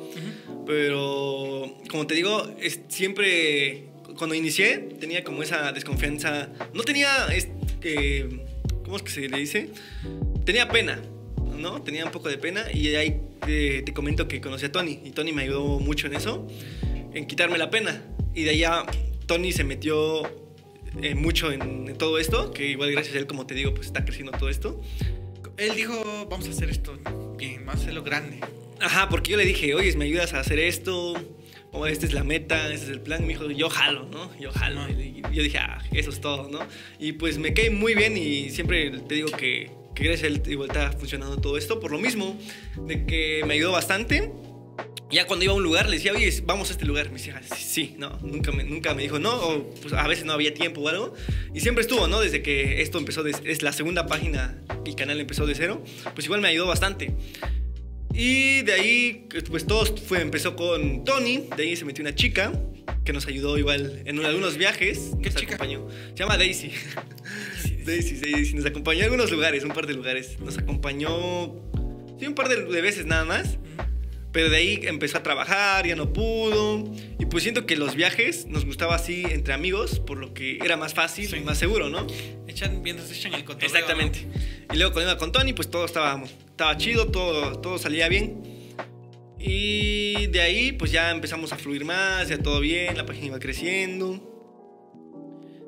Pero, 0.67 1.75
como 1.91 2.07
te 2.07 2.15
digo, 2.15 2.49
es, 2.61 2.81
siempre, 2.89 3.85
cuando 4.17 4.35
inicié, 4.35 4.79
tenía 5.01 5.25
como 5.25 5.43
esa 5.43 5.73
desconfianza. 5.73 6.49
No 6.75 6.83
tenía, 6.85 7.27
es- 7.35 7.49
eh, 7.83 8.29
¿cómo 8.85 8.97
es 8.97 9.03
que 9.03 9.11
se 9.11 9.29
le 9.29 9.39
dice? 9.39 9.71
Tenía 10.45 10.69
pena, 10.69 11.01
¿no? 11.59 11.83
Tenía 11.83 12.05
un 12.05 12.13
poco 12.13 12.29
de 12.29 12.39
pena 12.39 12.65
y 12.73 12.95
ahí 12.95 13.21
eh, 13.49 13.83
te 13.85 13.93
comento 13.93 14.29
que 14.29 14.41
conocí 14.41 14.67
a 14.67 14.71
Tony 14.73 15.01
y 15.05 15.11
Tony 15.11 15.33
me 15.33 15.43
ayudó 15.43 15.81
mucho 15.81 16.07
en 16.07 16.15
eso, 16.15 16.47
en 17.13 17.27
quitarme 17.27 17.59
la 17.59 17.71
pena. 17.71 18.01
Y 18.35 18.45
de 18.45 18.51
allá 18.51 18.85
Tony 19.27 19.51
se 19.51 19.65
metió 19.65 20.23
eh, 21.01 21.15
mucho 21.15 21.53
en, 21.53 21.89
en 21.89 21.97
todo 21.97 22.19
esto, 22.19 22.51
que 22.53 22.67
igual 22.69 22.93
gracias 22.93 23.15
a 23.15 23.19
él, 23.19 23.27
como 23.27 23.47
te 23.47 23.55
digo, 23.55 23.73
pues 23.73 23.87
está 23.87 24.05
creciendo 24.05 24.33
todo 24.33 24.49
esto. 24.49 24.81
Él 25.57 25.75
dijo, 25.75 26.27
vamos 26.29 26.47
a 26.49 26.51
hacer 26.51 26.71
esto 26.71 26.99
bien, 27.37 27.67
vamos 27.67 27.81
a 27.81 27.85
hacerlo 27.85 28.03
grande. 28.03 28.41
Ajá, 28.81 29.09
porque 29.09 29.33
yo 29.33 29.37
le 29.37 29.45
dije, 29.45 29.75
oye, 29.75 29.95
¿me 29.97 30.05
ayudas 30.05 30.33
a 30.35 30.41
hacer 30.41 30.59
esto? 30.59 31.15
O 31.73 31.87
esta 31.87 32.05
es 32.05 32.13
la 32.13 32.25
meta, 32.25 32.73
este 32.73 32.87
es 32.87 32.93
el 32.93 33.01
plan. 33.01 33.23
Me 33.23 33.29
dijo, 33.29 33.51
yo 33.51 33.71
jalo, 33.71 34.07
¿no? 34.07 34.31
Yo 34.39 34.53
jalo. 34.53 34.89
Y 34.89 35.23
yo 35.33 35.43
dije, 35.43 35.59
ah, 35.59 35.83
eso 35.93 36.11
es 36.11 36.21
todo, 36.21 36.49
¿no? 36.51 36.61
Y 36.99 37.13
pues 37.13 37.39
me 37.39 37.55
cae 37.55 37.71
muy 37.71 37.95
bien 37.95 38.17
y 38.17 38.51
siempre 38.51 38.91
te 38.91 39.15
digo 39.15 39.31
que, 39.31 39.71
que 39.95 40.05
gracias 40.05 40.25
a 40.25 40.27
él 40.35 40.43
igual 40.47 40.69
está 40.69 40.93
funcionando 40.93 41.39
todo 41.39 41.57
esto. 41.57 41.81
Por 41.81 41.93
lo 41.93 41.99
mismo, 41.99 42.39
de 42.87 43.07
que 43.07 43.43
me 43.47 43.55
ayudó 43.55 43.73
bastante. 43.73 44.33
Ya 45.13 45.27
cuando 45.27 45.45
iba 45.45 45.53
a 45.53 45.57
un 45.57 45.63
lugar 45.63 45.89
le 45.91 45.97
decía, 45.97 46.13
oye, 46.13 46.33
vamos 46.45 46.71
a 46.71 46.73
este 46.73 46.87
lugar. 46.87 47.07
Me 47.11 47.19
decía, 47.19 47.41
sí, 47.55 47.65
sí, 47.65 47.95
no. 47.99 48.19
Nunca 48.23 48.51
me, 48.51 48.65
nunca 48.65 48.95
me 48.95 49.03
dijo 49.03 49.19
no, 49.19 49.35
o 49.35 49.75
pues 49.75 49.93
a 49.93 50.07
veces 50.09 50.25
no 50.25 50.33
había 50.33 50.55
tiempo 50.55 50.81
o 50.81 50.89
algo. 50.89 51.15
Y 51.55 51.61
siempre 51.61 51.83
estuvo, 51.83 52.09
¿no? 52.09 52.21
Desde 52.21 52.43
que 52.43 52.81
esto 52.83 52.99
empezó, 52.99 53.23
de- 53.23 53.35
es 53.45 53.63
la 53.63 53.73
segunda 53.73 54.07
página 54.07 54.59
el 54.87 54.95
canal 54.97 55.21
empezó 55.21 55.47
de 55.47 55.55
cero, 55.55 55.83
pues 56.15 56.25
igual 56.27 56.41
me 56.41 56.49
ayudó 56.49 56.67
bastante. 56.67 57.15
Y 58.15 58.63
de 58.63 58.73
ahí, 58.75 59.29
pues 59.49 59.67
todo 59.67 59.87
fue, 59.97 60.21
empezó 60.21 60.55
con 60.55 61.05
Tony, 61.05 61.45
de 61.57 61.63
ahí 61.63 61.77
se 61.77 61.85
metió 61.87 62.03
una 62.03 62.15
chica 62.15 62.53
que 63.05 63.13
nos 63.15 63.27
ayudó 63.27 63.57
igual 63.59 64.03
en 64.05 64.23
algunos 64.25 64.59
viajes. 64.59 65.13
¿Qué 65.23 65.31
nos 65.31 65.35
chica? 65.41 65.55
acompañó. 65.55 65.89
Se 66.11 66.17
llama 66.17 66.37
Daisy. 66.37 66.73
Daisy, 67.87 68.17
Daisy, 68.17 68.55
nos 68.55 68.67
acompañó 68.67 69.01
a 69.01 69.05
algunos 69.05 69.31
lugares, 69.31 69.65
un 69.65 69.71
par 69.73 69.87
de 69.87 69.95
lugares. 69.95 70.39
Nos 70.41 70.59
acompañó, 70.59 71.55
sí, 72.21 72.27
un 72.27 72.35
par 72.35 72.49
de, 72.49 72.65
de 72.65 72.81
veces 72.83 73.07
nada 73.07 73.25
más. 73.25 73.59
Pero 74.33 74.49
de 74.49 74.57
ahí 74.57 74.81
empezó 74.85 75.19
a 75.19 75.23
trabajar, 75.23 75.87
ya 75.87 75.95
no 75.95 76.13
pudo. 76.13 76.91
Y 77.19 77.27
pues 77.27 77.43
siento 77.43 77.67
que 77.67 77.77
los 77.77 77.95
viajes 77.95 78.47
nos 78.47 78.65
gustaba 78.65 78.95
así 78.95 79.25
entre 79.29 79.53
amigos, 79.53 80.01
por 80.01 80.17
lo 80.19 80.33
que 80.33 80.57
era 80.65 80.77
más 80.79 80.95
fácil 80.95 81.29
Sí. 81.29 81.37
y 81.37 81.41
más 81.41 81.59
seguro, 81.59 81.91
¿no? 81.91 82.07
Echan, 82.49 82.81
mientras 82.83 83.11
echan 83.13 83.35
el 83.35 83.45
cotorreo. 83.45 83.69
Exactamente. 83.69 84.27
Y 84.73 84.77
luego 84.79 84.93
cuando 84.95 85.11
iba 85.11 85.19
con 85.19 85.33
Tony, 85.33 85.53
pues 85.53 85.71
todo 85.71 85.85
estaba, 85.85 86.23
estaba 86.25 86.77
chido, 86.79 87.09
todo, 87.09 87.59
todo 87.61 87.77
salía 87.79 88.09
bien. 88.09 88.43
Y 89.39 90.29
de 90.29 90.41
ahí, 90.41 90.73
pues 90.73 90.93
ya 90.93 91.11
empezamos 91.11 91.53
a 91.53 91.57
fluir 91.59 91.85
más, 91.85 92.29
ya 92.29 92.39
todo 92.39 92.61
bien, 92.61 92.97
la 92.97 93.05
página 93.05 93.27
iba 93.27 93.39
creciendo. 93.39 94.29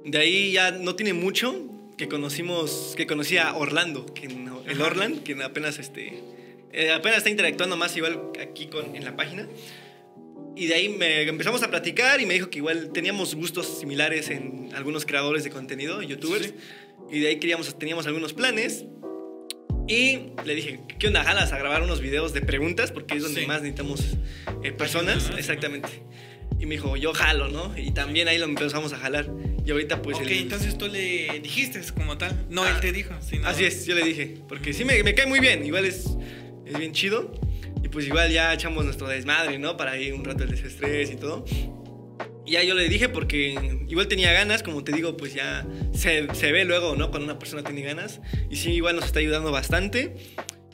De 0.04 0.18
ahí 0.18 0.52
ya 0.52 0.70
no 0.70 0.94
tiene 0.94 1.12
mucho 1.12 1.54
que 1.98 2.08
conocimos, 2.08 2.94
que 2.96 3.06
conocí 3.06 3.36
a 3.36 3.54
Orlando, 3.54 4.06
que 4.14 4.28
no- 4.28 4.62
el. 4.66 4.80
Orland, 4.80 5.22
que 5.22 5.34
apenas 5.42 5.78
este, 5.78 6.22
eh, 6.74 6.90
apenas 6.92 7.18
está 7.18 7.30
interactuando 7.30 7.76
más 7.76 7.96
igual 7.96 8.20
aquí 8.40 8.66
con, 8.66 8.94
en 8.96 9.04
la 9.04 9.16
página. 9.16 9.48
Y 10.56 10.66
de 10.66 10.74
ahí 10.74 10.88
me 10.88 11.22
empezamos 11.22 11.62
a 11.62 11.70
platicar 11.70 12.20
y 12.20 12.26
me 12.26 12.34
dijo 12.34 12.48
que 12.50 12.58
igual 12.58 12.90
teníamos 12.92 13.34
gustos 13.34 13.78
similares 13.80 14.30
en 14.30 14.70
algunos 14.74 15.04
creadores 15.04 15.42
de 15.44 15.50
contenido, 15.50 16.00
youtubers. 16.02 16.46
Sí. 16.46 16.54
Y 17.10 17.20
de 17.20 17.28
ahí 17.28 17.38
queríamos, 17.40 17.76
teníamos 17.78 18.06
algunos 18.06 18.32
planes. 18.34 18.84
Y 19.86 20.30
le 20.46 20.54
dije, 20.54 20.80
¿qué 20.98 21.08
onda? 21.08 21.22
¿Jalas 21.24 21.52
a 21.52 21.58
grabar 21.58 21.82
unos 21.82 22.00
videos 22.00 22.32
de 22.32 22.40
preguntas? 22.40 22.90
Porque 22.92 23.16
es 23.16 23.22
donde 23.22 23.42
Sí. 23.42 23.46
más 23.46 23.60
necesitamos 23.62 24.00
eh, 24.62 24.72
personas. 24.72 25.30
Exactamente. 25.36 25.88
Y 26.58 26.66
me 26.66 26.76
dijo, 26.76 26.96
yo 26.96 27.12
jalo, 27.12 27.48
¿no? 27.48 27.76
Y 27.76 27.90
también 27.90 28.28
ahí 28.28 28.38
lo 28.38 28.46
empezamos 28.46 28.92
a 28.94 28.96
jalar. 28.96 29.28
Y 29.66 29.70
ahorita 29.72 30.00
pues... 30.02 30.16
ok, 30.18 30.22
el- 30.22 30.32
entonces 30.38 30.78
tú 30.78 30.86
le 30.88 31.40
dijiste 31.40 31.80
como 31.94 32.16
tal. 32.16 32.46
No, 32.48 32.62
Ah, 32.62 32.70
él 32.70 32.80
te 32.80 32.92
dijo. 32.92 33.12
sino- 33.20 33.46
Así 33.46 33.64
es, 33.64 33.84
yo 33.84 33.94
le 33.94 34.04
dije. 34.04 34.36
Porque 34.48 34.72
sí 34.72 34.84
me, 34.84 35.02
me 35.02 35.14
cae 35.14 35.26
muy 35.26 35.40
bien. 35.40 35.66
Igual 35.66 35.84
es, 35.84 36.06
es 36.66 36.78
bien 36.78 36.92
chido. 36.92 37.32
Y 37.82 37.88
pues 37.88 38.06
igual 38.06 38.30
ya 38.32 38.52
echamos 38.52 38.84
nuestro 38.84 39.08
desmadre, 39.08 39.58
¿no? 39.58 39.76
Para 39.76 39.98
ir 39.98 40.14
un 40.14 40.24
rato 40.24 40.44
el 40.44 40.50
desestrés 40.50 41.10
y 41.10 41.16
todo. 41.16 41.44
Y 42.46 42.52
ya 42.52 42.62
yo 42.62 42.74
le 42.74 42.88
dije 42.88 43.08
porque 43.08 43.80
igual 43.88 44.06
tenía 44.08 44.32
ganas, 44.32 44.62
como 44.62 44.84
te 44.84 44.92
digo, 44.92 45.16
pues 45.16 45.34
ya 45.34 45.66
se, 45.92 46.26
se 46.34 46.52
ve 46.52 46.64
luego, 46.64 46.94
¿no? 46.96 47.10
Cuando 47.10 47.24
una 47.24 47.38
persona 47.38 47.62
tiene 47.62 47.82
ganas. 47.82 48.20
Y 48.50 48.56
sí, 48.56 48.72
igual 48.72 48.96
nos 48.96 49.06
está 49.06 49.18
ayudando 49.20 49.50
bastante. 49.50 50.16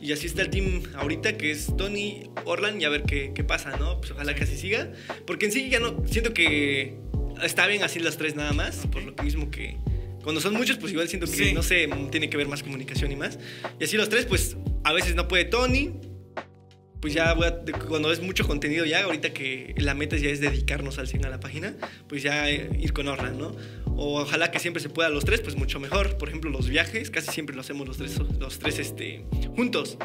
Y 0.00 0.12
así 0.12 0.26
está 0.26 0.42
el 0.42 0.50
team 0.50 0.83
ahorita, 0.94 1.37
que 1.37 1.50
es 1.50 1.76
Tony, 1.76 2.22
Orlan, 2.46 2.81
y 2.81 2.85
a 2.85 2.88
ver 2.88 3.03
qué, 3.03 3.33
qué 3.35 3.44
pasa, 3.44 3.76
¿no? 3.76 3.98
Pues 4.00 4.12
ojalá 4.12 4.35
que 4.35 4.44
así 4.44 4.57
siga. 4.57 4.90
Porque 5.26 5.46
en 5.46 5.53
sí 5.53 5.68
ya 5.68 5.79
no, 5.79 6.03
siento 6.07 6.33
que 6.33 6.96
está 7.42 7.66
bien 7.66 7.83
así 7.83 7.98
las 8.00 8.16
tres 8.16 8.35
nada 8.35 8.53
más, 8.53 8.87
por 8.87 9.03
lo 9.03 9.12
mismo 9.22 9.50
que... 9.50 9.76
Cuando 10.22 10.40
son 10.40 10.55
muchos, 10.55 10.76
pues 10.79 10.92
igual 10.92 11.09
siento 11.09 11.26
que, 11.26 11.33
Sí. 11.33 11.53
no 11.53 11.62
sé, 11.62 11.88
tiene 12.11 12.29
que 12.31 12.37
ver 12.37 12.46
más 12.48 12.62
comunicación 12.62 13.11
y 13.12 13.16
más. 13.16 13.38
Y 13.79 13.85
así 13.85 13.96
los 13.96 14.09
tres, 14.09 14.26
pues 14.26 14.57
a 14.85 14.93
veces 14.93 15.14
no 15.14 15.29
puede 15.29 15.45
Tony. 15.45 15.93
Pues 17.01 17.14
ya 17.14 17.33
voy 17.33 17.47
a- 17.47 17.51
de- 17.53 17.73
cuando 17.73 18.12
es 18.12 18.21
mucho 18.21 18.47
contenido 18.47 18.85
ya, 18.85 19.05
ahorita 19.05 19.33
que 19.33 19.75
la 19.79 19.95
meta 19.95 20.19
ya 20.19 20.29
es 20.29 20.38
dedicarnos 20.40 20.99
al 20.99 21.09
100 21.09 21.25
a 21.25 21.31
la 21.31 21.40
página, 21.40 21.75
pues 22.09 22.23
ya 22.23 22.51
eh, 22.51 22.69
ir 22.79 22.93
con 22.93 23.09
Orlan, 23.09 23.38
¿no? 23.38 23.57
O 23.87 24.21
ojalá 24.21 24.51
que 24.51 24.59
siempre 24.59 24.83
se 24.83 24.90
pueda 24.90 25.09
los 25.09 25.25
tres, 25.25 25.40
pues 25.40 25.57
mucho 25.57 25.81
mejor. 25.81 26.19
Por 26.19 26.29
ejemplo, 26.29 26.51
los 26.51 26.69
viajes, 26.69 27.11
casi 27.11 27.31
siempre 27.33 27.55
lo 27.55 27.62
hacemos 27.62 27.88
los 27.88 27.97
tres, 27.97 28.19
los 28.38 28.59
tres 28.59 28.79
este, 28.79 29.25
juntos. 29.57 29.97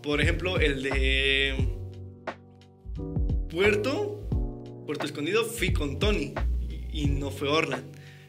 Por 0.00 0.20
ejemplo, 0.20 0.60
el 0.60 0.84
de 0.84 1.54
Puerto, 3.50 4.20
Puerto 4.86 5.06
Escondido, 5.06 5.44
fui 5.44 5.72
con 5.72 5.98
Tony 5.98 6.34
y, 6.92 7.06
no 7.06 7.30
fue 7.30 7.48
Orlan. 7.48 7.84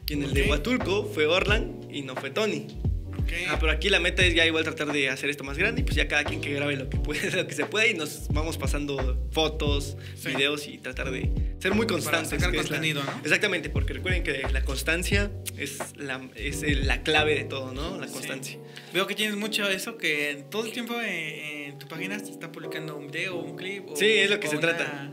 Y 0.07 0.13
en 0.13 0.23
el 0.23 0.33
de. 0.33 0.49
Huatulco 0.49 1.05
fue 1.05 1.25
Orlan 1.27 1.81
y 1.91 2.01
no 2.01 2.15
fue 2.15 2.29
Tony. 2.31 2.67
Ok. 3.17 3.31
Ah, 3.49 3.57
pero 3.59 3.71
aquí 3.71 3.89
la 3.89 3.99
meta 3.99 4.23
es 4.25 4.33
ya 4.35 4.45
igual 4.45 4.63
tratar 4.63 4.91
de 4.91 5.09
hacer 5.09 5.29
esto 5.29 5.43
más 5.43 5.57
grande 5.57 5.81
y 5.81 5.83
pues 5.83 5.95
ya 5.95 6.07
cada 6.07 6.23
quien 6.23 6.41
que 6.41 6.53
grabe 6.53 6.75
lo 6.75 6.89
que 6.89 6.97
puede, 6.97 7.29
lo 7.35 7.47
que 7.47 7.53
se 7.55 7.65
pueda 7.65 7.87
y 7.87 7.93
nos 7.93 8.27
vamos 8.29 8.57
pasando 8.57 9.27
fotos, 9.31 9.97
Sí. 10.15 10.29
videos 10.29 10.67
y 10.67 10.77
tratar 10.77 11.11
de 11.11 11.31
ser 11.59 11.73
muy 11.73 11.87
constantes. 11.87 12.29
sacar 12.29 12.51
que 12.51 12.57
es 12.57 12.63
la- 12.65 12.69
contenido, 12.69 13.03
¿no? 13.03 13.11
Exactamente, 13.23 13.69
porque 13.69 13.93
recuerden 13.93 14.23
que 14.23 14.43
la 14.51 14.63
constancia 14.63 15.31
es 15.57 15.79
la, 15.97 16.27
es 16.35 16.61
la 16.85 17.01
clave 17.03 17.35
de 17.35 17.43
todo, 17.45 17.73
¿no? 17.73 17.97
La 17.99 18.07
Sí. 18.07 18.13
constancia. 18.13 18.59
Veo 18.93 19.07
que 19.07 19.15
tienes 19.15 19.35
mucho 19.37 19.67
eso, 19.69 19.97
que 19.97 20.45
todo 20.49 20.65
el 20.65 20.71
tiempo 20.71 20.99
en, 21.01 21.09
en 21.09 21.79
tu 21.79 21.87
página 21.87 22.19
se 22.19 22.31
está 22.31 22.51
publicando 22.51 22.95
un 22.95 23.09
video, 23.11 23.35
un 23.37 23.55
clip. 23.55 23.89
O, 23.89 23.95
Sí, 23.95 24.05
es 24.05 24.29
lo 24.29 24.39
que 24.39 24.47
se 24.47 24.57
una- 24.57 24.75
trata. 24.75 25.11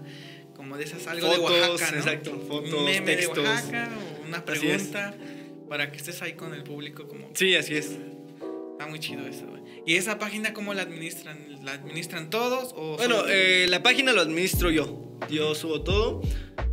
Como 0.56 0.76
de 0.76 0.84
esas, 0.84 1.06
algo 1.08 1.26
Fotos, 1.28 1.54
de 1.54 1.60
Oaxaca, 1.60 1.90
¿no? 1.92 1.96
exacto, 1.98 2.44
fotos, 2.46 2.72
un 2.74 2.84
meme 2.84 3.16
textos. 3.16 3.34
de 3.36 3.42
Oaxaca 3.50 3.88
una 4.28 4.44
pregunta 4.44 5.14
para 5.72 5.90
que 5.90 5.96
estés 5.96 6.20
ahí 6.20 6.34
con 6.34 6.52
el 6.52 6.64
público 6.64 7.08
como... 7.08 7.30
Sí, 7.32 7.56
así 7.56 7.74
es. 7.74 7.92
Está 8.72 8.86
muy 8.86 8.98
chido 8.98 9.26
eso, 9.26 9.46
güey. 9.46 9.62
¿Y 9.86 9.94
esa 9.94 10.18
página 10.18 10.52
cómo 10.52 10.74
la 10.74 10.82
administran? 10.82 11.64
¿La 11.64 11.72
administran 11.72 12.28
todos 12.28 12.74
o 12.76 12.98
Bueno, 12.98 13.24
eh, 13.26 13.64
la 13.70 13.82
página 13.82 14.12
lo 14.12 14.20
administro 14.20 14.70
yo. 14.70 15.18
Yo 15.30 15.54
subo 15.54 15.80
todo, 15.80 16.20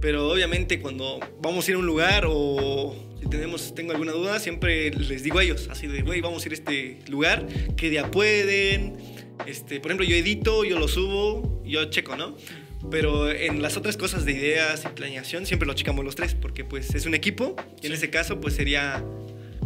pero 0.01 0.29
obviamente 0.29 0.81
cuando 0.81 1.21
vamos 1.41 1.65
a 1.65 1.71
ir 1.71 1.75
a 1.75 1.79
un 1.79 1.85
lugar 1.85 2.25
o 2.27 2.93
si 3.21 3.29
tenemos, 3.29 3.73
tengo 3.73 3.93
alguna 3.93 4.11
duda, 4.11 4.37
siempre 4.37 4.91
les 4.91 5.23
digo 5.23 5.39
a 5.39 5.43
ellos, 5.43 5.69
así 5.71 5.87
de, 5.87 6.01
güey, 6.01 6.19
vamos 6.19 6.43
a 6.43 6.47
ir 6.49 6.51
a 6.51 6.55
este 6.55 6.99
lugar, 7.07 7.47
¿qué 7.77 7.89
día 7.89 8.11
pueden? 8.11 8.97
Este, 9.45 9.79
por 9.79 9.91
ejemplo, 9.91 10.05
yo 10.05 10.17
edito, 10.17 10.65
yo 10.65 10.77
lo 10.77 10.89
subo, 10.89 11.63
yo 11.63 11.85
checo, 11.85 12.17
¿no? 12.17 12.35
Pero 12.89 13.29
en 13.29 13.61
las 13.61 13.77
otras 13.77 13.97
cosas 13.97 14.25
de 14.25 14.31
ideas 14.31 14.83
y 14.85 14.87
planeación 14.95 15.45
siempre 15.45 15.67
lo 15.67 15.73
checamos 15.73 16.05
los 16.05 16.15
tres, 16.15 16.33
porque 16.33 16.63
pues 16.63 16.95
es 16.95 17.05
un 17.05 17.13
equipo 17.13 17.55
y 17.81 17.87
en 17.87 17.93
ese 17.93 18.09
caso 18.09 18.39
pues 18.39 18.55
sería 18.55 19.03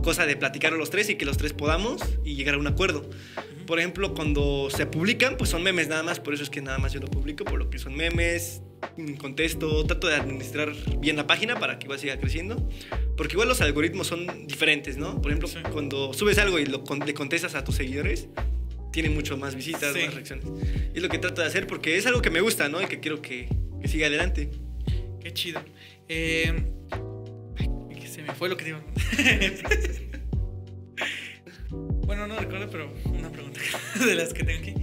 cosa 0.04 0.26
de 0.26 0.36
platicar 0.36 0.73
los 0.73 0.89
tres 0.89 1.10
y 1.10 1.15
que 1.15 1.26
los 1.26 1.38
tres 1.38 1.54
podamos 1.54 2.02
y 2.26 2.36
llegar 2.36 2.56
a 2.56 2.58
un 2.58 2.67
acuerdo. 2.67 3.10
Por 3.65 3.80
ejemplo, 3.80 4.13
cuando 4.13 4.67
se 4.69 4.86
publican, 4.86 5.38
pues 5.38 5.49
son 5.49 5.63
memes 5.63 5.88
nada 5.88 6.04
más, 6.04 6.19
por 6.19 6.34
eso 6.34 6.43
es 6.43 6.49
que 6.49 6.62
nada 6.62 6.78
más 6.80 6.91
yo 6.91 6.99
lo 6.99 7.08
publico, 7.08 7.45
por 7.45 7.58
lo 7.60 7.69
que 7.69 7.80
son 7.80 7.95
memes, 7.95 8.62
contesto, 9.17 9.86
trato 9.86 10.08
de 10.08 10.15
administrar 10.15 10.73
bien 10.99 11.15
la 11.15 11.26
página 11.28 11.58
para 11.58 11.80
que 11.80 11.86
igual 11.86 11.99
siga 11.99 12.19
creciendo, 12.19 12.67
porque 13.15 13.36
igual 13.36 13.47
los 13.47 13.62
algoritmos 13.62 14.08
son 14.08 14.47
diferentes, 14.47 14.97
¿no? 14.97 15.21
Por 15.21 15.32
ejemplo, 15.32 15.47
Sí. 15.47 15.60
cuando 15.71 16.13
subes 16.13 16.38
algo 16.39 16.60
y 16.60 16.65
lo, 16.65 16.84
le 17.06 17.13
contestas 17.13 17.56
a 17.56 17.63
tus 17.63 17.76
seguidores, 17.76 18.28
tiene 18.94 19.10
mucho 19.10 19.36
más 19.38 19.56
visitas, 19.56 19.94
Sí. 19.94 20.04
más 20.06 20.14
reacciones. 20.14 20.46
Y 20.94 20.98
es 20.98 21.04
lo 21.04 21.10
que 21.10 21.18
trato 21.18 21.42
de 21.42 21.48
hacer 21.48 21.68
porque 21.68 21.98
es 21.98 22.06
algo 22.06 22.22
que 22.22 22.30
me 22.30 22.40
gusta, 22.40 22.70
¿no? 22.70 22.82
Y 22.82 22.86
que 22.86 23.00
quiero 23.02 23.22
que, 23.22 23.50
que 23.82 23.88
siga 23.90 24.08
adelante. 24.08 24.50
Qué 25.22 25.34
chido. 25.34 25.62
Eh, 26.08 26.54
ay, 27.58 28.08
se 28.08 28.22
me 28.22 28.34
fue 28.36 28.48
lo 28.50 28.56
que 28.56 28.66
digo. 28.66 28.80
bueno, 31.70 32.28
no 32.28 32.38
recuerdo, 32.38 32.70
pero 32.70 32.94
una 33.06 33.32
pregunta 33.32 33.60
de 34.06 34.16
las 34.16 34.34
que 34.34 34.44
tengo 34.44 34.60
aquí. 34.60 34.74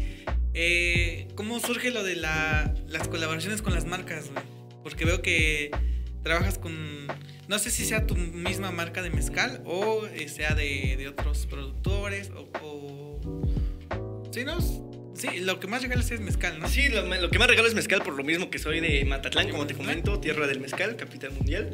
Eh, 0.55 1.29
¿Cómo 1.37 1.61
surge 1.61 1.91
lo 1.91 2.03
de 2.03 2.17
la- 2.17 2.75
las 2.89 3.09
colaboraciones 3.09 3.63
con 3.63 3.73
las 3.73 3.85
marcas, 3.87 4.31
güey? 4.31 4.45
Porque 4.83 5.05
veo 5.05 5.23
que 5.23 5.71
trabajas 6.23 6.59
con... 6.59 7.07
No 7.49 7.59
sé 7.59 7.71
si 7.71 7.85
sea 7.85 8.07
tu 8.07 8.17
misma 8.17 8.71
marca 8.73 9.03
de 9.03 9.11
mezcal 9.11 9.63
o 9.65 10.07
eh, 10.07 10.29
sea 10.29 10.55
de, 10.55 10.97
de 10.97 11.09
otros 11.09 11.47
productores 11.47 12.31
o... 12.31 12.49
o- 12.63 13.21
Sí, 14.31 14.45
¿no? 14.45 14.59
Sí, 15.15 15.41
lo 15.41 15.59
que 15.61 15.67
más 15.67 15.83
regalas 15.83 16.11
es 16.11 16.21
mezcal, 16.21 16.59
¿no? 16.61 16.69
Sí, 16.69 16.89
lo, 16.89 17.03
lo 17.05 17.31
que 17.31 17.39
más 17.39 17.49
regalo 17.49 17.69
es 17.69 17.75
mezcal 17.75 18.03
por 18.03 18.15
lo 18.15 18.25
mismo 18.25 18.49
que 18.49 18.59
soy 18.59 18.81
de 18.81 19.05
Matatlán, 19.05 19.51
como 19.51 19.67
te 19.67 19.75
comento, 19.75 20.19
tierra 20.21 20.47
del 20.47 20.61
mezcal, 20.61 20.97
capital 20.97 21.33
mundial. 21.33 21.71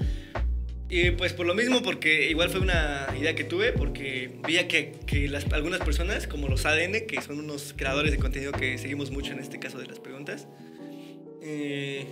Y 0.89 1.11
pues 1.11 1.33
por 1.33 1.47
lo 1.47 1.55
mismo, 1.55 1.83
porque 1.83 2.31
igual 2.31 2.49
fue 2.49 2.61
una 2.61 3.09
idea 3.19 3.35
que 3.35 3.45
tuve, 3.45 3.73
porque 3.73 4.39
veía 4.47 4.69
que, 4.69 4.93
que 5.07 5.29
las, 5.29 5.45
algunas 5.53 5.81
personas, 5.81 6.27
como 6.27 6.49
los 6.49 6.65
ADN, 6.65 7.07
que 7.07 7.21
son 7.21 7.39
unos 7.41 7.75
creadores 7.77 8.13
de 8.13 8.19
contenido 8.19 8.53
que 8.53 8.79
seguimos 8.79 9.11
mucho 9.11 9.33
en 9.33 9.41
este 9.41 9.59
caso 9.59 9.79
de 9.79 9.87
las 9.87 9.99
preguntas, 9.99 10.47
eh, 11.43 12.07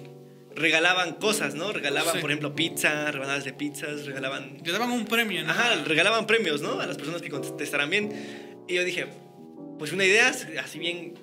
regalaban 0.54 1.14
cosas, 1.14 1.54
¿no? 1.54 1.72
Regalaban, 1.72 2.14
Sí. 2.14 2.20
por 2.20 2.30
ejemplo, 2.30 2.54
pizza, 2.54 3.10
rebanadas 3.10 3.44
de 3.44 3.52
pizzas, 3.52 4.06
regalaban 4.06 4.58
Le 4.64 4.72
daban 4.72 4.90
un 4.90 5.04
premio, 5.06 5.42
¿no? 5.42 5.50
Ajá, 5.50 5.82
regalaban 5.84 6.26
premios, 6.26 6.60
¿no? 6.60 6.80
A 6.80 6.86
las 6.86 6.96
personas 6.96 7.22
que 7.22 7.30
contestaran 7.30 7.90
bien. 7.90 8.10
Y 8.68 8.74
yo 8.74 8.84
dije, 8.84 9.06
pues 9.78 9.92
una 9.92 10.04
idea 10.04 10.32
así 10.62 10.78
bien 10.78 11.14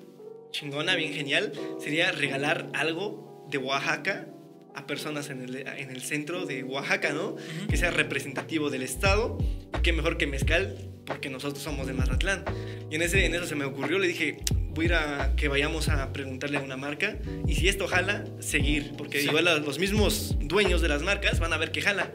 chingona, 0.50 0.94
bien 0.96 1.12
genial, 1.12 1.52
sería 1.80 2.12
regalar 2.12 2.68
algo 2.74 3.46
de 3.50 3.58
Oaxaca 3.58 4.26
a 4.74 4.86
personas 4.86 5.28
en 5.30 5.42
el, 5.42 5.56
en 5.66 5.90
el 5.90 6.02
centro 6.02 6.46
de 6.46 6.62
Oaxaca, 6.64 7.12
¿no? 7.12 7.36
Que 7.68 7.76
sea 7.76 7.90
representativo 7.90 8.70
del 8.70 8.82
estado 8.82 9.38
y 9.78 9.82
qué 9.82 9.92
mejor 9.92 10.16
que 10.18 10.26
mezcal 10.26 10.76
porque 11.06 11.28
nosotros 11.30 11.62
somos 11.62 11.86
de 11.86 11.92
Mazatlán. 11.94 12.44
Y 12.90 12.94
en, 12.94 13.02
ese, 13.02 13.24
en 13.26 13.34
eso 13.34 13.46
se 13.46 13.54
me 13.54 13.64
ocurrió, 13.64 13.98
le 13.98 14.06
dije, 14.08 14.38
voy 14.70 14.84
a 14.84 14.88
ir 14.88 14.94
a 14.94 15.32
que 15.36 15.48
vayamos 15.48 15.88
a 15.88 16.12
preguntarle 16.12 16.58
a 16.58 16.60
una 16.62 16.76
marca 16.76 17.18
y 17.46 17.54
si 17.56 17.68
esto 17.68 17.86
jala, 17.88 18.24
seguir, 18.40 18.92
porque 18.96 19.20
Sí. 19.20 19.26
igual 19.28 19.44
los 19.64 19.78
mismos 19.78 20.36
dueños 20.40 20.80
de 20.80 20.88
las 20.88 21.02
marcas 21.02 21.40
van 21.40 21.52
a 21.52 21.58
ver 21.58 21.72
que 21.72 21.82
jala 21.82 22.10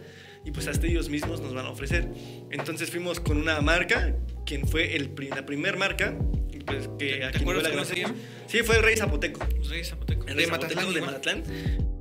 y 0.47 0.51
pues 0.51 0.65
hasta 0.67 0.88
ellos 0.88 1.10
mismos 1.10 1.41
nos 1.41 1.53
van 1.53 1.65
a 1.65 1.69
ofrecer. 1.69 2.07
Entonces 2.51 2.89
fuimos 2.89 3.19
con 3.19 3.38
una 3.38 3.60
marca, 3.60 4.15
quien 4.45 4.65
fue 4.65 4.95
el, 4.95 5.12
la 5.29 5.45
primer 5.45 5.75
marca, 5.75 6.17
pues 6.65 6.88
que 6.97 7.17
¿Te 7.17 7.25
a 7.25 7.31
quien 7.31 7.41
acuerdas 7.41 7.67
igual 7.67 7.83
cómo 7.83 7.86
se 7.86 7.93
agradecemos. 7.93 8.12
llama? 8.12 8.47
Sí, 8.47 8.60
fue 8.60 8.81
Rey 8.81 8.95
Zapoteco. 8.95 9.45
Rey 9.69 9.83
Zapoteco. 9.83 10.21
El 10.21 10.38
De 10.38 10.43
Rey. 10.43 10.45
Zapoteco 10.45 10.81
de 10.86 10.88
igual. 10.88 11.05
Mazatlán. 11.05 11.43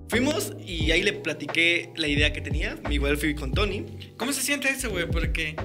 Fuimos 0.08 0.52
y 0.64 0.92
ahí 0.92 1.02
le 1.02 1.12
platiqué 1.12 1.90
la 1.96 2.06
idea 2.06 2.32
que 2.32 2.40
tenía. 2.40 2.78
Igual 2.88 3.16
fui 3.16 3.34
con 3.34 3.52
Tony. 3.52 3.84
¿Cómo 4.16 4.32
se 4.32 4.42
siente 4.42 4.68
eso, 4.68 4.90
güey? 4.90 5.08
Porque 5.10 5.56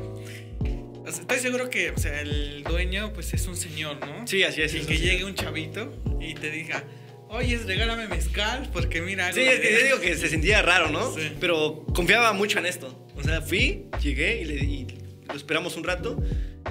o 1.06 1.12
sea, 1.12 1.22
estoy 1.22 1.38
seguro 1.38 1.70
que, 1.70 1.92
o 1.92 1.98
sea, 2.00 2.20
el 2.22 2.64
dueño, 2.64 3.14
pues 3.14 3.32
es 3.36 3.46
un 3.46 3.56
señor, 3.56 4.00
¿no? 4.00 4.26
Sí, 4.26 4.42
así 4.44 4.64
es. 4.64 4.74
Y 4.74 4.78
es 4.78 4.88
que 4.88 4.98
llegue 4.98 5.24
un 5.24 5.36
chavito 5.36 5.94
y 6.20 6.34
te 6.34 6.50
diga, 6.50 6.84
oye, 7.32 7.58
regálame 7.66 8.08
mezcal, 8.08 8.70
porque 8.72 9.02
mira. 9.02 9.32
Sí, 9.34 9.42
es 9.42 9.60
que 9.60 9.72
yo 9.74 9.84
digo 9.84 10.00
que 10.00 10.16
se 10.16 10.30
sentía 10.30 10.62
raro, 10.62 10.90
¿no? 10.90 11.14
Sí. 11.14 11.32
Pero 11.40 11.86
confiaba 11.94 12.34
mucho 12.34 12.60
en 12.60 12.66
esto. 12.66 13.08
O 13.16 13.24
sea, 13.24 13.42
fui, 13.42 13.86
llegué 14.02 14.42
y, 14.42 14.46
le, 14.46 14.56
y 14.64 14.88
lo 15.28 15.36
esperamos 15.36 15.76
un 15.78 15.84
rato. 15.84 16.22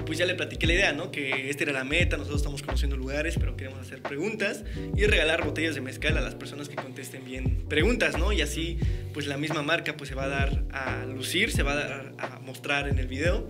Pues 0.05 0.17
ya 0.17 0.25
le 0.25 0.35
platiqué 0.35 0.67
la 0.67 0.73
idea, 0.73 0.93
¿no? 0.93 1.11
Que 1.11 1.49
esta 1.49 1.63
era 1.63 1.73
la 1.73 1.83
meta, 1.83 2.15
nosotros 2.15 2.41
estamos 2.41 2.61
conociendo 2.63 2.95
lugares, 2.95 3.35
pero 3.37 3.57
queremos 3.57 3.79
hacer 3.79 4.01
preguntas 4.01 4.63
y 4.95 5.05
regalar 5.05 5.43
botellas 5.43 5.75
de 5.75 5.81
mezcal 5.81 6.17
a 6.17 6.21
las 6.21 6.33
personas 6.33 6.69
que 6.69 6.75
contesten 6.75 7.25
bien 7.25 7.65
preguntas, 7.67 8.17
¿no? 8.17 8.31
Y 8.31 8.41
así, 8.41 8.79
pues 9.13 9.27
la 9.27 9.37
misma 9.37 9.63
marca 9.63 9.97
pues 9.97 10.07
se 10.07 10.15
va 10.15 10.23
a 10.23 10.27
dar 10.29 10.63
a 10.71 11.05
lucir, 11.05 11.51
se 11.51 11.61
va 11.63 11.73
a 11.73 11.75
dar 11.75 12.13
a 12.19 12.39
mostrar 12.39 12.87
en 12.87 12.99
el 12.99 13.07
video. 13.07 13.47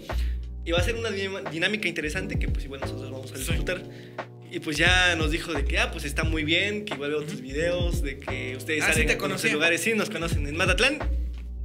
Y 0.66 0.72
va 0.72 0.80
a 0.80 0.84
ser 0.84 0.96
una 0.96 1.10
dinámica 1.10 1.88
interesante 1.88 2.38
que 2.38 2.48
pues 2.48 2.66
igual 2.66 2.82
nosotros 2.82 3.12
vamos 3.12 3.32
a 3.32 3.38
Sí. 3.38 3.44
Y 4.52 4.60
pues 4.60 4.76
ya 4.78 5.16
nos 5.16 5.32
dijo 5.32 5.54
de 5.54 5.64
que, 5.64 5.78
ah, 5.80 5.92
pues 5.92 6.04
está 6.04 6.24
muy 6.26 6.44
bien, 6.44 6.84
que 6.84 6.94
igual 6.96 7.12
veo 7.12 7.24
tus 7.24 7.40
videos, 7.42 8.02
de 8.02 8.20
que 8.20 8.56
ustedes 8.58 8.84
Ah, 8.84 8.88
sí 8.88 9.02
salen 9.02 9.08
conocer 9.08 9.18
conocían. 9.18 9.54
lugares. 9.54 9.82
Sí, 9.82 9.94
nos 9.96 10.10
conocen 10.10 10.46
en 10.46 10.58
Mazatlán. 10.58 11.00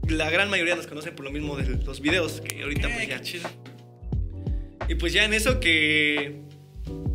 La 0.08 0.30
gran 0.30 0.48
mayoría 0.48 0.76
nos 0.76 0.86
conocen 0.86 1.16
por 1.16 1.24
lo 1.24 1.32
mismo 1.32 1.56
de 1.56 1.68
los 1.84 2.00
videos, 2.00 2.40
que 2.42 2.62
ahorita 2.62 2.88
Eh, 2.88 2.92
pues 2.94 3.08
ya. 3.08 3.20
chido. 3.22 3.50
Y 4.88 4.94
pues 4.94 5.12
ya 5.12 5.24
en 5.24 5.34
eso 5.34 5.58
que... 5.58 6.42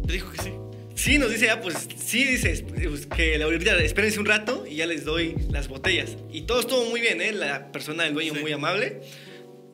Te 0.06 0.12
dijo 0.14 0.30
que 0.32 0.42
sí. 0.42 0.52
Sí, 0.96 1.18
nos 1.18 1.32
dice, 1.32 1.50
ah, 1.50 1.62
pues 1.62 1.88
sí, 1.96 2.26
dices, 2.26 2.64
pues, 2.64 3.08
que 3.08 3.38
la 3.38 3.46
ahorita 3.46 3.78
espérense 3.82 4.20
un 4.20 4.26
rato 4.26 4.66
y 4.70 4.76
ya 4.76 4.86
les 4.88 5.06
doy 5.06 5.36
las 5.50 5.70
botellas. 5.70 6.18
Y 6.34 6.42
todo 6.42 6.60
estuvo 6.60 6.84
muy 6.90 7.00
bien, 7.00 7.22
¿eh? 7.22 7.32
La 7.32 7.72
persona 7.72 8.04
del 8.04 8.14
dueño 8.14 8.34
Sí. 8.36 8.42
muy 8.42 8.52
amable. 8.52 9.00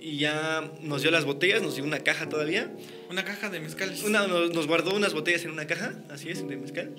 Y 0.08 0.20
ya 0.20 0.72
nos 0.80 1.02
dio 1.02 1.12
las 1.12 1.26
botellas, 1.26 1.62
nos 1.62 1.76
dio 1.76 1.84
una 1.84 2.00
caja 2.00 2.30
todavía. 2.30 2.72
Una 3.10 3.26
caja 3.26 3.50
de 3.50 3.60
mezcales. 3.60 4.04
Una, 4.04 4.26
nos, 4.26 4.54
nos 4.54 4.65
guardó 4.65 4.96
unas 4.96 5.13
botellas 5.13 5.43
en 5.43 5.52
una 5.52 5.67
caja, 5.67 5.96
así 6.10 6.30
es, 6.30 6.48
de 6.48 6.56
mezcal. 6.56 6.96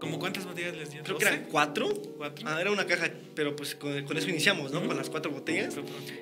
¿Cómo 0.00 0.18
cuántas 0.18 0.46
botellas 0.46 0.74
les 0.74 0.90
dio? 0.90 1.02
Creo 1.02 1.18
que 1.18 1.26
eran 1.26 1.44
cuatro. 1.50 1.92
¿Cuatro? 2.16 2.48
Ah, 2.48 2.58
era 2.58 2.70
una 2.70 2.86
caja, 2.86 3.10
pero 3.34 3.54
pues 3.54 3.74
con, 3.74 4.06
con 4.06 4.16
eso 4.16 4.30
iniciamos, 4.30 4.72
¿no? 4.72 4.78
Ujú. 4.78 4.88
Con 4.88 4.96
las 4.96 5.10
cuatro 5.10 5.30
botellas. 5.30 5.76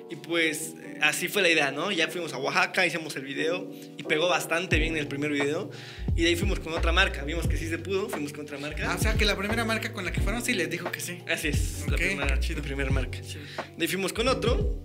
Y 0.09 0.17
pues 0.17 0.73
eh, 0.81 0.99
así 1.01 1.29
fue 1.29 1.41
la 1.41 1.47
idea, 1.47 1.71
¿no? 1.71 1.89
Ya 1.89 2.09
fuimos 2.09 2.33
a 2.33 2.37
Oaxaca, 2.37 2.85
hicimos 2.85 3.15
el 3.15 3.23
video 3.23 3.71
y 3.97 4.03
pegó 4.03 4.27
bastante 4.27 4.77
bien 4.77 4.97
el 4.97 5.07
primer 5.07 5.31
video. 5.31 5.71
Y 6.17 6.23
de 6.23 6.27
ahí 6.27 6.35
fuimos 6.35 6.59
con 6.59 6.73
otra 6.73 6.91
marca, 6.91 7.23
vimos 7.23 7.47
que 7.47 7.55
sí 7.55 7.69
se 7.69 7.77
pudo, 7.77 8.09
fuimos 8.09 8.33
con 8.33 8.41
otra 8.41 8.57
marca. 8.57 8.91
Ah, 8.91 8.97
o 8.99 9.01
sea, 9.01 9.13
que 9.13 9.23
la 9.23 9.37
primera 9.37 9.63
marca 9.63 9.93
con 9.93 10.03
la 10.03 10.11
que 10.11 10.19
fueron 10.19 10.43
sí 10.43 10.53
les 10.53 10.69
dijo 10.69 10.91
que 10.91 10.99
sí. 10.99 11.19
Así 11.29 11.47
es, 11.47 11.85
la 11.89 11.95
primera, 11.95 12.37
chido. 12.41 12.59
la 12.59 12.65
primera 12.65 12.91
marca. 12.91 13.19
De 13.21 13.85
ahí 13.85 13.87
fuimos 13.87 14.11
con 14.11 14.27
otro, 14.27 14.83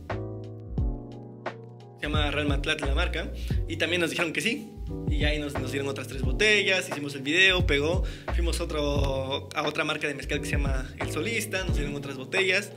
se 2.04 2.10
llama 2.10 2.30
Real 2.30 2.46
Matlat 2.46 2.82
la 2.82 2.94
marca, 2.94 3.32
y 3.66 3.76
también 3.76 4.02
nos 4.02 4.10
dijeron 4.10 4.34
que 4.34 4.42
sí. 4.42 4.70
Y 5.08 5.24
ahí 5.24 5.38
nos, 5.38 5.54
nos 5.54 5.72
dieron 5.72 5.88
otras 5.88 6.06
tres 6.06 6.20
botellas, 6.20 6.86
hicimos 6.86 7.14
el 7.14 7.22
video, 7.22 7.66
pegó. 7.66 8.04
Fuimos 8.34 8.60
otro, 8.60 9.48
a 9.54 9.62
otra 9.66 9.84
marca 9.84 10.06
de 10.06 10.12
mezcal 10.12 10.38
que 10.40 10.44
se 10.44 10.52
llama 10.52 10.86
El 11.00 11.10
Solista, 11.10 11.64
nos 11.64 11.78
dieron 11.78 11.96
otras 11.96 12.18
botellas. 12.18 12.72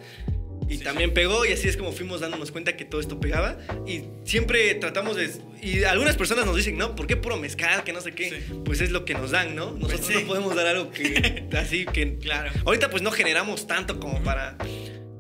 Y 0.70 0.78
Sí, 0.78 0.84
también 0.84 1.14
pegó 1.14 1.46
y 1.46 1.52
así 1.52 1.68
es 1.68 1.76
como 1.76 1.92
fuimos 1.92 2.22
dándonos 2.22 2.52
cuenta 2.52 2.78
que 2.78 2.86
todo 2.86 3.02
esto 3.02 3.20
pegaba. 3.20 3.58
Y 3.86 4.04
siempre 4.24 4.74
tratamos 4.76 5.18
de... 5.18 5.30
Y 5.62 5.84
algunas 5.84 6.16
personas 6.16 6.46
nos 6.46 6.56
dicen, 6.56 6.78
no, 6.78 6.96
¿por 6.96 7.06
qué 7.06 7.18
puro 7.18 7.36
mezcal? 7.36 7.84
Que 7.84 7.92
no 7.92 8.00
sé 8.00 8.14
qué. 8.14 8.30
Sí. 8.30 8.54
Pues 8.64 8.80
es 8.80 8.92
lo 8.92 9.04
que 9.04 9.14
nos 9.14 9.32
dan, 9.32 9.56
¿no? 9.56 9.72
Nosotros 9.72 10.08
sí. 10.08 10.14
no 10.14 10.28
podemos 10.28 10.56
dar 10.56 10.68
algo 10.68 10.90
que 10.92 11.50
así 11.58 11.86
que... 11.86 12.18
Claro. 12.18 12.52
Ahorita 12.66 12.90
pues 12.90 13.02
no 13.02 13.12
generamos 13.12 13.68
tanto 13.68 14.00
como 14.00 14.24
para 14.24 14.58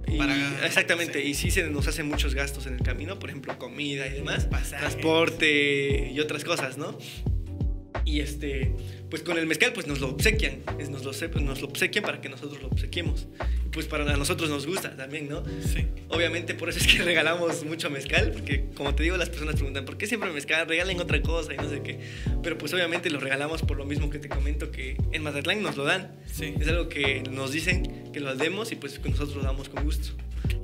Y- 0.07 0.17
Para- 0.17 0.65
exactamente, 0.65 1.21
sí. 1.21 1.29
y 1.29 1.33
sí 1.33 1.51
se 1.51 1.69
nos 1.69 1.87
hacen 1.87 2.07
muchos 2.07 2.33
gastos 2.33 2.65
en 2.67 2.73
el 2.75 2.81
camino, 2.81 3.19
por 3.19 3.29
ejemplo, 3.29 3.57
comida 3.59 4.07
y 4.07 4.11
demás, 4.11 4.45
Pasajes. 4.45 4.79
transporte 4.79 6.11
y 6.13 6.19
otras 6.19 6.43
cosas, 6.43 6.77
¿no? 6.77 6.97
Y 8.05 8.21
este, 8.21 8.73
pues 9.09 9.21
con 9.23 9.37
el 9.37 9.45
mezcal, 9.47 9.71
pues 9.73 9.87
nos 9.87 9.99
lo 9.99 10.09
obsequian, 10.09 10.61
es- 10.79 10.89
nos 10.89 11.03
lo, 11.05 11.13
se- 11.13 11.29
nos 11.29 11.61
lo 11.61 11.67
obsequian 11.67 12.03
para 12.03 12.19
que 12.21 12.29
nosotros 12.29 12.61
lo 12.61 12.67
obsequiemos. 12.67 13.27
Pues 13.71 13.85
para 13.85 14.03
nosotros 14.17 14.49
nos 14.49 14.65
gusta 14.65 14.95
también, 14.97 15.29
¿no? 15.29 15.43
Sí. 15.61 15.85
Obviamente 16.09 16.55
por 16.55 16.69
eso 16.69 16.79
es 16.79 16.87
que 16.87 17.03
regalamos 17.03 17.63
mucho 17.63 17.89
mezcal, 17.89 18.31
porque 18.31 18.65
como 18.75 18.95
te 18.95 19.03
digo, 19.03 19.17
las 19.17 19.29
personas 19.29 19.55
preguntan, 19.55 19.85
¿por 19.85 19.97
qué 19.97 20.07
siempre 20.07 20.31
mezcal? 20.31 20.67
Regalen 20.67 20.99
otra 20.99 21.21
cosa 21.21 21.53
y 21.53 21.57
no 21.57 21.69
sé 21.69 21.81
qué. 21.83 21.99
Pero 22.41 22.57
pues 22.57 22.73
obviamente 22.73 23.09
lo 23.09 23.19
regalamos 23.19 23.61
por 23.61 23.77
lo 23.77 23.85
mismo 23.85 24.09
que 24.09 24.19
te 24.19 24.29
comento, 24.29 24.71
que 24.71 24.97
en 25.11 25.21
Mazatlán 25.23 25.61
nos 25.61 25.77
lo 25.77 25.83
dan. 25.83 26.15
Sí. 26.25 26.53
Es 26.59 26.67
algo 26.67 26.89
que 26.89 27.23
nos 27.29 27.51
dicen 27.51 28.11
que 28.11 28.19
lo 28.19 28.35
demos 28.35 28.71
y 28.71 28.75
pues 28.75 28.97
que 28.99 29.09
nosotros 29.09 29.37
lo 29.37 29.43
damos 29.43 29.69
con 29.69 29.83
gusto. 29.83 30.09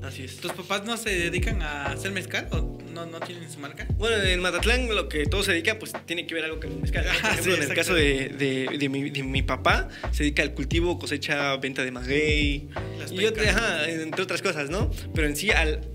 Así 0.01 0.23
es. 0.23 0.37
¿Tus 0.37 0.51
papás 0.51 0.83
no 0.85 0.97
se 0.97 1.09
dedican 1.09 1.61
a 1.61 1.85
hacer 1.87 2.11
mezcal 2.11 2.47
o 2.51 2.79
no, 2.93 3.05
no 3.05 3.19
tienen 3.21 3.49
su 3.49 3.59
marca? 3.59 3.87
Bueno, 3.97 4.21
en 4.21 4.39
Mazatlán 4.41 4.93
lo 4.93 5.07
que 5.07 5.25
todo 5.25 5.43
se 5.43 5.51
dedica, 5.53 5.79
pues 5.79 5.93
tiene 6.05 6.27
que 6.27 6.35
ver 6.35 6.43
algo 6.45 6.59
con 6.59 6.71
el 6.71 6.79
mezcal. 6.79 7.05
¿no? 7.05 7.11
Por 7.21 7.25
Ah, 7.25 7.29
ejemplo, 7.33 7.55
sí, 7.55 7.61
en 7.63 7.69
el 7.69 7.75
caso 7.75 7.93
de, 7.95 8.29
de- 8.29 8.77
de 8.77 8.89
mi, 8.89 9.09
de 9.09 9.23
mi 9.23 9.41
papá, 9.43 9.87
se 10.11 10.23
dedica 10.23 10.43
al 10.43 10.53
cultivo, 10.53 10.99
cosecha, 10.99 11.55
venta 11.57 11.83
de 11.83 11.91
maguey 11.91 12.69
Las 12.99 13.11
y 13.11 13.25
ajá, 13.25 13.89
entre 13.89 14.21
otras 14.23 14.41
cosas, 14.41 14.69
¿no? 14.69 14.91
Pero 15.15 15.27
en 15.27 15.35
sí, 15.35 15.51
al, 15.51 15.87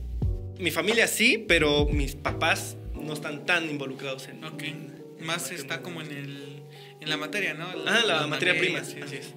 mi 0.58 0.70
familia 0.70 1.06
sí, 1.06 1.44
pero 1.46 1.86
mis 1.86 2.14
papás 2.14 2.76
no 2.94 3.12
están 3.12 3.44
tan 3.46 3.68
involucrados 3.70 4.26
en. 4.28 4.42
Ok. 4.44 4.62
en- 4.62 4.98
Más 5.20 5.50
está 5.50 5.82
como 5.82 6.00
en 6.00 6.12
el 6.12 6.62
en 7.00 7.08
la 7.10 7.16
materia, 7.16 7.54
¿no? 7.54 7.66
Ah, 7.86 8.02
la 8.06 8.26
materia 8.26 8.58
prima, 8.58 8.82
sí. 8.84 8.96
así 9.02 9.16
es. 9.16 9.34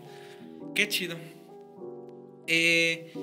Qué 0.74 0.88
chido. 0.88 1.16
Eh, 2.48 3.14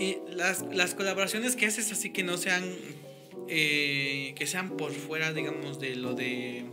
y 0.00 0.16
las, 0.34 0.64
las 0.72 0.94
colaboraciones 0.94 1.54
que 1.54 1.66
haces 1.66 1.92
así 1.92 2.10
que 2.10 2.22
no 2.24 2.36
sean 2.38 2.64
eh, 3.48 4.32
que 4.36 4.46
sean 4.46 4.76
por 4.76 4.92
fuera, 4.92 5.32
digamos, 5.32 5.78
de 5.80 5.94
lo 5.96 6.14
de 6.14 6.64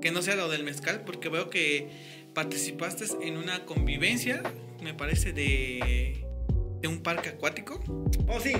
que 0.00 0.10
no 0.12 0.22
sea 0.22 0.36
lo 0.36 0.48
del 0.48 0.62
mezcal, 0.64 1.02
porque 1.04 1.28
veo 1.28 1.50
que 1.50 1.88
participaste 2.34 3.04
en 3.22 3.36
una 3.36 3.64
convivencia, 3.64 4.42
me 4.82 4.94
parece 4.94 5.32
de 5.32 6.24
de 6.80 6.86
un 6.88 7.00
parque 7.02 7.30
acuático. 7.30 7.80
Oh, 8.28 8.38
sí. 8.40 8.52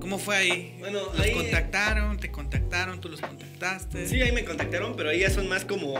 ¿Cómo 0.00 0.18
fue 0.18 0.36
ahí? 0.36 0.76
Bueno, 0.80 1.00
¿Los 1.12 1.20
ahí- 1.20 1.32
contactaron? 1.34 2.18
¿Te 2.18 2.30
contactaron? 2.32 3.00
¿Tú 3.00 3.08
los 3.08 3.20
contactaste? 3.20 4.08
Sí, 4.08 4.20
ahí 4.22 4.32
me 4.32 4.44
contactaron, 4.44 4.94
pero 4.96 5.10
ahí 5.10 5.20
ya 5.20 5.30
son 5.30 5.48
más 5.48 5.64
como. 5.64 5.94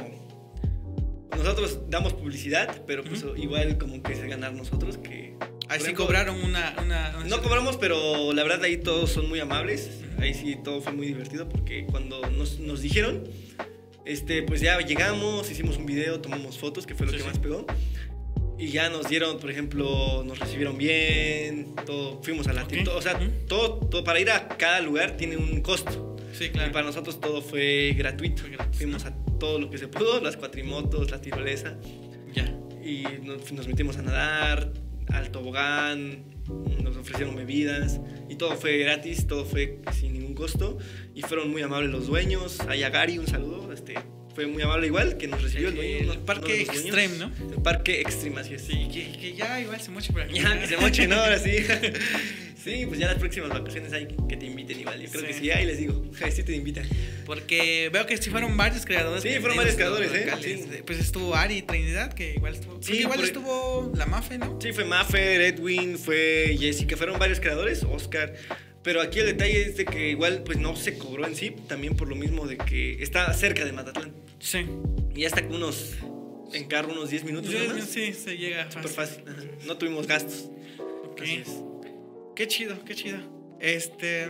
Nosotros 1.37 1.81
damos 1.89 2.15
publicidad, 2.15 2.83
pero 2.87 3.05
pues 3.05 3.25
igual 3.37 3.79
como 3.79 4.03
que 4.03 4.13
es 4.13 4.23
ganar 4.23 4.53
nosotros 4.55 4.99
que. 4.99 5.35
Ahí 5.69 5.81
sí 5.81 5.93
cobraron 5.93 6.41
una... 6.43 6.75
una, 6.83 7.15
una- 7.17 7.25
No 7.25 7.43
cobramos, 7.43 7.77
pero 7.77 8.33
la 8.33 8.43
verdad 8.43 8.63
ahí 8.65 8.79
todos 8.79 9.11
son 9.11 9.29
muy 9.29 9.41
amables. 9.41 9.91
Ahí 10.19 10.35
sí 10.35 10.57
todo 10.63 10.81
fue 10.81 10.93
muy 10.93 11.07
divertido 11.07 11.49
porque 11.49 11.85
cuando 11.87 12.21
nos, 12.31 12.59
nos 12.59 12.81
dijeron, 12.81 13.25
este, 14.05 14.43
pues 14.43 14.61
ya 14.61 14.79
llegamos, 14.81 15.51
hicimos 15.51 15.77
un 15.77 15.87
video, 15.87 16.21
tomamos 16.21 16.59
fotos, 16.59 16.87
que 16.87 16.95
fue 16.95 17.07
lo 17.07 17.13
Sí, 17.13 17.19
que 17.19 17.23
sí. 17.25 17.29
más 17.29 17.39
pegó. 17.39 17.67
Y 18.59 18.69
ya 18.71 18.89
nos 18.91 19.09
dieron, 19.09 19.39
por 19.39 19.51
ejemplo, 19.51 20.25
nos 20.27 20.39
recibieron 20.41 20.77
bien, 20.79 21.77
todo, 21.87 22.21
fuimos 22.25 22.49
a 22.49 22.53
la 22.53 22.65
Ok. 22.65 22.83
to- 22.85 22.97
o 22.97 23.03
sea, 23.03 23.17
todo, 23.47 23.75
todo, 23.79 24.03
para 24.03 24.19
ir 24.19 24.31
a 24.31 24.49
cada 24.49 24.81
lugar 24.81 25.17
tiene 25.17 25.37
un 25.37 25.61
costo. 25.61 26.17
Sí, 26.33 26.47
Y 26.47 26.49
claro. 26.51 26.73
para 26.73 26.87
nosotros 26.87 27.21
todo 27.21 27.41
fue 27.43 27.95
gratuito. 27.97 28.43
Fue 28.43 28.51
gratis, 28.51 28.77
Fuimos 28.79 29.05
a 29.05 29.15
todo 29.39 29.61
lo 29.61 29.71
que 29.71 29.79
se 29.79 29.87
pudo, 29.87 30.21
las 30.21 30.37
cuatrimotos, 30.37 31.11
la 31.13 31.21
tirolesa 31.21 31.77
Ya. 32.35 32.53
y 32.85 33.05
nos, 33.23 33.53
nos 33.53 33.69
metimos 33.69 33.97
a 33.99 34.03
nadar, 34.03 34.73
al 35.13 35.31
tobogán, 35.31 36.25
nos 36.83 36.97
ofrecieron 36.97 37.37
bebidas 37.37 38.01
y 38.29 38.37
todo 38.37 38.57
fue 38.57 38.79
gratis, 38.79 39.27
todo 39.27 39.45
fue 39.45 39.81
sin 39.93 40.15
ningún 40.15 40.35
costo 40.35 40.79
y 41.15 41.23
fueron 41.23 41.51
muy 41.51 41.63
amables 41.63 41.91
los 41.91 42.07
dueños. 42.07 42.61
A 42.61 42.75
Yagari 42.75 43.19
un 43.19 43.27
saludo, 43.27 43.73
este, 43.73 43.95
fue 44.39 44.47
muy 44.47 44.63
amable 44.63 44.87
igual 44.87 45.17
que 45.17 45.27
nos 45.27 45.43
recibió 45.43 45.67
el 45.71 45.75
dueño. 45.75 45.97
El 45.97 46.11
uno 46.11 46.25
parque. 46.25 46.61
Extreme, 46.63 47.17
¿no? 47.19 47.33
El 47.51 47.61
parque 47.61 48.01
Extreme, 48.03 48.41
así 48.41 48.55
es. 48.55 48.63
Sí, 48.63 48.87
que, 48.93 49.11
que 49.19 49.35
ya 49.35 49.61
igual 49.61 49.81
se 49.81 49.91
moche 49.91 50.13
por 50.13 50.23
aquí. 50.23 50.35
Ya, 50.41 50.61
que 50.61 50.69
se 50.69 50.77
mochen 50.77 51.13
ahora 51.13 51.39
sí. 51.41 51.57
Sí, 52.63 52.85
pues 52.87 53.01
ya 53.01 53.07
las 53.09 53.17
próximas 53.19 53.49
vacaciones 53.49 53.93
hay 53.93 54.07
que 54.29 54.37
te 54.37 54.47
inviten 54.47 54.79
igual. 54.79 55.01
Yo 55.01 55.11
creo 55.11 55.25
que 55.27 55.33
Sí. 55.33 55.51
ahí 55.51 55.65
les 55.67 55.79
digo, 55.79 56.05
sí 56.33 56.43
te 56.45 56.55
invitan. 56.55 56.87
Porque 57.27 57.91
veo 57.93 58.07
que 58.07 58.17
sí 58.17 58.31
fueron 58.31 58.57
varios 58.57 58.85
creadores. 58.85 59.23
Sí, 59.25 59.31
fueron 59.41 59.57
varios 59.57 59.75
creadores, 59.75 60.13
¿eh? 60.15 60.29
Sí. 60.41 60.65
Pues 60.87 61.01
estuvo 61.01 61.35
Ari 61.35 61.63
Trinidad, 61.63 62.13
que 62.13 62.35
igual 62.35 62.55
estuvo. 62.55 62.81
Sí, 62.81 62.99
igual 62.99 63.17
por- 63.19 63.27
estuvo 63.27 63.93
la 63.97 64.07
Mafe, 64.07 64.39
¿no? 64.39 64.57
Sí, 64.61 64.73
fue 64.73 64.85
Maffer, 64.85 65.41
Edwin, 65.41 65.99
fue 65.99 66.57
Jessica, 66.61 66.97
fueron 66.97 67.19
varios 67.19 67.41
creadores, 67.41 67.83
Oscar. 67.83 68.35
Pero 68.85 69.01
aquí 69.01 69.19
el 69.19 69.27
detalle 69.27 69.63
es 69.63 69.77
de 69.77 69.85
que 69.85 70.11
igual 70.11 70.43
pues 70.45 70.59
no 70.59 70.77
se 70.77 70.97
cobró 70.99 71.27
en 71.27 71.35
sí, 71.37 71.55
también 71.69 71.97
por 71.97 72.09
lo 72.09 72.15
mismo 72.17 72.47
de 72.47 72.57
que 72.59 73.03
está 73.03 73.33
cerca 73.35 73.65
de 73.65 73.73
Matatlán. 73.73 74.13
Sí. 74.41 74.67
Y 75.15 75.25
está 75.25 75.43
como 75.43 75.57
unos, 75.57 75.95
en 76.53 76.65
carro 76.69 76.93
unos 76.93 77.11
10 77.11 77.25
minutos 77.25 77.51
Sí, 77.51 77.57
nada 77.59 77.75
más. 77.75 77.85
sí, 77.85 78.13
se 78.13 78.37
llega 78.37 78.71
Súper 78.71 78.89
fácil. 78.91 79.25
No 79.67 79.77
tuvimos 79.77 80.07
gastos. 80.07 80.49
Ok. 81.05 81.23
Qué 82.37 82.47
chido, 82.47 82.83
qué 82.85 82.95
chido. 82.95 83.19
Este. 83.61 84.29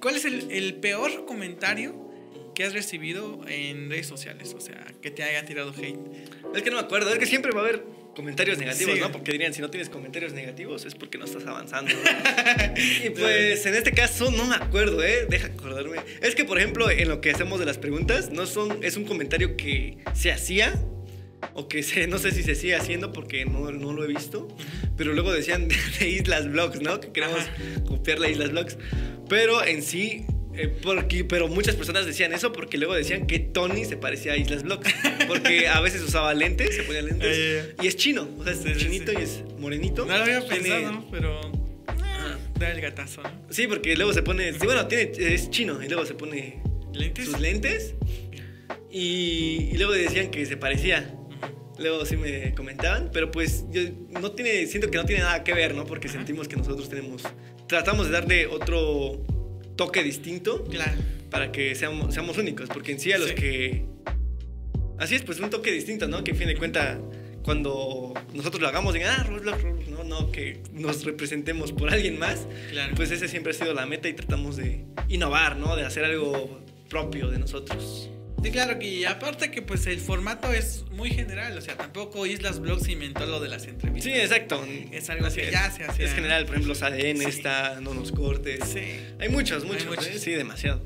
¿Cuál 0.00 0.16
es 0.16 0.24
el, 0.24 0.50
el 0.50 0.74
peor 0.76 1.26
comentario 1.26 1.94
que 2.54 2.64
has 2.64 2.72
recibido 2.72 3.40
en 3.46 3.90
redes 3.90 4.06
sociales? 4.06 4.54
O 4.56 4.60
sea, 4.60 4.84
que 5.00 5.10
te 5.10 5.22
haya 5.22 5.44
tirado 5.44 5.72
hate. 5.76 5.98
Es 6.54 6.62
que 6.62 6.70
no 6.70 6.76
me 6.76 6.82
acuerdo, 6.82 7.10
es 7.12 7.18
que 7.18 7.26
siempre 7.26 7.52
va 7.52 7.60
a 7.60 7.64
haber 7.64 7.84
comentarios 8.14 8.58
negativos, 8.58 8.94
Sí. 8.94 9.00
¿no? 9.00 9.10
Porque 9.12 9.32
dirían, 9.32 9.54
si 9.54 9.60
no 9.60 9.70
tienes 9.70 9.88
comentarios 9.88 10.32
negativos 10.32 10.84
es 10.84 10.94
porque 10.94 11.18
no 11.18 11.24
estás 11.24 11.46
avanzando. 11.46 11.92
¿no? 11.92 12.00
y 13.06 13.10
pues 13.10 13.64
en 13.66 13.74
este 13.74 13.92
caso 13.92 14.30
no 14.30 14.44
me 14.46 14.54
acuerdo, 14.56 15.02
¿eh? 15.02 15.26
Deja 15.28 15.48
acordarme. 15.48 15.98
Es 16.20 16.34
que, 16.34 16.44
por 16.44 16.58
ejemplo, 16.58 16.90
en 16.90 17.08
lo 17.08 17.20
que 17.20 17.30
hacemos 17.30 17.58
de 17.60 17.66
las 17.66 17.78
preguntas, 17.78 18.30
no 18.30 18.46
son, 18.46 18.78
es 18.82 18.96
un 18.96 19.04
comentario 19.04 19.56
que 19.56 19.98
se 20.14 20.30
hacía 20.32 20.74
o 21.54 21.68
que 21.68 21.82
se, 21.82 22.06
no 22.06 22.18
sé 22.18 22.30
si 22.30 22.42
se 22.42 22.54
sigue 22.54 22.74
haciendo 22.76 23.12
porque 23.12 23.44
no, 23.44 23.70
no 23.72 23.92
lo 23.92 24.04
he 24.04 24.06
visto, 24.06 24.48
pero 24.96 25.12
luego 25.12 25.32
decían 25.32 25.68
de 25.98 26.08
Islas 26.08 26.50
Blogs, 26.50 26.80
¿no? 26.80 27.00
Que 27.00 27.10
queremos 27.12 27.40
Ajá. 27.40 27.84
copiar 27.86 28.18
la 28.20 28.28
Islas 28.28 28.50
Blogs. 28.52 28.78
Pero 29.28 29.64
en 29.64 29.82
sí, 29.82 30.24
eh, 30.54 30.68
porque, 30.68 31.24
pero 31.24 31.48
muchas 31.48 31.74
personas 31.76 32.04
decían 32.06 32.32
eso 32.32 32.52
porque 32.52 32.76
luego 32.76 32.94
decían 32.94 33.26
que 33.26 33.38
Tony 33.38 33.84
se 33.84 33.96
parecía 33.96 34.34
a 34.34 34.36
Islas 34.36 34.62
Blogs. 34.62 34.92
Porque 35.32 35.68
a 35.68 35.80
veces 35.80 36.02
usaba 36.02 36.32
lentes, 36.34 36.74
se 36.76 36.82
ponía 36.82 37.02
lentes. 37.02 37.36
Eh, 37.38 37.74
y 37.82 37.86
es 37.86 37.96
chino, 37.96 38.28
o 38.38 38.44
sea, 38.44 38.52
es 38.52 38.58
Sí, 38.60 38.74
chinito 38.76 39.12
sí. 39.12 39.18
y 39.20 39.22
es 39.22 39.42
morenito. 39.58 40.04
No 40.04 40.16
lo 40.16 40.22
había 40.22 40.40
Tiene- 40.40 40.56
pensado, 40.68 41.04
pero. 41.10 41.40
Ajá. 41.86 42.38
Da 42.58 42.70
el 42.70 42.80
gatazo, 42.80 43.22
¿no? 43.22 43.30
Sí, 43.50 43.66
porque 43.66 43.96
luego 43.96 44.12
se 44.12 44.22
pone. 44.22 44.52
Sí, 44.52 44.64
bueno, 44.64 44.86
tiene, 44.86 45.10
es 45.18 45.50
chino 45.50 45.82
y 45.82 45.88
luego 45.88 46.04
se 46.06 46.14
pone 46.14 46.62
¿Lentes? 46.92 47.24
sus 47.26 47.40
lentes. 47.40 47.94
Y, 48.90 49.70
y 49.72 49.76
luego 49.78 49.92
decían 49.92 50.30
que 50.30 50.44
se 50.46 50.56
parecía. 50.56 51.14
Luego 51.78 52.04
sí 52.04 52.16
me 52.16 52.54
comentaban, 52.54 53.10
pero 53.12 53.30
pues 53.30 53.64
yo 53.72 53.80
no 54.10 54.32
tiene, 54.32 54.66
siento 54.66 54.90
que 54.90 54.98
no 54.98 55.04
tiene 55.04 55.22
nada 55.22 55.42
que 55.42 55.54
ver, 55.54 55.74
¿no? 55.74 55.84
Porque 55.86 56.08
sentimos 56.08 56.46
que 56.46 56.56
nosotros 56.56 56.88
tenemos, 56.88 57.22
tratamos 57.66 58.06
de 58.06 58.12
darle 58.12 58.46
otro 58.46 59.24
toque 59.74 60.02
distinto 60.04 60.64
Claro. 60.64 60.92
para 61.30 61.50
que 61.50 61.74
seamos, 61.74 62.12
seamos 62.12 62.36
únicos, 62.36 62.68
porque 62.68 62.92
en 62.92 63.00
sí 63.00 63.10
a 63.12 63.18
los 63.18 63.30
Sí. 63.30 63.34
que, 63.34 63.84
así 65.02 65.14
es, 65.16 65.22
pues 65.22 65.40
un 65.40 65.50
toque 65.50 65.70
distinto, 65.72 66.08
¿no? 66.08 66.22
Que 66.24 66.32
a 66.32 66.34
fin 66.34 66.48
de 66.48 66.56
cuenta 66.56 66.98
cuando 67.42 68.14
nosotros 68.34 68.62
lo 68.62 68.68
hagamos, 68.68 68.94
digan, 68.94 69.16
ah, 69.18 69.24
Roblox, 69.24 69.62
Roblox, 69.62 69.88
no, 69.88 70.04
no, 70.04 70.30
que 70.30 70.62
nos 70.72 71.04
representemos 71.04 71.72
por 71.72 71.92
alguien 71.92 72.18
más, 72.18 72.46
Claro. 72.70 72.94
pues 72.94 73.10
ese 73.10 73.26
siempre 73.28 73.50
ha 73.50 73.54
sido 73.54 73.74
la 73.74 73.84
meta 73.86 74.08
y 74.08 74.12
tratamos 74.14 74.56
de 74.56 74.84
innovar, 75.08 75.56
¿no? 75.56 75.74
De 75.74 75.84
hacer 75.84 76.04
algo 76.04 76.60
propio 76.88 77.28
de 77.30 77.38
nosotros. 77.38 78.08
Sí, 78.44 78.50
claro, 78.50 78.78
que 78.78 78.86
y 78.88 79.04
aparte 79.04 79.50
que 79.52 79.62
pues 79.62 79.86
el 79.86 80.00
formato 80.00 80.52
es 80.52 80.84
muy 80.90 81.10
general, 81.10 81.56
o 81.56 81.60
sea, 81.60 81.76
tampoco 81.76 82.26
Islas 82.26 82.58
Blogs 82.60 82.88
inventó 82.88 83.24
lo 83.26 83.38
de 83.40 83.48
las 83.48 83.66
entrevistas. 83.66 84.12
Sí, 84.12 84.18
exacto. 84.18 84.64
Es 84.90 85.08
algo 85.10 85.26
Así 85.26 85.40
que 85.40 85.46
es. 85.46 85.52
ya 85.52 85.70
se 85.70 85.84
hacía. 85.84 86.06
Es 86.06 86.12
general, 86.14 86.44
por 86.46 86.54
ejemplo, 86.56 86.70
los 86.74 86.82
ADN 86.82 87.18
Sí. 87.20 87.24
está, 87.28 87.80
no 87.80 87.94
nos 87.94 88.10
cortes. 88.10 88.60
Sí, 88.68 88.80
Hay 89.20 89.28
muchos, 89.28 89.64
muchos. 89.64 89.86
muchos. 89.86 90.06
¿eh? 90.06 90.18
Sí, 90.18 90.32
demasiado. 90.32 90.84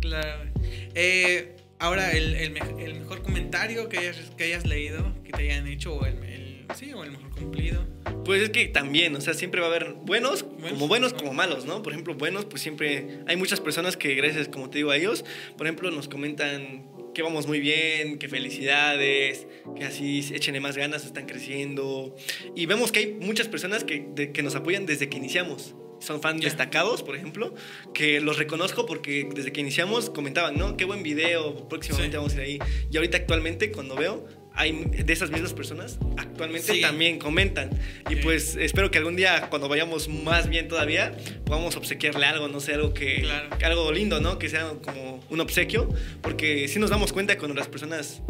claro. 0.00 0.50
Eh, 0.94 1.55
ahora, 1.78 2.12
el, 2.12 2.34
el 2.34 2.50
me- 2.50 2.84
el 2.84 2.94
mejor 3.00 3.22
comentario 3.22 3.88
que 3.88 3.98
hayas, 3.98 4.16
que 4.36 4.44
hayas 4.44 4.66
leído, 4.66 5.12
que 5.24 5.32
te 5.32 5.42
hayan 5.42 5.66
hecho, 5.66 5.94
o 5.94 6.04
el, 6.06 6.14
el- 6.24 6.66
sí, 6.74 6.92
o 6.92 7.04
el 7.04 7.12
mejor 7.12 7.30
cumplido. 7.30 7.84
Pues 8.24 8.42
es 8.42 8.50
que 8.50 8.66
también, 8.66 9.14
o 9.14 9.20
sea, 9.20 9.34
siempre 9.34 9.60
va 9.60 9.68
a 9.68 9.70
haber 9.70 9.92
buenos, 9.92 10.42
Buenos. 10.42 10.70
como 10.72 10.88
buenos 10.88 11.12
como 11.12 11.32
malos, 11.32 11.64
¿no? 11.64 11.82
Por 11.82 11.92
ejemplo, 11.92 12.14
buenos, 12.14 12.44
pues 12.44 12.60
siempre 12.62 13.20
hay 13.28 13.36
muchas 13.36 13.60
personas 13.60 13.96
que 13.96 14.14
gracias, 14.14 14.48
como 14.48 14.68
te 14.70 14.78
digo, 14.78 14.90
a 14.90 14.96
ellos, 14.96 15.24
por 15.56 15.66
ejemplo, 15.66 15.90
nos 15.92 16.08
comentan 16.08 16.88
que 17.14 17.22
vamos 17.22 17.46
muy 17.46 17.60
bien, 17.60 18.18
que 18.18 18.28
felicidades, 18.28 19.46
que 19.76 19.84
así 19.84 20.18
échenle 20.34 20.60
más 20.60 20.76
ganas, 20.76 21.04
están 21.06 21.24
creciendo. 21.26 22.14
Y 22.54 22.66
vemos 22.66 22.92
que 22.92 22.98
hay 22.98 23.12
muchas 23.14 23.48
personas 23.48 23.84
que, 23.84 24.06
de- 24.14 24.32
que 24.32 24.42
nos 24.42 24.54
apoyan 24.54 24.84
desde 24.86 25.08
que 25.08 25.16
iniciamos. 25.16 25.74
Son 26.00 26.20
fans 26.20 26.40
Ya. 26.42 26.48
destacados, 26.48 27.02
por 27.02 27.16
ejemplo, 27.16 27.54
que 27.94 28.20
los 28.20 28.38
reconozco 28.38 28.86
porque 28.86 29.28
desde 29.34 29.52
que 29.52 29.60
iniciamos 29.60 30.10
comentaban, 30.10 30.56
¿no? 30.56 30.76
Qué 30.76 30.84
buen 30.84 31.02
video, 31.02 31.68
próximamente 31.68 32.12
Sí. 32.12 32.16
vamos 32.18 32.32
a 32.34 32.36
ir 32.36 32.40
ahí. 32.42 32.58
Y 32.90 32.96
ahorita 32.96 33.16
actualmente, 33.18 33.72
cuando 33.72 33.96
veo, 33.96 34.26
hay 34.58 34.72
de 34.86 35.12
esas 35.12 35.30
mismas 35.30 35.52
personas 35.52 35.98
actualmente 36.16 36.72
Sí. 36.72 36.80
también 36.80 37.18
comentan. 37.18 37.70
Y 38.10 38.14
Sí. 38.14 38.20
pues 38.22 38.56
espero 38.56 38.90
que 38.90 38.98
algún 38.98 39.14
día, 39.16 39.48
cuando 39.50 39.68
vayamos 39.68 40.08
más 40.08 40.48
bien 40.48 40.68
todavía, 40.68 41.14
podamos 41.44 41.76
obsequiarle 41.76 42.24
algo, 42.26 42.48
no 42.48 42.60
sé, 42.60 42.74
algo 42.74 42.94
que, 42.94 43.20
Claro. 43.22 43.48
algo 43.62 43.92
lindo, 43.92 44.20
¿no? 44.20 44.38
Que 44.38 44.48
sea 44.48 44.70
como 44.82 45.22
un 45.28 45.40
obsequio, 45.40 45.88
porque 46.22 46.68
si 46.68 46.78
nos 46.78 46.88
damos 46.90 47.12
cuenta 47.12 47.36
cuando 47.36 47.54
las 47.54 47.68
personas, 47.68 48.22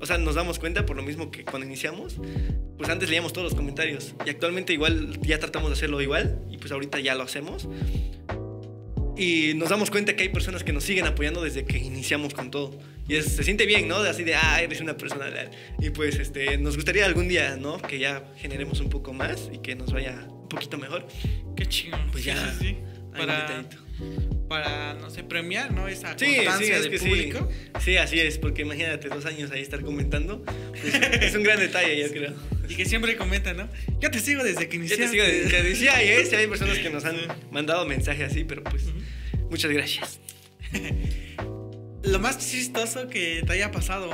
o 0.00 0.06
sea, 0.06 0.18
nos 0.18 0.34
damos 0.34 0.58
cuenta 0.58 0.86
por 0.86 0.96
lo 0.96 1.02
mismo 1.02 1.30
que 1.30 1.44
cuando 1.44 1.66
iniciamos, 1.66 2.16
pues 2.78 2.88
antes 2.90 3.08
leíamos 3.08 3.32
todos 3.32 3.44
los 3.44 3.54
comentarios 3.54 4.14
y 4.24 4.30
actualmente 4.30 4.72
igual 4.72 5.18
ya 5.22 5.38
tratamos 5.38 5.68
de 5.70 5.74
hacerlo 5.74 6.00
igual 6.00 6.40
y 6.50 6.58
pues 6.58 6.72
ahorita 6.72 6.98
ya 7.00 7.14
lo 7.14 7.22
hacemos. 7.24 7.68
Y 9.16 9.52
nos 9.54 9.68
damos 9.68 9.90
cuenta 9.90 10.16
que 10.16 10.22
hay 10.22 10.28
personas 10.30 10.64
que 10.64 10.72
nos 10.72 10.84
siguen 10.84 11.04
apoyando 11.04 11.42
desde 11.42 11.64
que 11.66 11.76
iniciamos 11.76 12.32
con 12.32 12.50
todo. 12.50 12.78
Y 13.06 13.16
es- 13.16 13.26
se 13.36 13.42
siente 13.44 13.66
bien, 13.66 13.86
¿no? 13.86 14.02
De 14.02 14.08
así 14.08 14.24
de, 14.24 14.34
ah, 14.34 14.62
eres 14.62 14.80
una 14.80 14.96
persona 14.96 15.28
leal. 15.28 15.50
Y 15.78 15.90
pues 15.90 16.16
este, 16.18 16.56
nos 16.56 16.76
gustaría 16.76 17.04
algún 17.04 17.28
día, 17.28 17.56
¿no? 17.56 17.76
Que 17.82 17.98
ya 17.98 18.24
generemos 18.38 18.80
un 18.80 18.88
poco 18.88 19.12
más 19.12 19.50
y 19.52 19.58
que 19.58 19.74
nos 19.74 19.92
vaya 19.92 20.26
un 20.30 20.48
poquito 20.48 20.78
mejor. 20.78 21.06
Qué 21.54 21.66
chingón. 21.66 22.00
Pues 22.12 22.24
ya, 22.24 22.36
sí, 22.52 22.58
sí. 22.60 22.66
Hay 22.66 23.20
un 23.20 23.26
Para, 23.26 23.40
detallito. 23.42 23.76
Para, 24.48 24.94
no 24.94 25.10
sé, 25.10 25.22
premiar, 25.22 25.72
¿no? 25.72 25.86
Esa 25.88 26.18
Sí, 26.18 26.26
sí, 26.26 26.34
constancia 26.36 26.76
es 26.76 26.82
del 26.82 26.90
que 26.90 26.98
público. 26.98 27.48
sí. 27.50 27.70
Sí, 27.84 27.96
así 27.96 28.18
es, 28.20 28.36
porque 28.38 28.62
imagínate 28.62 29.08
dos 29.08 29.24
años 29.26 29.50
ahí 29.52 29.60
estar 29.62 29.80
comentando. 29.82 30.44
pues, 30.44 30.94
es 30.94 31.34
un 31.36 31.42
gran 31.44 31.58
detalle, 31.60 31.98
yo 32.00 32.10
creo. 32.10 32.34
Y 32.68 32.74
que 32.74 32.84
siempre 32.84 33.16
comentan, 33.16 33.56
¿no? 33.56 33.68
Yo 34.00 34.10
te 34.10 34.18
sigo 34.20 34.42
desde 34.42 34.68
que 34.68 34.76
iniciaste. 34.76 35.04
te 35.04 35.10
sigo 35.10 35.24
de- 35.24 35.48
que 35.48 35.62
decía, 35.62 35.96
hay, 35.96 36.08
¿eh? 36.08 36.26
Sí, 36.26 36.34
hay 36.34 36.46
personas 36.48 36.78
que 36.78 36.90
nos 36.90 37.04
han 37.04 37.16
mandado 37.52 37.86
mensajes 37.86 38.30
así, 38.30 38.44
pero 38.44 38.62
pues 38.64 38.84
muchas 39.50 39.70
gracias. 39.70 40.20
Lo 42.02 42.18
más 42.18 42.38
chistoso 42.38 43.08
que 43.08 43.42
te 43.46 43.52
haya 43.52 43.70
pasado. 43.70 44.10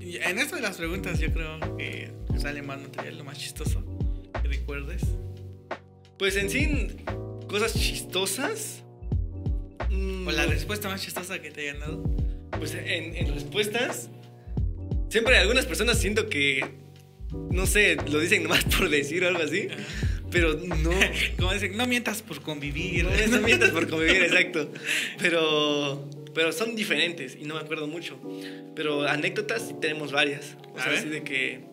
En 0.00 0.38
esto 0.38 0.56
de 0.56 0.62
las 0.62 0.76
preguntas, 0.76 1.18
yo 1.20 1.30
creo 1.32 1.76
que 1.76 2.10
sale 2.38 2.62
más 2.62 2.80
material, 2.80 3.18
lo 3.18 3.24
más 3.24 3.36
chistoso 3.38 3.84
que 4.40 4.48
recuerdes. 4.48 5.02
Pues 6.18 6.36
en 6.36 6.48
sí, 6.48 6.88
cosas 7.48 7.74
chistosas. 7.74 8.84
mm, 9.90 10.26
O 10.26 10.30
la 10.32 10.46
respuesta 10.46 10.88
más 10.88 11.02
chistosa 11.02 11.40
que 11.40 11.50
te 11.50 11.62
hayan 11.62 11.80
dado. 11.80 12.02
Pues 12.58 12.74
en, 12.74 13.16
en 13.16 13.34
respuestas, 13.34 14.10
siempre 15.08 15.36
algunas 15.38 15.66
personas 15.66 15.98
siento 15.98 16.28
que, 16.28 16.64
no 17.50 17.66
sé, 17.66 17.96
lo 18.10 18.18
dicen 18.18 18.42
nomás 18.44 18.64
por 18.64 18.88
decir 18.88 19.24
o 19.24 19.28
algo 19.28 19.42
así, 19.42 19.68
pero 20.30 20.54
no. 20.54 20.90
Como 21.38 21.52
dicen, 21.52 21.76
no 21.76 21.86
mientas 21.86 22.22
por 22.22 22.40
convivir. 22.42 23.04
No, 23.04 23.10
no 23.38 23.40
mientas 23.42 23.70
por 23.70 23.88
convivir, 23.88 24.22
exacto. 24.22 24.70
Pero, 25.18 26.08
pero 26.34 26.52
son 26.52 26.74
diferentes 26.76 27.36
y 27.40 27.44
no 27.44 27.54
me 27.54 27.60
acuerdo 27.60 27.86
mucho. 27.86 28.18
Pero 28.74 29.06
anécdotas 29.08 29.68
sí 29.68 29.74
tenemos 29.80 30.12
varias. 30.12 30.56
O 30.74 30.80
sea, 30.80 30.92
así 30.92 31.08
de 31.08 31.22
que. 31.22 31.64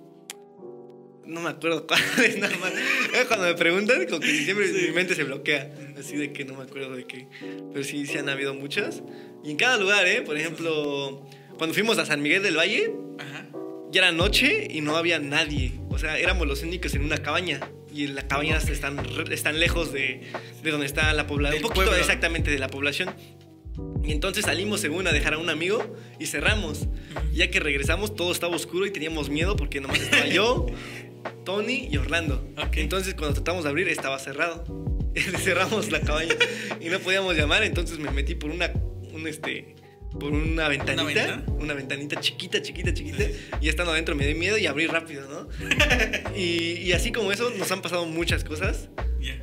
No 1.26 1.42
me 1.42 1.50
acuerdo 1.50 1.88
cuáles, 1.88 2.38
nada 2.38 2.56
más. 2.58 2.72
Cuando 3.28 3.48
me 3.48 3.54
preguntan, 3.56 4.06
como 4.06 4.20
que 4.20 4.28
siempre 4.44 4.68
Sí. 4.68 4.88
mi 4.88 4.94
mente 4.94 5.16
se 5.16 5.24
bloquea. 5.24 5.74
Así 5.98 6.16
de 6.18 6.32
que 6.34 6.46
no 6.46 6.56
me 6.56 6.64
acuerdo 6.64 6.96
de 6.96 7.06
qué. 7.06 7.28
Pero 7.74 7.84
sí, 7.84 8.06
sí 8.06 8.18
han 8.18 8.30
habido 8.30 8.54
muchas. 8.54 9.02
Y 9.44 9.52
en 9.52 9.58
cada 9.58 9.78
lugar, 9.78 10.06
¿eh? 10.08 10.22
Por 10.22 10.38
ejemplo, 10.38 11.26
cuando 11.58 11.74
fuimos 11.74 11.98
a 11.98 12.06
San 12.06 12.22
Miguel 12.22 12.44
del 12.44 12.58
Valle, 12.58 12.92
Ajá. 13.20 13.48
ya 13.92 14.02
era 14.02 14.12
noche 14.12 14.68
y 14.70 14.82
no 14.82 14.98
había 14.98 15.20
nadie. 15.20 15.74
O 15.90 15.98
sea, 15.98 16.18
éramos 16.20 16.48
los 16.48 16.62
únicos 16.64 16.94
en 16.96 17.04
una 17.04 17.18
cabaña. 17.18 17.60
Y 17.94 18.08
las 18.08 18.26
cabañas 18.26 18.68
están, 18.70 19.00
están 19.32 19.60
lejos 19.60 19.94
de, 19.94 20.22
de 20.64 20.72
donde 20.72 20.86
está 20.86 21.14
la 21.14 21.28
población. 21.28 21.64
Un 21.64 21.70
poquito 21.70 21.86
pueblo. 21.86 21.96
exactamente 22.00 22.52
de 22.52 22.60
la 22.60 22.68
población. 22.68 23.16
Y 24.04 24.12
entonces 24.12 24.46
salimos 24.46 24.82
según 24.82 25.08
a 25.08 25.12
dejar 25.12 25.34
a 25.34 25.38
un 25.38 25.50
amigo 25.50 25.96
y 26.20 26.26
cerramos. 26.28 26.88
Ya 27.34 27.50
que 27.50 27.60
regresamos, 27.60 28.14
todo 28.16 28.32
estaba 28.32 28.56
oscuro 28.56 28.86
y 28.86 28.92
teníamos 28.92 29.30
miedo 29.30 29.56
porque 29.56 29.82
nomás 29.82 30.00
estaba 30.02 30.28
yo, 30.28 30.68
Tony 31.44 31.88
y 31.92 31.98
Orlando. 31.98 32.48
Ok. 32.58 32.78
Entonces 32.78 33.14
cuando 33.14 33.34
tratamos 33.36 33.64
de 33.64 33.70
abrir 33.70 33.88
estaba 33.90 34.18
cerrado. 34.20 34.64
Cerramos 35.40 35.92
la 35.92 36.02
cabaña 36.02 36.36
y 36.82 36.90
no 36.90 37.00
podíamos 37.00 37.38
llamar, 37.38 37.64
entonces 37.64 38.00
me 38.00 38.12
metí 38.12 38.36
por 38.36 38.52
una, 38.52 38.70
un 39.14 39.26
este, 39.30 39.76
por 40.20 40.34
una 40.34 40.68
ventanita, 40.68 41.04
ventana? 41.06 41.46
una 41.58 41.74
ventanita 41.74 42.20
chiquita, 42.20 42.62
chiquita, 42.62 42.94
chiquita, 42.94 43.24
y 43.62 43.70
estando 43.70 43.94
adentro 43.94 44.14
me 44.16 44.28
dio 44.28 44.36
miedo 44.36 44.58
y 44.58 44.68
abrí 44.68 44.88
rápido, 44.88 45.26
¿no? 45.30 45.48
y, 46.36 46.80
y 46.82 46.92
así 46.92 47.14
como 47.14 47.32
eso, 47.32 47.50
nos 47.52 47.72
han 47.72 47.82
pasado 47.82 48.06
muchas 48.06 48.44
cosas, 48.44 48.90
Ya. 49.22 49.42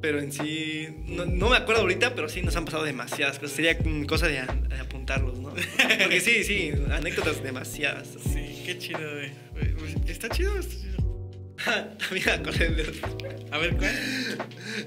pero 0.00 0.20
en 0.20 0.32
sí, 0.32 0.88
no, 1.06 1.26
no 1.26 1.50
me 1.50 1.56
acuerdo 1.58 1.82
ahorita, 1.82 2.14
pero 2.14 2.30
sí 2.30 2.40
nos 2.40 2.56
han 2.56 2.64
pasado 2.64 2.84
demasiadas 2.84 3.38
cosas. 3.38 3.54
Sería 3.54 3.76
cosa 4.06 4.26
de, 4.26 4.38
a- 4.38 4.46
de 4.46 4.76
apuntarlos, 4.78 5.38
¿no? 5.38 5.50
Porque 5.50 6.20
sí, 6.22 6.44
sí, 6.44 6.72
anécdotas 6.92 7.42
demasiadas. 7.42 8.08
Sí, 8.32 8.62
qué 8.64 8.78
chido, 8.78 9.00
güey. 9.00 9.32
Está 10.08 10.30
chido, 10.30 10.58
está 10.58 10.74
chido. 10.74 11.09
También 11.98 12.28
A 13.50 13.58
ver, 13.58 13.76
¿cuál? 13.76 13.90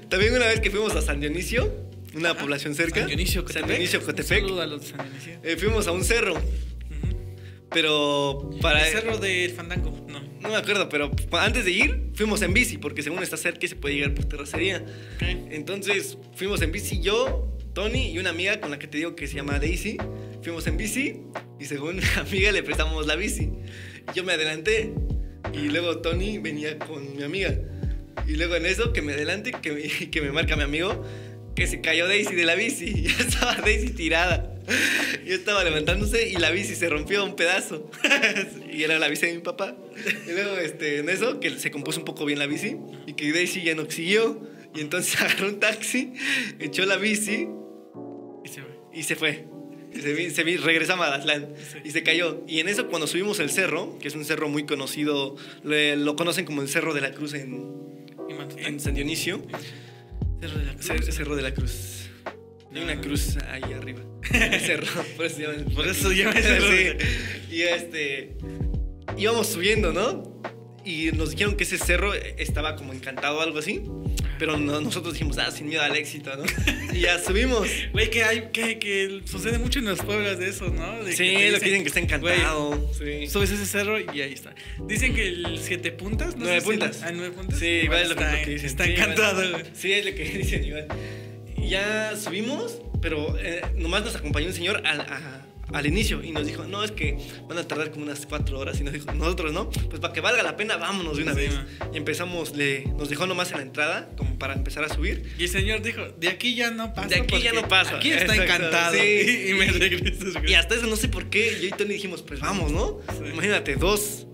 También 0.08 0.34
una 0.34 0.46
vez 0.46 0.60
que 0.60 0.70
fuimos 0.70 0.94
a 0.96 1.02
San 1.02 1.20
Dionisio, 1.20 1.72
una 2.14 2.30
Ajá. 2.30 2.40
población 2.40 2.74
cerca. 2.74 3.00
San 3.00 3.08
Dionisio, 3.08 3.40
San 3.42 3.46
Cotepec. 3.62 3.68
Dionisio, 3.68 3.98
Un 4.00 4.04
Cotepec. 4.06 4.40
saludo 4.42 4.62
a 4.62 4.66
los 4.66 4.80
de 4.82 4.86
San 4.88 4.98
Dionisio. 5.06 5.38
Eh, 5.42 5.56
fuimos 5.56 5.86
a 5.86 5.92
un 5.92 6.04
cerro, 6.04 6.34
pero 7.70 8.50
para... 8.60 8.86
El 8.86 8.92
cerro 8.92 9.18
del 9.18 9.50
Fandango, 9.50 10.04
no. 10.08 10.22
No 10.40 10.48
me 10.50 10.56
acuerdo, 10.56 10.88
pero 10.88 11.10
antes 11.32 11.64
de 11.64 11.70
ir 11.70 12.10
fuimos 12.14 12.42
en 12.42 12.52
bici, 12.52 12.76
porque 12.78 13.02
según 13.02 13.22
está 13.22 13.36
cerca 13.36 13.64
y 13.64 13.68
se 13.68 13.76
puede 13.76 13.94
llegar 13.94 14.14
por 14.14 14.26
terracería. 14.26 14.84
Entonces 15.50 16.18
fuimos 16.34 16.60
en 16.62 16.70
bici 16.70 17.00
yo, 17.00 17.56
Tony 17.72 18.10
y 18.12 18.18
una 18.18 18.30
amiga 18.30 18.60
con 18.60 18.70
la 18.70 18.78
que 18.78 18.86
te 18.86 18.98
digo 18.98 19.16
que 19.16 19.26
se 19.26 19.36
llama 19.36 19.58
Daisy. 19.58 19.96
Fuimos 20.42 20.66
en 20.66 20.76
bici 20.76 21.22
y 21.58 21.64
según 21.64 21.96
mi 21.96 22.02
amiga 22.20 22.52
le 22.52 22.62
prestamos 22.62 23.06
la 23.06 23.16
bici. 23.16 23.50
Yo 24.14 24.22
me 24.22 24.34
adelanté 24.34 24.92
y 25.54 25.68
luego 25.68 25.98
Tony 25.98 26.38
venía 26.38 26.78
con 26.78 27.16
mi 27.16 27.22
amiga. 27.22 27.54
Y 28.26 28.36
luego 28.36 28.56
en 28.56 28.66
eso 28.66 28.92
que 28.92 29.02
me 29.02 29.12
adelante, 29.12 29.52
que 29.62 29.72
me, 29.72 29.82
que 30.10 30.20
me 30.20 30.32
marca 30.32 30.56
mi 30.56 30.62
amigo, 30.62 31.04
que 31.54 31.66
se 31.66 31.80
cayó 31.80 32.08
Daisy 32.08 32.34
de 32.34 32.44
la 32.44 32.54
bici. 32.54 33.06
Ya 33.18 33.24
estaba 33.24 33.54
Daisy 33.56 33.90
tirada. 33.90 34.50
Yo 35.26 35.34
estaba 35.34 35.62
levantándose 35.62 36.28
y 36.28 36.36
la 36.36 36.50
bici 36.50 36.74
se 36.74 36.88
rompió 36.88 37.20
a 37.20 37.24
un 37.24 37.36
pedazo. 37.36 37.90
y 38.72 38.82
era 38.82 38.98
la 38.98 39.08
bici 39.08 39.26
de 39.26 39.34
mi 39.34 39.40
papá. 39.40 39.76
Y 40.26 40.32
luego 40.32 40.56
este, 40.58 40.98
en 40.98 41.08
eso, 41.08 41.40
que 41.40 41.50
se 41.58 41.70
compuso 41.70 41.98
un 41.98 42.04
poco 42.04 42.24
bien 42.24 42.38
la 42.38 42.46
bici 42.46 42.76
y 43.06 43.14
que 43.14 43.32
Daisy 43.32 43.62
ya 43.62 43.74
no 43.74 43.88
siguió. 43.90 44.42
Y 44.74 44.80
entonces 44.80 45.20
agarró 45.20 45.48
un 45.48 45.60
taxi, 45.60 46.14
echó 46.58 46.84
la 46.84 46.96
bici 46.96 47.46
Y 48.44 48.48
se 48.48 48.62
y 48.92 49.02
se 49.02 49.16
fue. 49.16 49.53
Se, 49.94 50.30
se 50.30 50.42
regresó 50.58 50.94
a 50.94 50.96
Mazatlán 50.96 51.48
Sí. 51.72 51.78
y 51.84 51.90
se 51.90 52.02
cayó. 52.02 52.42
Y 52.48 52.60
en 52.60 52.68
eso, 52.68 52.88
cuando 52.88 53.06
subimos 53.06 53.38
el 53.40 53.50
cerro, 53.50 53.98
que 54.00 54.08
es 54.08 54.14
un 54.14 54.24
cerro 54.24 54.48
muy 54.48 54.64
conocido, 54.66 55.36
le- 55.62 55.96
lo 55.96 56.16
conocen 56.16 56.44
como 56.44 56.62
el 56.62 56.68
Cerro 56.68 56.94
de 56.94 57.00
la 57.00 57.12
Cruz 57.12 57.34
en, 57.34 58.80
San 58.80 58.94
Dionisio. 58.94 59.42
Cerro 60.40 60.58
de 60.58 60.64
la 60.64 60.72
Cruz. 60.74 60.86
Cer- 60.90 61.12
Cerro 61.12 61.36
de 61.36 61.42
la 61.42 61.54
Cruz. 61.54 62.08
Hay 62.74 62.82
una 62.82 62.94
No. 62.96 63.00
cruz 63.02 63.36
ahí 63.48 63.72
arriba. 63.72 64.00
El 64.32 64.60
cerro. 64.60 64.86
Por 65.16 65.26
eso 65.26 65.42
Por 65.74 65.86
eso 65.86 66.10
llama 66.12 66.32
el 66.32 66.42
cerro 66.42 66.66
Sí. 67.50 67.54
Y 67.54 67.62
este. 67.62 68.36
Íbamos 69.16 69.46
subiendo, 69.46 69.92
¿no? 69.92 70.42
Y 70.84 71.10
nos 71.12 71.30
dijeron 71.30 71.56
que 71.56 71.64
ese 71.64 71.78
cerro 71.78 72.12
estaba 72.14 72.76
como 72.76 72.92
encantado 72.92 73.38
o 73.38 73.40
algo 73.40 73.58
así. 73.58 73.82
Pero 74.38 74.56
no- 74.58 74.80
nosotros 74.80 75.14
dijimos, 75.14 75.38
ah, 75.38 75.50
sin 75.52 75.68
miedo 75.68 75.80
al 75.82 75.94
éxito, 75.96 76.36
¿no? 76.36 76.42
Y 76.92 77.00
ya 77.00 77.18
subimos. 77.22 77.68
Güey, 77.92 78.10
que 78.10 78.24
hay, 78.24 78.48
que, 78.52 78.78
que 78.80 79.20
sucede 79.24 79.58
mucho 79.58 79.78
en 79.78 79.84
los 79.86 80.00
pueblos 80.00 80.38
de 80.38 80.48
eso, 80.48 80.68
¿no? 80.70 81.04
De 81.04 81.12
Sí, 81.12 81.18
te 81.36 81.50
lo 81.52 81.58
que 81.60 81.66
dicen 81.66 81.82
que 81.82 81.88
está 81.88 82.00
encantado. 82.00 82.90
Sí. 82.98 83.28
subes 83.28 83.50
ese 83.52 83.64
cerro 83.64 83.98
y 84.00 84.20
ahí 84.20 84.32
está. 84.32 84.52
Dicen 84.86 85.14
que 85.14 85.28
el 85.28 85.58
siete 85.62 85.92
puntas, 85.92 86.34
¿no? 86.36 86.44
Nueve 86.44 86.60
sé 86.60 86.66
si- 86.66 86.70
puntas. 86.72 87.00
Ah, 87.04 87.12
nueve 87.14 87.30
puntas. 87.34 87.58
Sí, 87.58 87.66
igual 87.66 88.02
es 88.02 88.08
lo 88.08 88.16
que- 88.16 88.24
está, 88.24 88.42
que 88.42 88.50
dicen. 88.50 88.66
Está 88.66 88.84
Sí, 88.84 88.90
encantado, 88.92 89.50
güey. 89.52 89.64
Sí, 89.72 89.92
es 89.92 90.04
lo 90.04 90.14
que 90.14 90.24
dicen 90.38 90.64
igual. 90.64 90.88
Y 91.56 91.68
ya 91.68 92.14
subimos, 92.16 92.82
pero 93.00 93.38
eh, 93.38 93.62
nomás 93.76 94.04
nos 94.04 94.16
acompañó 94.16 94.48
un 94.48 94.52
señor 94.52 94.82
a- 94.84 95.43
al 95.72 95.86
inicio 95.86 96.22
y 96.22 96.30
nos 96.30 96.46
dijo, 96.46 96.64
no, 96.64 96.84
es 96.84 96.92
que 96.92 97.16
van 97.48 97.58
a 97.58 97.66
tardar 97.66 97.90
como 97.90 98.04
unas 98.04 98.26
cuatro 98.26 98.58
horas. 98.58 98.78
Y 98.80 98.84
nos 98.84 98.92
dijo, 98.92 99.12
nosotros, 99.12 99.52
¿no? 99.52 99.70
Pues 99.70 100.00
para 100.00 100.12
que 100.12 100.20
valga 100.20 100.42
la 100.42 100.56
pena, 100.56 100.76
vámonos 100.76 101.16
de 101.16 101.22
una 101.22 101.32
Sí, 101.34 101.40
vez. 101.40 101.58
Y 101.92 101.96
empezamos, 101.96 102.54
le, 102.56 102.84
nos 102.98 103.08
dejó 103.08 103.26
nomás 103.26 103.50
en 103.52 103.56
la 103.58 103.62
entrada, 103.62 104.10
como 104.16 104.38
para 104.38 104.54
empezar 104.54 104.84
a 104.84 104.88
subir. 104.88 105.32
Y 105.38 105.44
el 105.44 105.48
señor 105.48 105.82
dijo, 105.82 106.02
de 106.18 106.28
aquí 106.28 106.54
ya 106.54 106.70
no 106.70 106.92
pasa. 106.94 107.08
De 107.08 107.16
aquí 107.16 107.40
ya 107.40 107.52
no 107.52 107.66
pasa. 107.66 107.96
Aquí 107.96 108.10
está 108.10 108.34
Exacto, 108.34 108.42
encantado. 108.54 108.94
sí. 108.94 109.00
Y 109.50 109.54
me 109.54 109.66
regresas. 109.66 110.34
Y 110.46 110.54
hasta 110.54 110.74
eso 110.74 110.86
no 110.86 110.96
sé 110.96 111.08
por 111.08 111.28
qué. 111.30 111.58
Yo 111.60 111.68
y 111.68 111.70
Tony 111.70 111.94
dijimos, 111.94 112.22
pues 112.22 112.40
vamos, 112.40 112.70
¿no? 112.70 112.98
Sí. 113.18 113.30
Imagínate, 113.32 113.76
dos, 113.76 114.26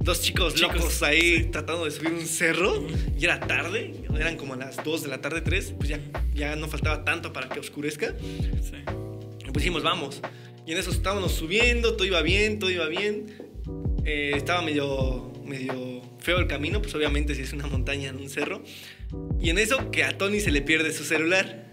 dos 0.00 0.20
chicos, 0.20 0.54
Chicos, 0.54 0.76
locos 0.76 1.02
ahí 1.02 1.48
tratando 1.50 1.84
de 1.84 1.90
subir 1.90 2.12
un 2.12 2.26
cerro. 2.26 2.78
Ujú. 2.80 2.94
Y 3.18 3.24
era 3.24 3.40
tarde, 3.40 3.94
eran 4.18 4.36
como 4.36 4.54
las 4.56 4.82
2 4.84 5.02
de 5.02 5.08
la 5.08 5.20
tarde, 5.20 5.40
3. 5.40 5.74
Pues 5.78 5.88
ya, 5.88 6.00
ya 6.34 6.56
no 6.56 6.68
faltaba 6.68 7.04
tanto 7.04 7.32
para 7.32 7.48
que 7.48 7.58
oscurezca. 7.60 8.14
Sí. 8.62 8.76
Pues 9.52 9.64
dijimos, 9.64 9.82
vamos. 9.82 10.20
Y 10.66 10.72
en 10.72 10.78
eso 10.78 10.90
estábamos 10.90 11.32
subiendo, 11.32 11.94
todo 11.94 12.06
iba 12.06 12.22
bien, 12.22 12.58
todo 12.58 12.70
iba 12.70 12.86
bien. 12.86 13.34
Eh, 14.04 14.32
estaba 14.34 14.62
medio, 14.62 15.32
medio 15.44 16.02
feo 16.18 16.38
el 16.38 16.46
camino, 16.46 16.80
pues 16.80 16.94
obviamente 16.94 17.34
si 17.34 17.42
es 17.42 17.52
una 17.52 17.66
montaña 17.66 18.10
en 18.10 18.16
un 18.16 18.28
cerro. 18.28 18.62
Y 19.40 19.50
en 19.50 19.58
eso 19.58 19.90
que 19.90 20.04
a 20.04 20.16
Tony 20.16 20.40
se 20.40 20.50
le 20.50 20.62
pierde 20.62 20.92
su 20.92 21.04
celular. 21.04 21.70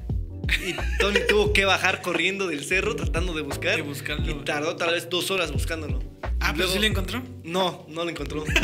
Y 0.65 0.73
Tony 0.99 1.19
tuvo 1.27 1.53
que 1.53 1.65
bajar 1.65 2.01
corriendo 2.01 2.47
del 2.47 2.65
cerro 2.65 2.95
tratando 2.95 3.33
de 3.33 3.43
buscar. 3.43 3.75
De 3.75 3.83
buscarlo. 3.83 4.29
Y 4.29 4.33
tardó 4.43 4.75
tal 4.75 4.93
vez 4.93 5.09
dos 5.09 5.29
horas 5.31 5.51
buscándolo. 5.51 6.01
Ah, 6.39 6.53
pero 6.55 6.67
sí 6.67 6.79
lo 6.79 6.85
encontró. 6.85 7.21
No, 7.43 7.85
no 7.89 8.03
lo 8.03 8.09
encontró. 8.09 8.43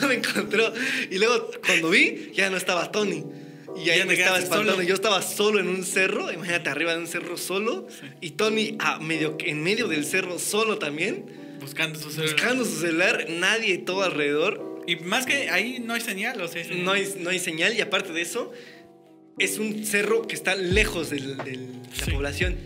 no 0.00 0.06
lo 0.06 0.12
encontró. 0.12 0.72
Y 1.10 1.18
luego 1.18 1.50
cuando 1.66 1.90
vi, 1.90 2.30
ya 2.34 2.48
no 2.50 2.56
estaba 2.56 2.92
Tony. 2.92 3.24
Y 3.76 3.90
ahí 3.90 4.04
me 4.06 4.14
estaba 4.14 4.38
espantando. 4.38 4.72
solo. 4.72 4.82
Yo 4.84 4.94
estaba 4.94 5.22
solo 5.22 5.60
en 5.60 5.68
un 5.68 5.84
cerro, 5.84 6.32
imagínate 6.32 6.70
arriba 6.70 6.92
de 6.94 7.00
un 7.00 7.06
cerro 7.06 7.36
solo. 7.36 7.86
Y 8.20 8.30
Tony 8.30 8.76
a 8.78 8.98
medio, 9.00 9.36
en 9.40 9.62
medio 9.62 9.88
del 9.88 10.04
cerro 10.04 10.38
solo 10.38 10.78
también. 10.78 11.26
Buscando 11.60 11.98
su 11.98 12.10
celular. 12.10 12.32
Buscando 12.34 12.64
su 12.64 12.80
celular, 12.80 13.26
nadie 13.30 13.78
todo 13.78 14.02
alrededor. 14.02 14.82
Y 14.86 14.96
más 14.96 15.24
que 15.26 15.48
ahí 15.50 15.82
no 15.84 15.94
hay 15.94 16.00
señal, 16.02 16.40
o 16.40 16.48
sea, 16.48 16.60
hay 16.62 16.68
señal. 16.68 16.84
No 16.84 16.92
hay, 16.92 17.14
no 17.20 17.30
hay 17.30 17.38
señal 17.38 17.74
y 17.74 17.80
aparte 17.80 18.12
de 18.12 18.20
eso, 18.20 18.52
es 19.38 19.58
un 19.58 19.84
cerro 19.84 20.22
que 20.26 20.34
está 20.34 20.54
lejos 20.54 21.10
de 21.10 21.20
la 21.20 21.44
Sí. 21.44 22.10
población. 22.12 22.56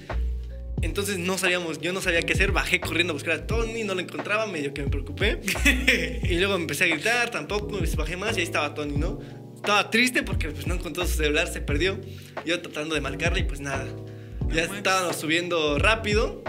Entonces 0.81 1.19
no 1.19 1.39
sabíamos, 1.39 1.81
yo 1.81 1.93
no 1.93 2.01
sabía 2.01 2.23
qué 2.23 2.35
hacer, 2.35 2.53
bajé 2.53 2.81
corriendo 2.81 3.13
a 3.13 3.15
buscar 3.15 3.33
a 3.35 3.47
Tony, 3.47 3.83
no 3.83 3.95
lo 3.95 4.01
encontraba, 4.01 4.47
medio 4.47 4.73
que 4.75 4.83
me 4.83 4.89
preocupé. 4.89 5.41
y 6.23 6.35
luego 6.39 6.55
empecé 6.55 6.85
a 6.85 6.87
gritar, 6.89 7.31
tampoco, 7.31 7.81
bajé 7.97 8.17
más 8.17 8.37
y 8.37 8.41
ahí 8.41 8.47
estaba 8.47 8.75
Tony, 8.75 8.97
¿no? 8.97 9.19
Estaba 9.59 9.91
triste 9.91 10.23
porque 10.23 10.49
pues 10.51 10.67
no 10.67 10.75
encontró 10.75 11.07
su 11.07 11.15
celular, 11.19 11.49
se 11.49 11.61
perdió. 11.61 12.01
Yo 12.47 12.61
tratando 12.63 12.95
de 12.95 13.01
marcarle 13.01 13.41
y 13.41 13.45
pues 13.45 13.61
nada. 13.61 13.87
Ya 14.49 14.63
manches. 14.63 14.77
estábamos 14.79 15.17
subiendo 15.17 15.79
rápido. 15.79 16.43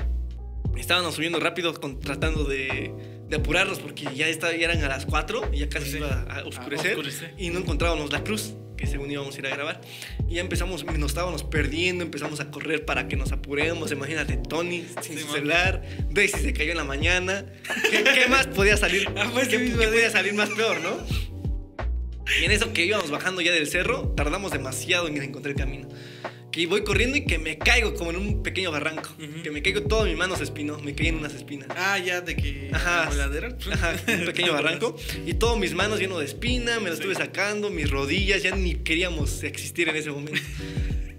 Estábamos 0.78 1.16
subiendo 1.16 1.40
rápido 1.40 1.74
con- 1.74 2.00
tratando 2.00 2.46
de, 2.46 2.94
de 3.28 3.36
apurarnos 3.36 3.80
porque 3.80 4.06
ya, 4.16 4.28
está, 4.28 4.56
ya 4.56 4.66
eran 4.66 4.82
a 4.84 4.88
las 4.88 5.06
4 5.06 5.50
y 5.52 5.60
ya 5.60 5.70
casi 5.70 5.92
Sí. 5.92 5.98
iba 5.98 6.22
a 6.30 6.44
oscurecer, 6.46 6.92
A 6.92 6.96
oscurecer. 6.96 7.34
y 7.38 7.50
no 7.50 7.60
encontrábamos 7.60 8.12
la 8.14 8.24
cruz 8.24 8.54
que 8.78 8.88
según 8.88 9.12
íbamos 9.12 9.36
a 9.36 9.40
ir 9.40 9.48
a 9.48 9.50
grabar. 9.50 9.82
Y 10.30 10.36
ya 10.36 10.42
empezamos, 10.42 10.86
nos 10.86 11.12
estábamos 11.12 11.44
perdiendo, 11.44 12.06
empezamos 12.06 12.40
a 12.40 12.50
correr 12.50 12.86
para 12.86 13.10
que 13.10 13.18
nos 13.18 13.34
apuremos. 13.34 13.92
Imagínate, 13.92 14.38
Tony 14.38 14.86
sin 15.02 15.18
Sí, 15.18 15.24
su 15.24 15.34
celular, 15.34 15.82
Daisy 16.12 16.40
se 16.40 16.54
cayó 16.54 16.72
en 16.72 16.78
la 16.78 16.86
mañana. 16.86 17.46
¿Qué, 17.92 18.04
qué 18.04 18.28
más 18.30 18.48
podía 18.48 18.78
salir? 18.78 19.10
Ah, 19.18 19.30
pues, 19.34 19.50
¿Qué, 19.50 19.58
sí, 19.60 19.66
qué 19.72 19.72
podía 19.76 19.90
día. 19.92 20.12
salir 20.12 20.34
más 20.34 20.50
peor, 20.52 20.78
no? 20.80 20.92
Y 22.42 22.46
en 22.46 22.52
eso 22.52 22.74
que 22.74 22.86
íbamos 22.86 23.10
bajando 23.12 23.42
ya 23.42 23.52
del 23.52 23.68
cerro, 23.68 24.10
tardamos 24.16 24.52
demasiado 24.52 25.08
en 25.08 25.22
encontrar 25.22 25.52
el 25.54 25.58
camino. 25.58 25.90
Que 26.52 26.66
voy 26.66 26.84
corriendo 26.84 27.16
y 27.16 27.26
que 27.26 27.38
me 27.38 27.58
caigo 27.60 27.94
como 27.94 28.10
en 28.10 28.18
un 28.18 28.42
pequeño 28.44 28.72
barranco. 28.72 29.10
Ujú. 29.20 29.44
Que 29.44 29.52
me 29.52 29.62
caigo, 29.62 29.84
toda 29.84 30.06
mi 30.06 30.16
mano 30.16 30.36
se 30.36 30.44
espinó, 30.44 30.80
me 30.80 30.96
caí 30.96 31.08
en 31.08 31.18
unas 31.18 31.34
espinas. 31.36 31.68
Ah, 31.76 32.00
ya, 32.00 32.22
de 32.22 32.36
que. 32.36 32.72
Ajá. 32.74 33.04
la 33.06 33.10
voladera. 33.10 33.56
Ajá, 33.72 33.96
un 34.08 34.26
pequeño 34.26 34.54
barranco. 34.54 34.96
Y 35.28 35.36
todos 35.36 35.60
mis 35.60 35.74
manos 35.76 36.00
llenos 36.00 36.20
de 36.20 36.26
espina, 36.26 36.80
me 36.80 36.90
las 36.90 36.98
Sí. 36.98 37.04
estuve 37.04 37.16
sacando, 37.24 37.70
mis 37.70 37.90
rodillas, 37.90 38.42
ya 38.42 38.56
ni 38.56 38.76
queríamos 38.76 39.44
existir 39.44 39.90
en 39.90 39.96
ese 39.96 40.10
momento. 40.10 40.42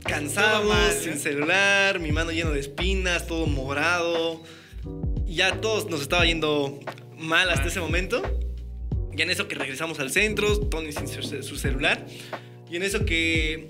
Cansados, 0.04 0.64
Todo 0.90 1.00
sin 1.00 1.16
celular, 1.18 2.00
mi 2.00 2.10
mano 2.10 2.32
lleno 2.32 2.50
de 2.50 2.60
espinas, 2.60 3.26
todo 3.26 3.46
morado. 3.46 4.42
Ya 5.26 5.60
todos 5.60 5.88
nos 5.88 6.02
estaba 6.02 6.24
yendo 6.24 6.80
mal 7.16 7.50
hasta 7.50 7.68
ese 7.68 7.78
momento. 7.80 8.22
Y 9.20 9.22
en 9.22 9.28
eso 9.28 9.46
que 9.48 9.54
regresamos 9.54 10.00
al 10.00 10.10
centro, 10.10 10.58
Tony 10.60 10.92
sin 10.92 11.06
su, 11.06 11.22
su 11.42 11.56
celular. 11.58 12.06
Y 12.70 12.76
en 12.76 12.82
eso 12.82 13.04
que, 13.04 13.66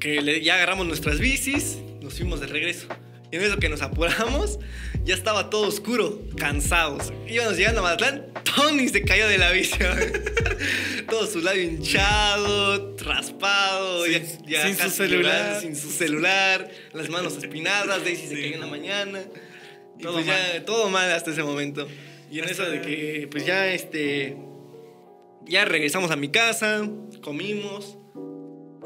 que 0.00 0.22
le- 0.22 0.40
ya 0.42 0.54
agarramos 0.54 0.86
nuestras 0.86 1.18
bicis, 1.18 1.76
nos 2.00 2.14
fuimos 2.14 2.40
de 2.40 2.46
regreso. 2.46 2.86
Y 3.30 3.36
en 3.36 3.42
eso 3.42 3.58
que 3.58 3.68
nos 3.68 3.82
apuramos, 3.82 4.58
ya 5.04 5.14
estaba 5.14 5.50
todo 5.50 5.68
oscuro, 5.68 6.18
cansados. 6.38 7.12
Íbamos 7.28 7.58
llegando 7.58 7.80
a 7.80 7.82
Mazatlán, 7.82 8.24
Tony 8.56 8.88
se 8.88 9.02
cayó 9.02 9.28
de 9.28 9.36
la 9.36 9.50
bici. 9.50 9.76
todo 11.10 11.26
su 11.26 11.40
labio 11.42 11.64
hinchado, 11.64 12.96
raspado, 13.04 14.06
Sin- 14.06 14.22
ya, 14.46 14.66
ya 14.66 14.66
sin 14.66 14.76
su 14.78 14.90
celular. 14.96 15.60
sin 15.60 15.76
su 15.76 15.90
celular, 15.90 16.70
las 16.94 17.10
manos 17.10 17.36
espinadas, 17.36 18.02
Daisy 18.02 18.28
se 18.28 18.36
Sí. 18.36 18.40
cayó 18.44 18.54
en 18.54 18.60
la 18.60 18.66
mañana. 18.66 19.20
Todo 20.00 20.14
pues 20.14 20.24
ya, 20.24 20.32
mal. 20.54 20.64
todo 20.64 20.88
mal 20.88 21.12
hasta 21.12 21.32
ese 21.32 21.42
momento. 21.42 21.86
Y 22.32 22.38
en 22.38 22.48
eso 22.48 22.64
de 22.64 22.80
que, 22.80 23.28
pues 23.30 23.44
ya, 23.44 23.70
este. 23.74 24.38
Ya 25.44 25.66
regresamos 25.66 26.10
a 26.10 26.16
mi 26.16 26.30
casa, 26.30 26.88
comimos. 27.20 27.98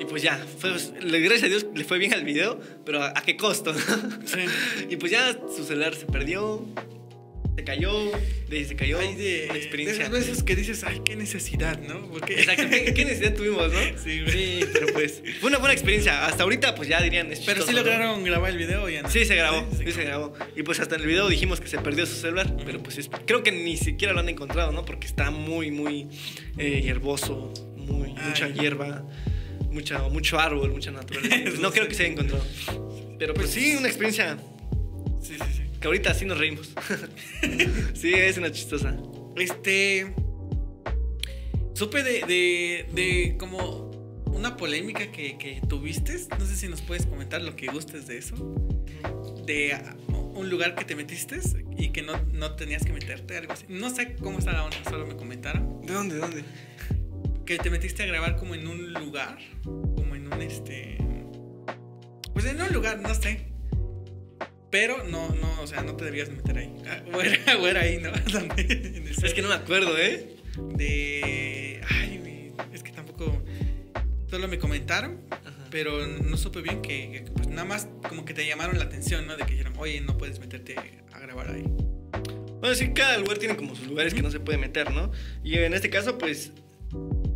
Y 0.01 0.05
pues 0.05 0.23
ya, 0.23 0.45
fue, 0.59 0.73
gracias 0.73 1.45
a 1.45 1.47
Dios 1.47 1.67
le 1.73 1.85
fue 1.85 1.99
bien 1.99 2.13
al 2.13 2.25
video, 2.25 2.59
pero 2.85 3.03
¿a, 3.03 3.11
a 3.17 3.23
qué 3.23 3.37
costo? 3.37 3.73
Sí. 3.73 4.41
y 4.91 4.97
pues 4.97 5.13
ya 5.13 5.39
su 5.55 5.65
celular 5.65 5.95
se 5.95 6.07
perdió, 6.07 6.67
se 7.57 7.65
cayó, 7.65 8.13
de 8.49 8.65
se 8.67 8.77
cayó. 8.77 8.99
Ay, 8.99 9.15
de, 9.15 9.45
una 9.47 9.55
de 9.55 9.59
experiencia. 9.61 10.03
esas 10.05 10.11
veces 10.13 10.43
que 10.43 10.55
dices, 10.57 10.85
ay, 10.85 11.01
qué 11.05 11.17
necesidad, 11.17 11.79
¿no? 11.81 12.07
Porque... 12.11 12.41
Exacto, 12.41 12.65
¿qué, 12.71 12.93
qué 12.95 13.05
necesidad 13.05 13.35
tuvimos, 13.35 13.73
no? 13.73 13.79
Sí, 14.03 14.21
güey. 14.21 14.31
Sí, 14.31 14.61
pero 14.73 14.87
pues 14.93 15.23
fue 15.41 15.49
una 15.49 15.59
buena 15.59 15.73
experiencia. 15.73 16.27
Hasta 16.27 16.43
ahorita, 16.43 16.75
pues 16.75 16.89
ya 16.89 17.01
dirían. 17.01 17.33
es 17.33 17.41
Pero 17.41 17.63
sí 17.63 17.69
chistoso, 17.69 17.73
¿no? 17.73 17.91
lograron 17.91 18.25
grabar 18.25 18.51
el 18.51 18.59
video 18.59 18.85
o 18.85 18.89
ya 18.89 19.03
no. 19.03 19.11
Sí, 19.11 19.25
se 19.25 19.35
grabó, 19.37 19.67
Sí, 19.73 19.79
sí, 19.79 19.85
sí. 19.87 19.93
se 19.93 20.05
grabó. 20.05 20.35
Y 20.55 20.63
pues 20.65 20.81
hasta 20.81 20.97
en 20.97 21.01
el 21.01 21.07
video 21.07 21.29
dijimos 21.29 21.61
que 21.61 21.69
se 21.69 21.79
perdió 21.79 22.05
su 22.07 22.17
celular, 22.17 22.55
pero 22.65 22.83
pues 22.83 22.99
es- 22.99 23.11
creo 23.27 23.43
que 23.43 23.53
ni 23.53 23.77
siquiera 23.77 24.13
lo 24.13 24.21
han 24.21 24.29
encontrado, 24.29 24.71
¿no? 24.73 24.85
Porque 24.85 25.07
está 25.07 25.31
muy, 25.31 25.71
muy 25.71 26.09
eh, 26.59 26.83
hierboso, 26.83 27.53
muy, 27.77 28.11
Ay. 28.19 28.29
mucha 28.29 28.49
hierba, 28.49 29.05
mucha, 29.71 30.01
mucho 30.09 30.39
árbol, 30.39 30.71
mucha 30.73 30.91
naturaleza. 30.91 31.37
No 31.61 31.71
creo 31.73 31.85
sí. 31.85 31.89
que 31.89 31.95
se 31.95 32.03
haya 32.05 32.13
encontrado. 32.13 32.45
Pero 33.19 33.33
pues 33.33 33.49
sí, 33.51 33.75
una 33.77 33.89
experiencia 33.89 34.37
Sí, 35.23 35.35
sí, 35.39 35.45
sí. 35.57 35.63
Que 35.87 35.89
ahorita 35.89 36.15
sí 36.15 36.25
nos 36.25 36.37
reímos. 36.39 36.75
sí, 37.95 38.13
es 38.13 38.37
una 38.39 38.51
chistosa. 38.51 38.97
Este. 39.37 40.13
Supe 41.75 42.03
de, 42.03 42.23
de, 42.27 42.89
de 42.93 43.37
como 43.39 43.93
una 44.27 44.57
polémica 44.57 45.13
que, 45.13 45.39
que 45.39 45.61
tuviste. 45.69 46.19
No 46.41 46.45
sé 46.45 46.57
si 46.57 46.67
nos 46.67 46.83
puedes 46.83 47.07
comentar 47.07 47.41
lo 47.41 47.55
que 47.55 47.69
gustes 47.69 48.09
de 48.09 48.19
eso. 48.19 48.35
De 49.47 49.79
un 50.35 50.51
lugar 50.51 50.75
que 50.75 50.85
te 50.85 50.97
metiste 50.97 51.39
y 51.79 51.91
que 51.91 52.03
no, 52.03 52.21
no 52.33 52.57
tenías 52.57 52.85
que 52.85 52.93
meterte, 52.93 53.37
algo 53.37 53.53
así. 53.53 53.67
No 53.69 53.95
sé 53.95 54.17
cómo 54.17 54.41
está 54.41 54.53
la 54.55 54.65
onda, 54.65 54.79
solo 54.89 55.07
me 55.07 55.15
comentaron. 55.15 55.87
¿De 55.87 55.93
dónde? 55.93 56.17
¿De 56.17 56.21
dónde? 56.21 56.45
Que 57.45 57.59
te 57.59 57.71
metiste 57.71 58.03
a 58.03 58.07
grabar 58.07 58.35
como 58.35 58.57
en 58.57 58.67
un 58.67 58.93
lugar. 58.93 59.39
Como 59.63 60.17
en 60.17 60.33
un 60.33 60.43
este. 60.43 60.99
Pues 62.33 62.45
en 62.47 62.61
un 62.61 62.73
lugar, 62.73 63.01
no 63.01 63.15
sé. 63.15 63.56
Pero 64.71 65.05
no, 65.05 65.29
no, 65.31 65.61
o 65.61 65.67
sea, 65.67 65.83
no 65.83 65.97
te 65.97 66.05
debías 66.05 66.29
meter 66.31 66.59
ahí. 66.59 66.73
Ah, 66.87 67.03
O 67.13 67.21
era, 67.21 67.59
o 67.59 67.67
era 67.67 67.81
ahí, 67.83 67.99
¿no? 67.99 68.11
Es 69.23 69.35
que 69.35 69.43
no 69.43 69.49
me 69.49 69.55
acuerdo, 69.55 69.97
¿eh? 69.99 70.37
de. 70.75 71.81
Ay, 71.89 72.53
es 72.73 72.83
que 72.83 72.93
tampoco. 72.93 73.43
Solo 74.29 74.49
me 74.49 74.59
comentaron, 74.59 75.21
pero 75.71 76.07
no 76.07 76.37
supe 76.37 76.61
bien 76.61 76.83
que, 76.83 77.23
que, 77.25 77.31
pues 77.33 77.47
nada 77.49 77.65
más 77.65 77.89
como 78.09 78.25
que 78.25 78.35
te 78.35 78.45
llamaron 78.45 78.77
la 78.79 78.85
atención, 78.85 79.27
¿no? 79.27 79.37
De 79.37 79.45
que 79.45 79.53
dijeron, 79.53 79.75
oye, 79.79 80.01
no 80.01 80.19
puedes 80.19 80.41
meterte 80.41 80.75
a 81.13 81.19
grabar 81.21 81.51
ahí. 81.51 81.65
Bueno, 82.61 82.75
sí, 82.75 82.93
cada 82.93 83.19
lugar 83.19 83.39
tiene 83.39 83.57
como 83.57 83.77
sus 83.77 83.87
lugares 83.87 84.15
que 84.15 84.23
no 84.23 84.31
se 84.31 84.41
puede 84.41 84.59
meter, 84.59 84.91
¿no? 84.91 85.13
Y 85.45 85.55
en 85.59 85.75
este 85.75 85.91
caso, 85.91 86.19
pues, 86.19 86.53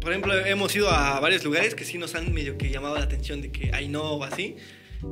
por 0.01 0.11
ejemplo, 0.11 0.35
hemos 0.47 0.74
ido 0.74 0.91
a 0.91 1.20
varios 1.20 1.45
lugares 1.45 1.74
que 1.74 1.85
sí 1.85 1.97
nos 1.99 2.14
han 2.16 2.33
medio 2.33 2.59
que 2.59 2.70
llamado 2.70 2.97
la 2.97 3.05
atención 3.05 3.41
de 3.41 3.53
que 3.53 3.70
hay 3.72 3.87
no 3.89 4.03
o 4.03 4.24
así. 4.24 4.57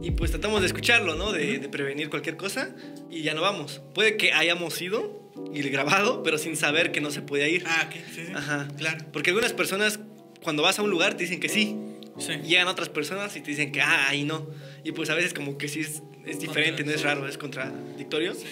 Y 0.02 0.12
pues 0.12 0.30
tratamos 0.30 0.60
de 0.60 0.66
escucharlo, 0.66 1.14
¿no? 1.14 1.32
De, 1.32 1.58
de 1.58 1.68
prevenir 1.68 2.10
cualquier 2.10 2.36
cosa 2.36 2.74
y 3.10 3.22
ya 3.22 3.34
no 3.34 3.40
vamos. 3.40 3.80
Puede 3.94 4.16
que 4.16 4.32
hayamos 4.32 4.80
ido 4.80 5.30
y 5.52 5.62
grabado, 5.62 6.22
pero 6.22 6.38
sin 6.38 6.56
saber 6.56 6.92
que 6.92 7.00
no 7.00 7.10
se 7.10 7.22
podía 7.22 7.48
ir. 7.48 7.64
Ah, 7.66 7.88
ok, 7.88 7.94
sí, 8.14 8.26
sí. 8.26 8.32
Ajá. 8.34 8.68
Claro. 8.76 9.04
Porque 9.12 9.30
algunas 9.30 9.52
personas, 9.52 10.00
cuando 10.42 10.62
vas 10.62 10.78
a 10.78 10.82
un 10.82 10.90
lugar, 10.90 11.14
te 11.14 11.24
dicen 11.24 11.40
que 11.40 11.48
sí. 11.48 11.76
Sí. 12.18 12.32
Llegan 12.44 12.66
otras 12.68 12.88
personas 12.88 13.36
y 13.36 13.40
te 13.40 13.50
dicen 13.50 13.72
que, 13.72 13.80
ah, 13.80 14.08
ahí 14.08 14.24
no. 14.24 14.48
Y 14.84 14.92
pues 14.92 15.08
a 15.10 15.14
veces 15.14 15.32
como 15.32 15.56
que 15.56 15.68
sí 15.68 15.80
es, 15.80 16.02
es 16.26 16.40
diferente, 16.40 16.84
no 16.84 16.90
es 16.90 17.02
raro, 17.02 17.26
es 17.28 17.38
contradictorio. 17.38 18.34
Sí. 18.34 18.44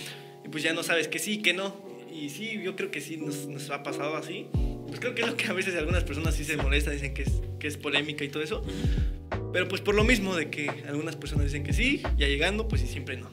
Y 0.45 0.49
pues 0.49 0.63
ya 0.63 0.73
no 0.73 0.83
sabes 0.83 1.09
que 1.09 1.19
sí, 1.19 1.43
que 1.43 1.53
no. 1.53 1.77
Y 2.13 2.31
sí, 2.31 2.61
yo 2.63 2.77
creo 2.77 2.91
que 2.91 3.01
sí 3.01 3.17
nos, 3.17 3.47
nos 3.47 3.69
ha 3.71 3.83
pasado 3.83 4.17
así. 4.17 4.47
Pues 4.87 5.01
creo 5.01 5.15
que 5.15 5.23
es 5.23 5.29
lo 5.29 5.37
que 5.37 5.47
a 5.47 5.53
veces 5.53 5.75
algunas 5.75 6.05
personas 6.05 6.35
sí 6.35 6.45
se 6.45 6.57
molestan, 6.57 6.95
dicen 6.95 7.13
que 7.13 7.23
es, 7.23 7.33
que 7.59 7.67
es 7.67 7.77
polémica 7.77 8.25
y 8.25 8.29
todo 8.29 8.43
eso. 8.43 8.63
Pero 9.57 9.69
pues 9.69 9.81
por 9.81 9.95
lo 9.95 10.05
mismo 10.05 10.37
de 10.37 10.51
que 10.51 10.69
algunas 10.87 11.17
personas 11.17 11.47
dicen 11.47 11.65
que 11.65 11.73
sí, 11.73 12.03
ya 12.19 12.27
llegando, 12.27 12.69
pues 12.69 12.83
y 12.83 12.87
siempre 12.87 13.17
no. 13.17 13.31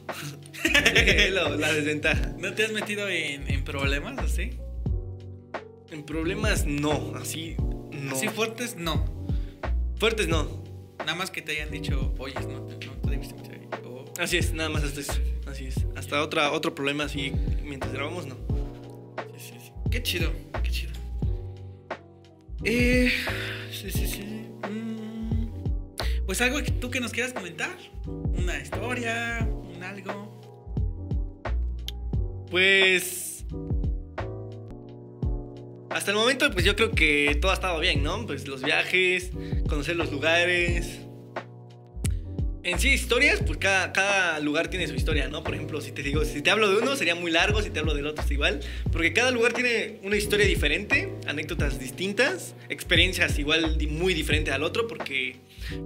Lo- 1.32 1.56
la 1.58 1.70
desventaja. 1.70 2.32
¿No 2.38 2.54
te 2.54 2.64
has 2.64 2.72
metido 2.72 3.06
en, 3.10 3.46
en 3.46 3.62
problemas 3.62 4.16
así? 4.18 4.52
En 5.90 6.02
problemas 6.06 6.64
no, 6.64 7.12
así 7.16 7.56
no. 7.92 8.14
Así 8.14 8.28
fuertes, 8.28 8.76
no. 8.76 9.04
Fuertes 9.96 10.26
no. 10.26 10.64
Nada 11.00 11.14
más 11.14 11.30
que 11.30 11.42
te 11.42 11.52
hayan 11.52 11.70
dicho, 11.70 12.14
oye, 12.16 12.32
no, 12.48 12.62
te- 12.68 12.86
no 12.86 12.92
te 12.94 13.10
debiste 13.10 13.34
meter 13.34 13.52
ahí. 13.60 13.68
Así 14.18 14.38
es, 14.38 14.54
nada 14.54 14.70
más 14.70 14.82
hasta 14.82 15.00
eso. 15.00 15.12
Así 15.46 15.66
es. 15.66 15.74
Hasta 15.94 16.22
otra, 16.22 16.52
otro 16.52 16.74
problema 16.74 17.04
así 17.04 17.34
mientras 17.62 17.92
grabamos 17.92 18.24
no. 18.26 18.36
Sí, 19.36 19.50
sí, 19.50 19.54
sí. 19.66 19.72
Qué 19.90 20.02
chido, 20.02 20.32
qué 20.62 20.70
chido. 20.70 20.92
Eh, 22.64 23.12
sí, 23.70 23.90
sí, 23.90 24.06
sí. 24.06 24.22
Mm, 24.70 25.13
pues 26.26 26.40
algo 26.40 26.62
que 26.62 26.70
tú 26.70 26.90
que 26.90 27.00
nos 27.00 27.12
quieras 27.12 27.32
comentar. 27.32 27.76
Una 28.06 28.58
historia, 28.58 29.48
un 29.50 29.82
algo. 29.82 30.40
Pues. 32.50 33.44
Hasta 35.90 36.10
el 36.10 36.16
momento, 36.16 36.50
pues 36.50 36.64
yo 36.64 36.74
creo 36.74 36.90
que 36.90 37.38
todo 37.40 37.52
ha 37.52 37.54
estado 37.54 37.78
bien, 37.78 38.02
¿no? 38.02 38.26
Pues 38.26 38.48
los 38.48 38.62
viajes, 38.62 39.30
conocer 39.68 39.94
los 39.96 40.10
lugares, 40.10 41.00
En 42.66 42.78
sí, 42.78 42.88
historias, 42.88 43.40
pues 43.46 43.58
cada, 43.58 44.40
lugar 44.40 44.68
tiene 44.68 44.86
su 44.88 44.94
historia, 44.94 45.28
¿no? 45.28 45.44
Por 45.44 45.54
ejemplo, 45.54 45.82
si 45.82 45.92
te 45.92 46.02
digo, 46.02 46.24
si 46.24 46.40
te 46.40 46.50
hablo 46.50 46.70
de 46.70 46.78
uno 46.78 46.96
sería 46.96 47.14
muy 47.14 47.30
largo, 47.30 47.60
si 47.60 47.68
te 47.68 47.78
hablo 47.80 47.92
del 47.92 48.06
otro 48.06 48.24
es 48.24 48.30
igual, 48.30 48.60
porque 48.90 49.12
cada 49.12 49.30
lugar 49.32 49.52
tiene 49.52 49.98
una 50.02 50.16
historia 50.16 50.46
diferente, 50.46 51.12
anécdotas 51.26 51.78
distintas, 51.78 52.54
experiencias 52.70 53.38
igual 53.38 53.76
muy 53.90 54.14
diferentes 54.14 54.54
al 54.54 54.62
otro, 54.62 54.86
porque 54.88 55.36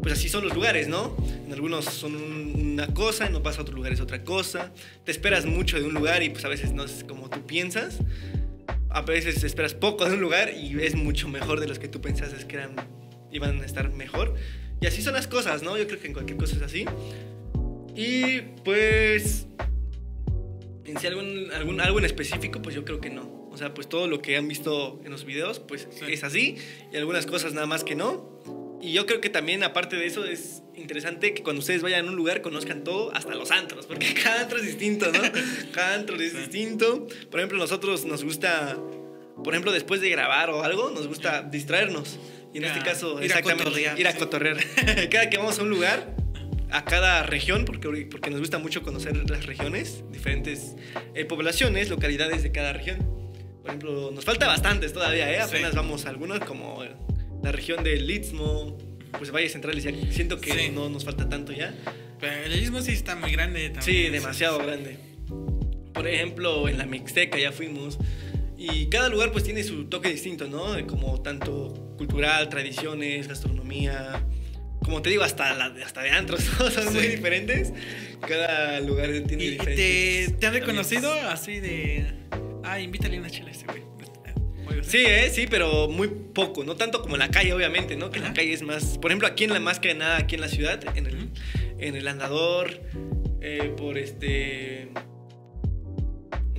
pues 0.03 0.13
así 0.13 0.29
son 0.29 0.45
los 0.45 0.55
lugares, 0.55 0.87
¿no? 0.87 1.17
En 1.47 1.53
algunos 1.53 1.85
son 1.85 2.15
un- 2.15 2.61
una 2.73 2.87
cosa, 2.95 3.29
no 3.29 3.43
pasa 3.43 3.59
a 3.59 3.63
otros 3.63 3.75
lugares 3.75 4.01
otra 4.01 4.23
cosa, 4.23 4.73
te 5.05 5.11
esperas 5.11 5.47
mucho 5.47 5.81
de 5.81 5.85
un 5.85 5.95
lugar 5.95 6.23
y 6.23 6.31
pues 6.31 6.45
a 6.45 6.49
veces 6.49 6.73
no 6.73 6.85
es 6.85 7.03
como 7.03 7.29
tú 7.29 7.45
piensas, 7.45 7.99
a 8.91 9.01
veces 9.01 9.43
esperas 9.43 9.75
poco 9.75 10.05
de 10.05 10.15
un 10.15 10.21
lugar 10.21 10.55
y 10.55 10.81
es 10.81 10.95
mucho 10.95 11.29
mejor 11.29 11.59
de 11.59 11.67
los 11.67 11.81
que 11.81 11.89
tú 11.89 12.01
pensabas 12.01 12.45
que 12.45 12.55
eran, 12.55 12.77
iban 13.33 13.61
a 13.63 13.67
estar 13.67 13.91
mejor. 13.91 14.37
Y 14.81 14.87
así 14.87 15.03
son 15.03 15.15
las 15.15 15.27
cosas, 15.27 15.63
¿no? 15.63 15.77
Yo 15.77 15.87
creo 15.87 16.01
que 16.01 16.07
en 16.07 16.13
cualquier 16.13 16.39
cosa 16.39 16.57
es 16.57 16.63
así. 16.63 16.85
Y 17.97 18.41
pues, 18.65 19.47
en 20.85 20.99
sí 20.99 21.07
algún, 21.07 21.51
algún, 21.53 21.81
algo 21.81 21.99
en 21.99 22.05
específico, 22.05 22.63
pues 22.63 22.75
yo 22.75 22.85
creo 22.85 23.01
que 23.01 23.11
no. 23.11 23.49
O 23.51 23.57
sea, 23.57 23.75
pues 23.75 23.89
todo 23.89 24.07
lo 24.07 24.23
que 24.23 24.37
han 24.37 24.47
visto 24.47 25.01
en 25.05 25.11
los 25.11 25.25
videos, 25.25 25.59
pues 25.59 25.89
Sí. 25.91 26.05
es 26.13 26.23
así. 26.23 26.57
Y 26.93 26.97
algunas 26.97 27.27
cosas 27.27 27.55
nada 27.55 27.67
más 27.67 27.83
que 27.83 27.97
no. 27.97 28.39
Y 28.81 28.93
yo 28.93 29.07
creo 29.07 29.21
que 29.21 29.29
también, 29.31 29.65
aparte 29.65 29.97
de 29.97 30.07
eso, 30.07 30.25
es 30.25 30.63
interesante 30.77 31.35
que 31.35 31.43
cuando 31.43 31.59
ustedes 31.59 31.83
vayan 31.83 32.07
a 32.07 32.11
un 32.11 32.15
lugar 32.17 32.41
conozcan 32.43 32.85
todo, 32.85 33.13
hasta 33.17 33.35
los 33.35 33.51
antros, 33.51 33.87
porque 33.87 34.15
cada 34.23 34.43
antro 34.43 34.59
es 34.59 34.65
distinto, 34.67 35.11
¿no? 35.11 35.19
Cada 35.73 35.95
antro 35.95 36.15
es 36.17 36.31
Sí. 36.31 36.39
distinto. 36.39 37.09
Por 37.33 37.41
ejemplo, 37.41 37.59
nosotros 37.59 38.05
nos 38.05 38.23
gusta, 38.23 38.79
por 39.43 39.53
ejemplo, 39.55 39.73
después 39.73 40.01
de 40.01 40.09
grabar 40.11 40.51
o 40.51 40.63
algo, 40.63 40.91
nos 40.91 41.09
gusta 41.09 41.43
distraernos. 41.43 42.21
Y 42.55 42.59
en 42.59 42.65
este 42.65 42.81
a- 42.81 42.83
caso, 42.85 43.13
ir 43.23 43.23
a 43.33 43.39
exactamente, 43.39 43.65
cotorrear, 43.65 43.99
ir 44.01 44.07
a 44.09 44.13
sí. 44.13 44.19
cotorrear. 44.19 44.57
cada 45.11 45.31
que 45.31 45.37
vamos 45.39 45.59
a 45.59 45.63
un 45.63 45.71
lugar, 45.71 46.15
a 46.71 46.85
cada 46.85 47.23
región, 47.23 47.65
porque, 47.65 48.07
porque 48.11 48.31
nos 48.31 48.41
gusta 48.41 48.59
mucho 48.59 48.83
conocer 48.83 49.17
las 49.31 49.47
regiones, 49.47 50.03
diferentes 50.11 50.75
eh, 51.15 51.25
poblaciones, 51.25 51.89
localidades 51.91 52.43
de 52.43 52.53
cada 52.53 52.73
región. 52.73 52.99
Por 53.63 53.69
ejemplo, 53.71 54.11
nos 54.13 54.25
falta 54.25 54.47
bastantes 54.47 54.93
todavía, 54.93 55.31
¿eh? 55.31 55.37
Sí. 55.37 55.43
Apenas 55.43 55.75
vamos 55.75 56.07
a 56.07 56.11
algunos, 56.11 56.41
como 56.41 56.83
la 57.43 57.53
región 57.53 57.85
del 57.85 58.11
Istmo, 58.11 58.79
pues 59.19 59.31
Valles 59.31 59.53
Centrales, 59.53 59.85
ya 59.85 59.91
siento 60.11 60.41
que 60.41 60.53
Sí. 60.53 60.71
no 60.73 60.89
nos 60.89 61.05
falta 61.05 61.29
tanto 61.29 61.53
ya. 61.53 61.75
Pero 62.21 62.45
el 62.45 62.61
istmo 62.61 62.81
sí 62.83 62.93
está 62.93 63.15
muy 63.15 63.31
grande 63.31 63.71
también. 63.71 63.83
Sí, 64.07 64.11
demasiado 64.11 64.59
grande. 64.59 64.99
Por 65.95 66.07
ejemplo, 66.09 66.69
en 66.69 66.77
la 66.79 66.85
Mixteca 66.87 67.39
ya 67.39 67.53
fuimos. 67.53 67.99
Y 68.59 68.89
cada 68.89 69.09
lugar 69.09 69.31
pues 69.31 69.45
tiene 69.45 69.63
su 69.63 69.85
toque 69.85 70.11
distinto, 70.11 70.49
¿no? 70.49 70.75
Como 70.89 71.23
tanto 71.23 71.95
cultural, 71.97 72.49
tradiciones, 72.49 73.29
gastronomía. 73.29 74.21
Como 74.83 75.01
te 75.01 75.11
digo, 75.11 75.23
hasta, 75.23 75.55
la, 75.55 75.67
hasta 75.85 76.03
de 76.03 76.11
antros, 76.11 76.41
¿no? 76.59 76.69
Son 76.71 76.93
muy 76.93 77.07
diferentes. 77.07 77.73
Cada 78.27 78.81
lugar 78.81 79.11
tiene 79.29 79.45
¿Y, 79.45 79.51
diferentes... 79.51 80.27
te, 80.27 80.33
te 80.33 80.47
han 80.49 80.55
reconocido 80.55 81.13
así 81.29 81.61
de. 81.61 82.05
Ah, 82.65 82.81
invítale 82.81 83.19
una 83.19 83.31
chela 83.31 83.49
a 83.49 83.53
este 83.53 83.65
güey. 83.67 83.89
Sí, 84.83 85.05
¿eh? 85.07 85.31
sí, 85.31 85.47
pero 85.49 85.89
muy 85.89 86.09
poco, 86.09 86.65
no 86.65 86.77
tanto 86.77 87.03
como 87.03 87.17
en 87.17 87.21
la 87.21 87.31
calle, 87.31 87.53
obviamente, 87.53 87.97
¿no? 87.97 88.11
Que 88.11 88.21
la 88.21 88.33
calle 88.33 88.53
es 88.53 88.63
más, 88.63 88.99
por 88.99 89.11
ejemplo, 89.11 89.29
aquí 89.29 89.45
en 89.45 89.53
la 89.53 89.61
más 89.61 89.81
que 89.81 89.95
nada, 89.95 90.17
aquí 90.17 90.37
en 90.37 90.41
la 90.41 90.49
ciudad, 90.49 90.81
en 90.97 91.07
el, 91.07 91.31
en 91.79 91.95
el 91.95 92.09
andador, 92.09 92.81
eh, 93.41 93.73
por 93.77 93.99
este, 93.99 94.89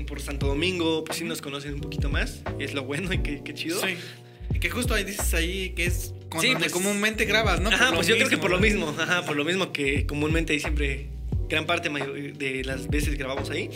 por 0.05 0.21
Santo 0.21 0.47
Domingo, 0.47 1.03
pues 1.03 1.17
sí 1.19 1.23
nos 1.25 1.41
conocen 1.41 1.73
un 1.75 1.81
poquito 1.81 2.09
más, 2.09 2.41
y 2.59 2.63
es 2.63 2.73
lo 2.73 2.83
bueno 2.83 3.11
y 3.13 3.19
qué, 3.19 3.41
qué 3.43 3.53
chido. 3.53 3.79
Sí. 3.81 3.95
Y 4.53 4.59
que 4.59 4.69
justo 4.69 4.93
ahí 4.93 5.03
dices 5.03 5.33
ahí 5.33 5.69
que 5.71 5.85
es 5.85 6.13
con 6.29 6.41
Sí, 6.41 6.47
donde 6.47 6.61
pues- 6.69 6.71
comúnmente 6.73 7.25
grabas, 7.25 7.59
¿no? 7.61 7.69
Ajá, 7.69 7.91
pues 7.93 8.07
yo 8.07 8.15
creo 8.17 8.29
que 8.29 8.37
por 8.37 8.49
lo 8.51 8.59
mismo, 8.59 8.93
ajá, 8.97 9.25
por 9.25 9.35
lo 9.35 9.43
mismo 9.45 9.71
que 9.71 10.05
comúnmente 10.05 10.53
ahí 10.53 10.59
siempre, 10.59 11.09
gran 11.47 11.65
parte 11.65 11.89
de 11.89 12.63
las 12.63 12.87
veces 12.87 13.17
grabamos 13.17 13.49
ahí. 13.49 13.69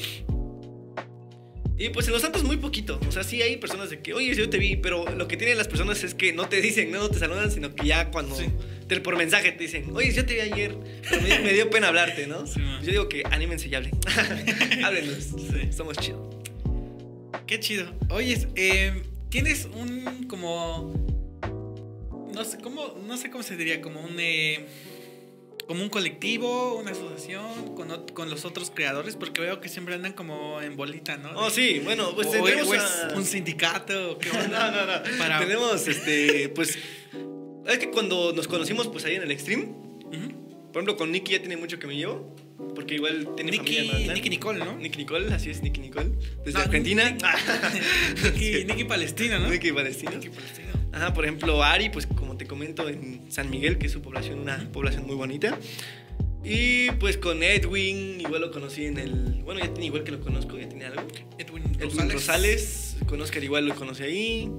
Y 1.78 1.90
pues 1.90 2.06
en 2.08 2.14
los 2.14 2.22
santos 2.22 2.44
muy 2.44 2.58
poquito, 2.58 3.00
o 3.08 3.12
sea, 3.12 3.24
sí 3.24 3.42
hay 3.42 3.58
personas 3.58 3.90
de 3.90 4.00
que, 4.00 4.14
oye, 4.14 4.34
yo 4.36 4.48
te 4.50 4.58
vi, 4.60 4.76
pero 4.76 5.06
lo 5.16 5.28
que 5.28 5.38
tienen 5.38 5.58
las 5.58 5.68
personas 5.68 6.04
es 6.04 6.14
que 6.14 6.32
no 6.32 6.48
te 6.48 6.62
dicen, 6.62 6.92
no 6.92 7.10
te 7.10 7.18
saludan, 7.18 7.52
sino 7.52 7.74
que 7.74 7.88
ya 7.88 8.12
cuando, 8.12 8.36
Sí. 8.36 8.46
Te- 8.88 9.00
por 9.02 9.16
mensaje 9.18 9.52
te 9.52 9.64
dicen, 9.64 9.90
oye, 9.96 10.12
yo 10.14 10.26
te 10.26 10.34
vi 10.36 10.40
ayer, 10.42 10.76
me, 11.22 11.40
me 11.40 11.54
dio 11.54 11.70
pena 11.70 11.88
hablarte, 11.90 12.28
¿no? 12.28 12.46
Sí, 12.48 12.60
yo 12.84 12.92
digo 12.92 13.10
que 13.10 13.24
anímense 13.32 13.68
y 13.68 13.76
hablen, 13.76 13.92
háblenos, 14.84 15.24
Sí. 15.24 15.72
somos 15.76 15.98
chidos. 15.98 16.22
Qué 17.48 17.60
chido. 17.60 17.92
Oye, 18.10 18.48
eh, 18.56 19.04
tienes 19.30 19.66
un 19.74 20.26
como 20.28 20.94
no 22.34 22.44
sé 22.46 22.58
cómo 22.60 22.96
no 23.06 23.16
sé 23.18 23.30
cómo 23.30 23.44
se 23.44 23.56
diría 23.58 23.82
como 23.82 24.02
un 24.02 24.16
eh, 24.20 24.66
como 25.68 25.82
un 25.84 25.90
colectivo, 25.90 26.76
una 26.76 26.92
asociación 26.92 27.76
con, 27.76 28.06
con 28.14 28.30
los 28.30 28.44
otros 28.46 28.70
creadores 28.74 29.16
porque 29.16 29.40
veo 29.42 29.62
que 29.62 29.70
siempre 29.70 29.96
andan 29.96 30.14
como 30.14 30.62
en 30.62 30.76
bolita, 30.76 31.18
¿no? 31.18 31.32
Oh, 31.36 31.50
sí, 31.50 31.80
bueno, 31.84 32.14
pues 32.16 32.28
o, 32.28 32.32
tendremos 32.32 32.68
o 32.68 32.74
es 32.76 32.82
a- 32.82 33.14
un 33.16 33.26
sindicato, 33.26 34.12
¿o 34.14 34.18
¿qué 34.20 34.30
No, 34.52 34.72
no, 34.72 34.86
no. 34.86 35.18
Para- 35.18 35.40
Tenemos, 35.40 35.88
este, 35.88 36.50
pues. 36.50 36.78
Es 37.68 37.80
que 37.80 37.90
cuando 37.92 38.34
nos 38.34 38.48
conocimos, 38.48 38.88
pues 38.88 39.06
ahí 39.06 39.16
en 39.16 39.24
el 39.24 39.32
Extreme, 39.32 39.64
Ujú. 39.64 40.68
por 40.72 40.82
ejemplo, 40.82 40.98
con 40.98 41.12
Nicky 41.12 41.34
ya 41.34 41.40
tiene 41.40 41.58
mucho 41.58 41.80
que 41.80 41.88
me 41.88 41.96
llevo. 41.96 42.36
Porque 42.76 42.96
igual 42.96 43.28
tiene 43.36 43.52
familia 43.52 43.80
en 43.82 43.84
Nicky, 43.86 43.92
Mazatlán. 43.92 44.16
Nicky 44.16 44.30
Nicole, 44.30 44.60
¿no? 44.60 44.78
Nicky 44.78 44.98
Nicole, 44.98 45.34
así 45.34 45.50
es, 45.50 45.62
Nicky 45.62 45.82
Nicole. 45.82 46.12
Desde 46.46 46.58
No, 46.60 46.66
Argentina. 46.66 47.18
Nicky. 48.24 48.64
Nicky 48.66 48.84
Palestina, 48.86 49.40
¿no? 49.40 49.50
Nicky 49.50 49.72
Palestino. 49.72 50.12
Nicky 50.12 50.30
Palestina. 50.30 50.70
Ajá, 50.92 51.14
por 51.14 51.26
ejemplo, 51.26 51.62
Ari, 51.64 51.90
pues 51.90 52.08
como 52.08 52.38
te 52.38 52.46
comento, 52.46 52.88
en 52.90 53.32
San 53.32 53.50
Miguel, 53.50 53.78
que 53.78 53.88
es 53.88 53.92
su 53.92 54.02
población, 54.02 54.40
una 54.40 54.70
población 54.72 55.06
muy 55.06 55.16
bonita. 55.16 55.58
Y 56.44 56.92
pues 56.92 57.18
con 57.18 57.42
Edwin, 57.44 58.20
igual 58.22 58.42
lo 58.42 58.52
conocí 58.52 58.86
en 58.86 58.98
el. 58.98 59.42
Bueno, 59.44 59.60
ya 59.62 59.68
tiene 59.74 59.86
igual 59.88 60.04
que 60.04 60.12
lo 60.12 60.20
conozco, 60.20 60.58
ya 60.58 60.68
tiene 60.68 60.86
algo. 60.86 61.02
Edwin 61.38 61.64
Edwin 61.80 62.10
Rosales. 62.10 62.14
Rosales, 62.14 62.96
con 63.08 63.22
Oscar 63.22 63.44
igual 63.44 63.66
lo 63.66 63.76
conocí 63.76 64.04
ahí. 64.04 64.52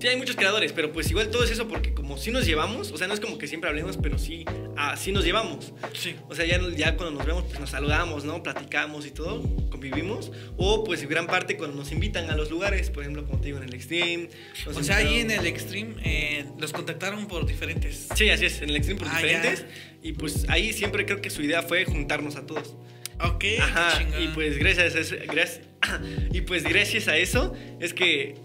Sí, 0.00 0.06
hay 0.06 0.16
muchos 0.16 0.36
creadores, 0.36 0.72
pero 0.72 0.92
pues 0.92 1.10
igual 1.10 1.28
todo 1.30 1.42
es 1.44 1.50
eso 1.50 1.66
porque 1.66 1.92
como 1.92 2.16
sí 2.18 2.30
nos 2.30 2.46
llevamos, 2.46 2.92
o 2.92 2.96
sea, 2.98 3.08
no 3.08 3.14
es 3.14 3.20
como 3.20 3.36
que 3.36 3.48
siempre 3.48 3.68
hablemos, 3.68 3.96
pero 3.96 4.16
sí, 4.18 4.44
así 4.76 5.10
nos 5.10 5.24
llevamos. 5.24 5.72
Sí. 5.92 6.14
O 6.28 6.34
sea, 6.36 6.44
ya, 6.46 6.60
ya 6.76 6.96
cuando 6.96 7.16
nos 7.18 7.26
vemos, 7.26 7.44
pues 7.48 7.58
nos 7.58 7.70
saludamos, 7.70 8.24
¿no? 8.24 8.42
Platicamos 8.42 9.06
y 9.06 9.10
todo, 9.10 9.42
convivimos. 9.70 10.30
O 10.56 10.84
pues 10.84 11.06
gran 11.08 11.26
parte 11.26 11.56
cuando 11.56 11.76
nos 11.76 11.90
invitan 11.90 12.30
a 12.30 12.36
los 12.36 12.50
lugares, 12.50 12.90
por 12.90 13.02
ejemplo, 13.02 13.24
como 13.26 13.40
te 13.40 13.46
digo, 13.46 13.58
en 13.58 13.64
el 13.64 13.74
Extreme. 13.74 14.30
O 14.66 14.82
sea, 14.82 14.98
ahí 14.98 15.18
en 15.20 15.30
el 15.32 15.44
Extreme 15.46 15.96
eh, 16.04 16.44
los 16.58 16.72
contactaron 16.72 17.26
por 17.26 17.44
diferentes. 17.44 18.06
Sí, 18.14 18.30
así 18.30 18.46
es, 18.46 18.62
en 18.62 18.70
el 18.70 18.76
Extreme 18.76 19.00
por 19.00 19.08
Ah, 19.08 19.16
diferentes. 19.16 19.62
ya. 19.62 19.68
Y 20.02 20.12
pues 20.12 20.46
ahí 20.48 20.72
siempre 20.72 21.06
creo 21.06 21.20
que 21.20 21.30
su 21.30 21.42
idea 21.42 21.62
fue 21.62 21.84
juntarnos 21.84 22.36
a 22.36 22.46
todos. 22.46 22.76
Ok, 23.20 23.44
Ajá, 23.60 24.00
y 24.20 24.28
pues 24.28 24.58
gracias 24.58 24.94
a 24.94 24.98
eso, 25.00 25.16
gracias, 25.26 25.62
y 26.32 26.40
pues 26.42 26.62
gracias 26.62 27.08
a 27.08 27.16
eso 27.16 27.52
es 27.80 27.92
que 27.92 28.36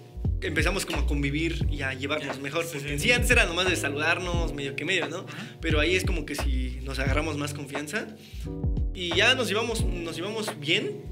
empezamos 0.47 0.85
como 0.85 0.99
a 0.99 1.05
convivir 1.05 1.65
y 1.71 1.81
a 1.81 1.93
llevarnos 1.93 2.39
mejor, 2.39 2.63
sí, 2.63 2.71
porque 2.73 2.87
sí. 2.87 2.93
en 2.93 2.99
sí 2.99 3.11
antes 3.11 3.31
era 3.31 3.45
nomás 3.45 3.69
de 3.69 3.75
saludarnos, 3.75 4.53
medio 4.53 4.75
que 4.75 4.85
medio, 4.85 5.07
¿no? 5.07 5.25
Pero 5.61 5.79
ahí 5.79 5.95
es 5.95 6.03
como 6.03 6.25
que 6.25 6.35
si 6.35 6.79
nos 6.83 6.99
agarramos 6.99 7.37
más 7.37 7.53
confianza 7.53 8.07
y 8.93 9.15
ya 9.15 9.35
nos 9.35 9.47
llevamos, 9.47 9.83
nos 9.85 10.15
llevamos 10.15 10.59
bien 10.59 11.03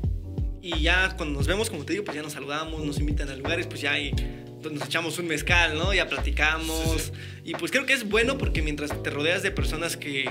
y 0.61 0.81
ya 0.81 1.15
cuando 1.17 1.39
nos 1.39 1.47
vemos, 1.47 1.69
como 1.69 1.85
te 1.85 1.93
digo, 1.93 2.05
pues 2.05 2.15
ya 2.15 2.23
nos 2.23 2.33
saludamos, 2.33 2.83
nos 2.83 2.99
invitan 2.99 3.29
a 3.29 3.35
lugares, 3.35 3.67
pues 3.67 3.81
ya 3.81 3.93
ahí 3.93 4.13
pues 4.61 4.73
nos 4.73 4.85
echamos 4.85 5.17
un 5.17 5.27
mezcal, 5.27 5.75
¿no? 5.75 5.93
Ya 5.93 6.07
platicamos 6.07 7.01
Sí, 7.01 7.11
y 7.45 7.53
pues 7.53 7.71
creo 7.71 7.85
que 7.85 7.93
es 7.93 8.07
bueno 8.07 8.37
porque 8.37 8.61
mientras 8.61 9.01
te 9.01 9.09
rodeas 9.09 9.41
de 9.41 9.51
personas 9.51 9.97
que 9.97 10.29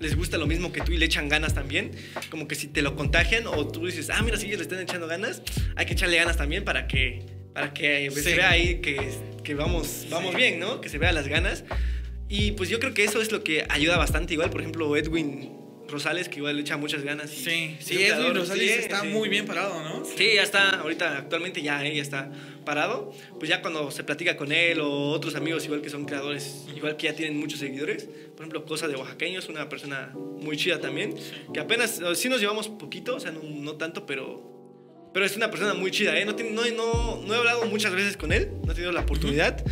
les 0.00 0.16
gusta 0.16 0.38
lo 0.38 0.46
mismo 0.46 0.72
que 0.72 0.80
tú 0.80 0.92
y 0.92 0.96
le 0.96 1.06
echan 1.06 1.28
ganas 1.28 1.54
también, 1.54 1.92
como 2.30 2.46
que 2.48 2.54
si 2.54 2.68
te 2.68 2.82
lo 2.82 2.96
contagian 2.96 3.46
o 3.46 3.66
tú 3.66 3.86
dices, 3.86 4.10
ah, 4.10 4.22
mira, 4.22 4.36
si 4.36 4.46
ellos 4.46 4.58
le 4.58 4.62
están 4.64 4.80
echando 4.80 5.06
ganas, 5.06 5.42
hay 5.76 5.86
que 5.86 5.94
echarle 5.94 6.16
ganas 6.16 6.36
también 6.36 6.64
para 6.64 6.86
que, 6.86 7.24
para 7.58 7.74
que 7.74 8.08
pues, 8.12 8.24
Sí. 8.24 8.30
se 8.30 8.36
vea 8.36 8.50
ahí 8.50 8.80
que, 8.80 9.10
que 9.42 9.54
vamos, 9.54 10.06
vamos 10.10 10.30
Sí. 10.32 10.36
bien, 10.36 10.58
¿no? 10.60 10.80
Que 10.80 10.88
se 10.88 10.98
vea 10.98 11.12
las 11.12 11.28
ganas. 11.28 11.64
Y 12.28 12.52
pues 12.52 12.68
yo 12.68 12.78
creo 12.78 12.94
que 12.94 13.04
eso 13.04 13.20
es 13.20 13.32
lo 13.32 13.42
que 13.42 13.64
ayuda 13.68 13.96
bastante. 13.96 14.34
Igual, 14.34 14.50
por 14.50 14.60
ejemplo, 14.60 14.94
Edwin 14.96 15.50
Rosales, 15.88 16.28
que 16.28 16.36
igual 16.40 16.56
le 16.56 16.60
echa 16.60 16.76
muchas 16.76 17.02
ganas. 17.02 17.30
Sí, 17.30 17.74
sí, 17.80 18.02
Edwin 18.02 18.34
Rosales 18.34 18.62
sí, 18.70 18.78
está 18.78 19.00
sí. 19.00 19.06
muy 19.08 19.30
bien 19.30 19.46
parado, 19.46 19.82
¿no? 19.82 20.04
Sí, 20.04 20.32
ya 20.34 20.42
está, 20.42 20.80
ahorita 20.80 21.16
actualmente 21.16 21.62
ya, 21.62 21.82
eh, 21.86 21.94
ya 21.96 22.02
está 22.02 22.30
parado. 22.66 23.10
Pues 23.38 23.48
ya 23.48 23.62
cuando 23.62 23.90
se 23.90 24.04
platica 24.04 24.36
con 24.36 24.52
él 24.52 24.80
o 24.82 25.08
otros 25.12 25.34
amigos 25.34 25.64
igual 25.64 25.80
que 25.80 25.88
son 25.88 26.04
creadores, 26.04 26.66
igual 26.76 26.98
que 26.98 27.06
ya 27.06 27.14
tienen 27.14 27.38
muchos 27.38 27.60
seguidores. 27.60 28.04
Por 28.04 28.40
ejemplo, 28.40 28.66
Cosa 28.66 28.86
de 28.86 28.96
Oaxaqueño 28.96 29.38
es 29.38 29.48
una 29.48 29.70
persona 29.70 30.12
muy 30.14 30.58
chida 30.58 30.78
también. 30.78 31.14
Que 31.54 31.60
apenas, 31.60 31.98
sí 32.14 32.28
nos 32.28 32.40
llevamos 32.42 32.68
poquito, 32.68 33.16
o 33.16 33.20
sea, 33.20 33.30
no, 33.32 33.40
no 33.42 33.76
tanto, 33.76 34.04
pero, 34.04 34.57
pero 35.18 35.26
es 35.26 35.36
una 35.36 35.50
persona 35.50 35.74
muy 35.74 35.90
chida, 35.90 36.16
¿eh? 36.16 36.24
No, 36.24 36.30
no, 36.32 36.70
no, 36.76 37.22
no 37.26 37.34
he 37.34 37.36
hablado 37.38 37.66
muchas 37.66 37.92
veces 37.92 38.16
con 38.16 38.30
él, 38.32 38.52
no 38.64 38.70
he 38.70 38.74
tenido 38.76 38.92
la 38.92 39.00
oportunidad, 39.00 39.64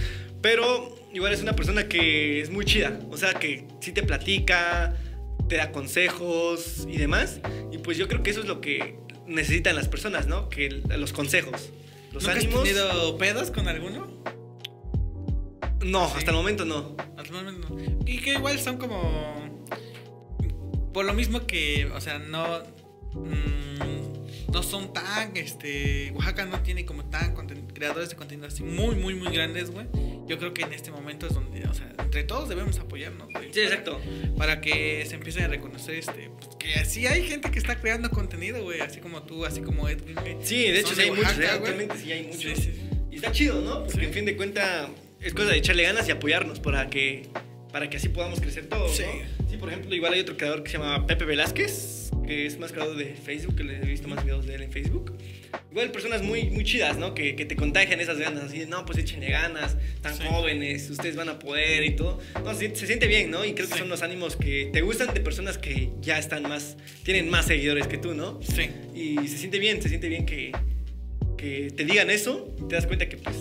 pero 0.43 0.99
igual 1.15 1.33
es 1.33 1.41
una 1.41 1.55
persona 1.55 1.87
que 1.87 2.41
es 2.41 2.51
muy 2.51 2.65
chida. 2.65 2.99
O 3.13 3.17
sea, 3.17 3.33
que 3.35 3.69
sí 3.81 3.93
te 3.93 4.03
platica, 4.03 4.97
te 5.49 5.55
da 5.55 5.71
consejos 5.71 6.85
y 6.91 6.97
demás. 6.97 7.39
Y 7.71 7.79
pues 7.79 7.97
yo 7.97 8.09
creo 8.09 8.25
que 8.25 8.31
eso 8.31 8.41
es 8.41 8.47
lo 8.47 8.61
que 8.61 8.99
necesitan 9.29 9.77
las 9.77 9.87
personas, 9.87 10.27
¿no? 10.27 10.49
Que 10.49 10.69
los 10.69 11.13
consejos. 11.13 11.71
Los 12.13 12.25
¿Nunca 12.25 12.37
ánimos. 12.41 12.57
has 12.57 12.63
tenido 12.65 13.17
pedos 13.17 13.53
con 13.53 13.69
alguno? 13.69 14.21
No, 15.85 16.09
Sí. 16.09 16.15
hasta 16.17 16.33
el 16.33 16.37
momento 16.39 16.65
no. 16.65 16.97
Hasta 17.17 17.23
el 17.23 17.45
momento 17.45 17.69
no. 17.69 18.01
Y 18.05 18.19
que 18.19 18.33
igual 18.33 18.59
son 18.59 18.79
como. 18.79 19.63
por 20.93 21.05
lo 21.05 21.15
mismo 21.15 21.47
que, 21.47 21.87
o 21.95 22.01
sea, 22.01 22.19
no. 22.19 22.65
mm, 23.15 23.96
no 24.53 24.63
son 24.63 24.93
tan, 24.93 25.37
este, 25.37 26.13
Oaxaca 26.15 26.45
no 26.45 26.61
tiene 26.63 26.85
como 26.85 27.05
tan 27.07 27.35
creadores 27.75 28.11
de 28.11 28.17
contenido 28.17 28.47
así 28.47 28.63
muy, 28.63 28.95
muy, 28.97 29.15
muy 29.15 29.33
grandes, 29.33 29.71
güey. 29.71 29.87
Yo 30.27 30.39
creo 30.39 30.55
que 30.55 30.63
en 30.63 30.73
este 30.73 30.91
momento 30.91 31.27
es 31.27 31.35
donde, 31.35 31.65
o 31.67 31.75
sea, 31.75 31.93
entre 31.99 32.25
todos 32.25 32.49
debemos 32.49 32.79
apoyarnos, 32.79 33.29
güey. 33.33 33.53
Sí, 33.53 33.61
exacto. 33.61 34.01
Para 34.37 34.61
que 34.61 35.05
se 35.07 35.15
empiece 35.15 35.43
a 35.43 35.49
reconocer, 35.49 35.95
este, 35.97 36.31
pues, 36.31 36.57
que 36.57 36.75
así 36.75 37.07
hay 37.07 37.27
gente 37.27 37.51
que 37.51 37.59
está 37.59 37.81
creando 37.81 38.11
contenido, 38.11 38.63
güey, 38.63 38.81
así 38.81 39.01
como 39.01 39.23
tú, 39.23 39.45
así 39.45 39.61
como 39.61 39.89
Edwin, 39.89 40.15
güey. 40.15 40.37
Sí, 40.43 40.63
de 40.71 40.81
hecho 40.81 40.95
sí 40.95 41.03
hay 41.03 41.11
muchos, 41.11 41.39
actualmente 41.39 41.97
sí 41.97 42.13
hay 42.13 42.25
muchos. 42.25 42.41
Sí, 42.41 42.55
sí. 42.57 42.91
Y 43.11 43.17
está 43.17 43.33
chido, 43.33 43.61
¿no? 43.61 43.85
Porque 43.85 44.07
en 44.07 44.13
fin 44.13 44.25
de 44.25 44.37
cuentas 44.37 44.89
es 45.21 45.35
cosa 45.35 45.51
de 45.51 45.59
echarle 45.59 45.83
ganas 45.83 46.09
y 46.09 46.13
apoyarnos 46.13 46.61
para 46.61 46.89
que, 46.89 47.29
para 47.77 47.91
que 47.91 47.99
así 47.99 48.09
podamos 48.09 48.41
crecer 48.41 48.71
todos, 48.71 48.97
Sí. 48.97 49.03
¿no? 49.03 49.51
Sí, 49.51 49.59
por 49.59 49.69
ejemplo, 49.69 49.95
igual 49.95 50.15
hay 50.15 50.21
otro 50.21 50.35
creador 50.39 50.63
que 50.63 50.71
se 50.71 50.79
llama 50.79 51.07
Pepe 51.07 51.27
Velázquez, 51.27 52.09
que 52.27 52.47
es 52.47 52.59
más 52.59 52.73
creador 52.73 52.97
de 52.97 53.15
Facebook, 53.15 53.55
que 53.55 53.65
le 53.65 53.77
he 53.77 53.81
visto 53.85 54.09
más 54.09 54.25
videos 54.25 54.47
de 54.47 54.55
él 54.55 54.63
en 54.63 54.73
Facebook. 54.73 55.13
Igual 55.71 55.91
personas 55.91 56.23
muy, 56.23 56.45
muy 56.49 56.65
chidas, 56.65 56.97
¿no? 56.97 57.13
Que, 57.13 57.37
que 57.37 57.45
te 57.45 57.55
contagian 57.55 58.01
esas 58.01 58.17
ganas, 58.17 58.45
así 58.45 58.65
no, 58.67 58.87
pues 58.87 58.97
échenle 58.97 59.29
ganas, 59.31 59.77
tan 60.01 60.17
Sí. 60.17 60.23
jóvenes, 60.27 60.89
ustedes 60.89 61.17
van 61.17 61.29
a 61.29 61.39
poder 61.39 61.85
y 61.85 61.91
todo. 61.97 62.19
No, 62.43 62.55
se, 62.55 62.75
se 62.75 62.87
siente 62.87 63.09
bien, 63.09 63.31
¿no? 63.31 63.45
Y 63.45 63.53
creo 63.53 63.67
que 63.69 63.75
Sí. 63.75 63.81
son 63.81 63.91
los 63.91 64.01
ánimos 64.01 64.37
que 64.37 64.71
te 64.73 64.81
gustan 64.81 65.13
de 65.13 65.21
personas 65.21 65.59
que 65.59 65.91
ya 66.01 66.19
están 66.19 66.45
más, 66.45 66.79
tienen 67.03 67.29
más 67.29 67.45
seguidores 67.45 67.87
que 67.89 67.99
tú, 67.99 68.15
¿no? 68.15 68.41
Sí. 68.43 68.71
Y 68.95 69.29
se 69.29 69.37
siente 69.37 69.59
bien, 69.59 69.83
se 69.83 69.91
siente 69.91 70.09
bien 70.09 70.25
que, 70.25 70.51
que 71.37 71.71
te 71.77 71.85
digan 71.85 72.09
eso, 72.09 72.57
te 72.71 72.75
das 72.75 72.87
cuenta 72.87 73.07
que 73.07 73.19
pues 73.19 73.37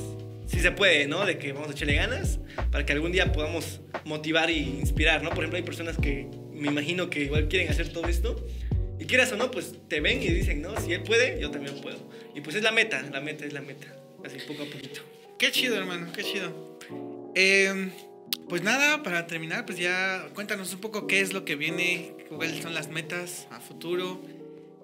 sí 0.55 0.61
se 0.61 0.71
puede, 0.71 1.05
¿no? 1.05 1.25
De 1.25 1.37
que 1.37 1.51
vamos 1.51 1.69
a 1.69 1.71
echarle 1.73 1.95
ganas 1.95 2.39
para 2.71 2.85
que 2.85 2.93
algún 2.93 3.11
día 3.11 3.33
podamos 3.33 3.81
motivar 4.05 4.49
y 4.49 4.59
inspirar, 4.59 5.21
¿no? 5.21 5.29
Por 5.31 5.39
ejemplo, 5.39 5.57
hay 5.57 5.63
personas 5.63 5.97
que 5.97 6.29
me 6.53 6.69
imagino 6.69 7.09
que 7.09 7.23
igual 7.23 7.49
quieren 7.49 7.69
hacer 7.69 7.91
todo 7.91 8.07
esto 8.07 8.47
y 8.97 9.03
quieras 9.03 9.33
o 9.33 9.35
no, 9.35 9.51
pues 9.51 9.73
te 9.89 9.99
ven 9.99 10.23
y 10.23 10.27
dicen, 10.27 10.61
¿no? 10.61 10.79
Si 10.79 10.93
él 10.93 11.03
puede, 11.03 11.41
yo 11.41 11.51
también 11.51 11.75
puedo. 11.81 11.97
Y 12.33 12.39
pues 12.39 12.55
es 12.55 12.63
la 12.63 12.71
meta, 12.71 13.01
la 13.11 13.19
meta 13.19 13.45
es 13.45 13.51
la 13.51 13.61
meta, 13.61 13.87
así 14.23 14.37
poco 14.47 14.63
a 14.63 14.65
poquito. 14.65 15.01
Qué 15.37 15.51
chido, 15.51 15.75
hermano, 15.75 16.13
qué 16.13 16.23
chido. 16.23 16.79
Eh, 17.35 17.89
pues 18.47 18.63
nada, 18.63 19.03
para 19.03 19.27
terminar, 19.27 19.65
pues 19.65 19.77
ya 19.77 20.29
cuéntanos 20.33 20.73
un 20.73 20.79
poco 20.79 21.05
qué 21.05 21.19
es 21.19 21.33
lo 21.33 21.43
que 21.43 21.57
viene, 21.57 22.13
cuáles 22.29 22.61
son 22.61 22.73
las 22.73 22.87
metas 22.87 23.47
a 23.51 23.59
futuro. 23.59 24.21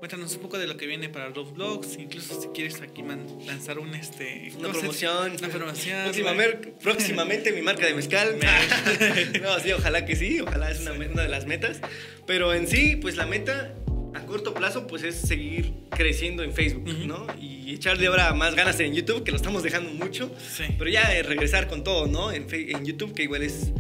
Cuéntanos 0.02 0.34
un 0.34 0.42
poco 0.42 0.58
de 0.58 0.66
lo 0.66 0.78
que 0.78 0.88
viene 0.88 1.10
para 1.10 1.30
Roblox, 1.30 1.96
incluso 2.00 2.42
si 2.42 2.48
quieres 2.48 2.82
aquí 2.82 3.04
lanzar 3.46 3.78
un 3.78 3.94
este 3.94 4.52
Una 4.58 4.70
¿cómo 4.70 4.74
se- 4.74 4.80
promoción. 4.80 5.32
una 5.38 5.48
promoción. 5.50 6.04
Próximamente, 6.06 6.74
próximamente 6.82 7.52
mi 7.52 7.62
marca 7.62 7.86
de 7.86 7.94
mezcal. 7.94 8.36
no, 9.44 9.60
sí, 9.60 9.72
ojalá 9.74 10.04
que 10.04 10.16
sí, 10.16 10.40
ojalá 10.42 10.72
es 10.72 10.80
una, 10.80 10.94
una 10.94 11.22
de 11.22 11.30
las 11.30 11.46
metas. 11.46 11.82
Pero 12.26 12.52
en 12.56 12.68
sí, 12.68 12.96
pues 12.96 13.16
la 13.16 13.28
meta 13.28 13.76
a 14.16 14.22
corto 14.22 14.56
plazo, 14.56 14.88
pues 14.88 15.04
es 15.04 15.14
seguir 15.22 15.72
creciendo 15.92 16.42
en 16.42 16.52
Facebook, 16.52 16.88
Ujú. 16.90 17.06
¿no? 17.06 17.28
Y 17.40 17.72
echarle 17.76 18.08
ahora 18.08 18.34
más 18.34 18.56
ganas 18.56 18.80
en 18.80 18.96
YouTube, 18.96 19.24
que 19.24 19.30
lo 19.30 19.38
estamos 19.38 19.62
dejando 19.62 19.92
mucho. 19.92 20.36
Sí. 20.40 20.64
Pero 20.80 20.90
ya 20.90 21.16
eh, 21.16 21.22
regresar 21.22 21.68
con 21.68 21.84
todo, 21.84 22.08
¿no? 22.08 22.32
En, 22.32 22.48
en 22.52 22.86
YouTube, 22.88 23.14
que 23.14 23.22
igual 23.22 23.44
es, 23.44 23.72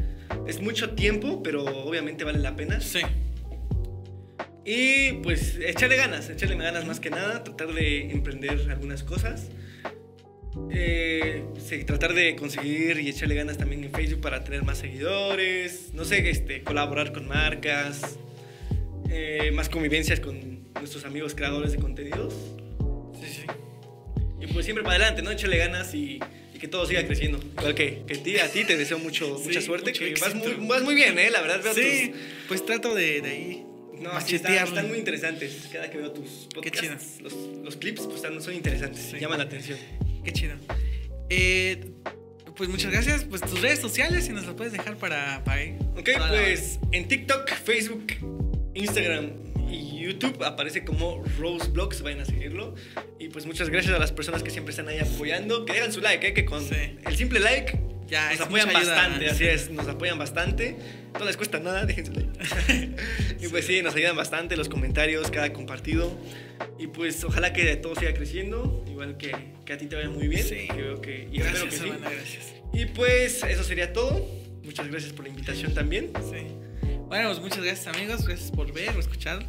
es 0.48 0.62
mucho 0.62 0.92
tiempo, 0.92 1.42
pero 1.42 1.64
obviamente 1.66 2.24
vale 2.26 2.38
la 2.38 2.56
pena. 2.56 2.80
Sí. 2.80 3.00
Y 4.64 5.14
pues 5.24 5.58
echarle 5.60 5.96
ganas, 5.96 6.30
echarle 6.30 6.56
ganas 6.56 6.86
más 6.86 7.00
que 7.00 7.10
nada, 7.10 7.44
tratar 7.44 7.74
de 7.74 8.12
emprender 8.12 8.70
algunas 8.70 9.04
cosas. 9.04 9.50
Eh, 10.70 11.44
sí, 11.66 11.84
tratar 11.84 12.14
de 12.14 12.36
conseguir 12.36 13.00
y 13.00 13.10
echarle 13.10 13.36
ganas 13.36 13.58
también 13.58 13.84
en 13.84 13.92
Facebook 13.92 14.22
para 14.22 14.44
tener 14.44 14.64
más 14.64 14.78
seguidores, 14.78 15.94
no 15.94 16.06
sé, 16.06 16.30
este, 16.30 16.62
colaborar 16.62 17.14
con 17.14 17.28
marcas, 17.28 18.18
eh, 19.10 19.52
más 19.54 19.70
convivencias 19.70 20.20
con 20.20 20.72
nuestros 20.74 21.06
amigos 21.06 21.34
creadores 21.34 21.72
de 21.72 21.78
contenidos. 21.80 22.36
Sí, 23.20 23.28
sí. 23.28 23.46
Y 24.42 24.48
pues 24.48 24.66
siempre 24.66 24.84
para 24.84 24.98
adelante, 24.98 25.22
¿no? 25.24 25.32
Echarle 25.32 25.58
ganas 25.58 25.94
y, 25.96 26.20
y 26.54 26.60
que 26.60 26.68
todo 26.68 26.86
siga 26.86 27.04
creciendo. 27.08 27.40
Igual 27.58 27.74
que, 27.74 28.04
que 28.06 28.14
a 28.14 28.24
ti, 28.24 28.38
a 28.38 28.52
ti 28.52 28.64
te 28.66 28.78
deseo 28.78 29.00
mucho, 29.00 29.38
Sí, 29.38 29.46
mucha 29.48 29.62
suerte, 29.62 29.94
que 29.94 30.14
vas 30.20 30.36
muy, 30.36 30.68
vas 30.68 30.84
muy 30.84 30.94
bien, 30.94 31.18
¿eh? 31.18 31.32
La 31.32 31.42
verdad, 31.42 31.62
veo 31.64 31.74
Sí, 31.74 32.10
tus, 32.10 32.20
pues 32.48 32.66
trato 32.66 32.94
de, 32.94 33.22
de 33.22 33.30
ahí 33.30 33.66
No, 34.02 34.10
sí, 34.22 34.36
están, 34.36 34.52
machetearle. 34.52 34.70
están 34.70 34.88
muy 34.90 34.98
interesantes. 34.98 35.70
Cada 35.72 35.90
que 35.92 35.98
veo 35.98 36.12
tus 36.12 36.48
podcasts, 36.54 37.22
los, 37.22 37.34
los 37.64 37.76
clips 37.78 38.02
pues, 38.04 38.16
están, 38.18 38.42
son 38.42 38.54
interesantes, 38.54 39.10
Sí. 39.12 39.20
llaman 39.20 39.38
la 39.38 39.44
atención. 39.46 39.78
Qué 40.24 40.32
chido. 40.34 40.56
Eh, 41.30 41.92
pues 42.56 42.70
muchas 42.70 42.92
gracias. 42.92 43.24
Pues 43.26 43.42
tus 43.42 43.62
redes 43.62 43.80
sociales, 43.80 44.26
si 44.26 44.32
nos 44.34 44.46
las 44.46 44.56
puedes 44.56 44.74
dejar 44.74 44.98
para, 44.98 45.44
para 45.44 45.62
ahí. 45.62 45.78
Ok, 45.98 46.10
la- 46.20 46.30
pues 46.30 46.80
en 46.92 47.08
TikTok, 47.08 47.50
Facebook, 47.50 48.08
Instagram 48.74 49.32
y 49.70 50.00
YouTube 50.02 50.44
aparece 50.44 50.84
como 50.84 51.24
Rose 51.40 51.70
Blogs, 51.70 52.02
vayan 52.02 52.22
a 52.22 52.26
seguirlo. 52.26 52.76
Y 53.20 53.30
pues 53.30 53.46
muchas 53.46 53.70
gracias 53.70 53.94
a 53.96 54.00
las 54.00 54.12
personas 54.12 54.44
que 54.44 54.50
siempre 54.50 54.72
están 54.72 54.88
ahí 54.90 55.00
apoyando. 55.00 55.66
Que 55.66 55.74
dejan 55.74 55.94
su 55.94 56.02
like, 56.02 56.28
¿eh? 56.28 56.34
que 56.34 56.44
con 56.46 56.62
Sí. 56.64 56.76
el 57.06 57.16
simple 57.16 57.40
like 57.40 57.80
Ya, 58.12 58.30
nos 58.32 58.42
apoyan 58.42 58.70
ayuda. 58.70 58.94
bastante, 58.94 59.30
así 59.30 59.46
es, 59.46 59.70
nos 59.72 59.88
apoyan 59.88 60.20
bastante. 60.20 60.76
No 61.18 61.24
les 61.26 61.38
cuesta 61.38 61.60
nada, 61.60 61.86
dejen 61.86 62.06
su 62.06 62.12
like. 62.12 62.96
y 63.40 63.48
pues 63.48 63.66
sí, 63.66 63.82
nos 63.82 63.96
ayudan 63.96 64.16
bastante 64.18 64.58
los 64.58 64.68
comentarios, 64.70 65.32
cada 65.32 65.54
compartido. 65.54 66.12
Y 66.78 66.88
pues 66.88 67.24
ojalá 67.24 67.54
que 67.54 67.76
todo 67.78 67.96
siga 67.96 68.14
creciendo, 68.14 68.84
igual 68.88 69.18
que, 69.18 69.32
que 69.66 69.74
a 69.74 69.78
ti 69.78 69.88
te 69.88 69.96
vaya 69.96 70.10
muy 70.10 70.28
bien. 70.28 70.44
Sí. 70.44 70.68
Que, 71.02 71.30
y 71.32 71.38
Gracias, 71.40 71.74
espero 71.74 71.94
que 71.94 71.98
sí. 72.10 72.14
gracias. 72.16 72.54
Y 72.74 72.86
pues 72.88 73.44
eso 73.44 73.64
sería 73.64 73.94
todo. 73.94 74.28
Muchas 74.64 74.88
gracias 74.90 75.14
por 75.14 75.24
la 75.26 75.30
invitación 75.30 75.74
también. 75.74 76.12
Sí. 76.30 76.48
Bueno, 77.08 77.30
pues 77.30 77.40
muchas 77.40 77.64
gracias 77.64 77.88
amigos, 77.96 78.28
gracias 78.28 78.52
por 78.52 78.72
ver 78.74 78.90
o 78.96 79.00
escuchar. 79.00 79.46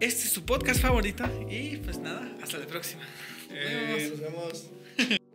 Este 0.00 0.22
es 0.24 0.30
su 0.30 0.44
podcast 0.44 0.80
favorito 0.80 1.24
y 1.50 1.76
pues 1.78 1.98
nada, 1.98 2.32
hasta 2.42 2.58
la 2.58 2.66
próxima. 2.66 3.02
Nos 3.50 3.58
Eh, 3.58 3.94
vemos. 3.96 4.10
nos 4.10 4.20
vemos. 4.20 5.20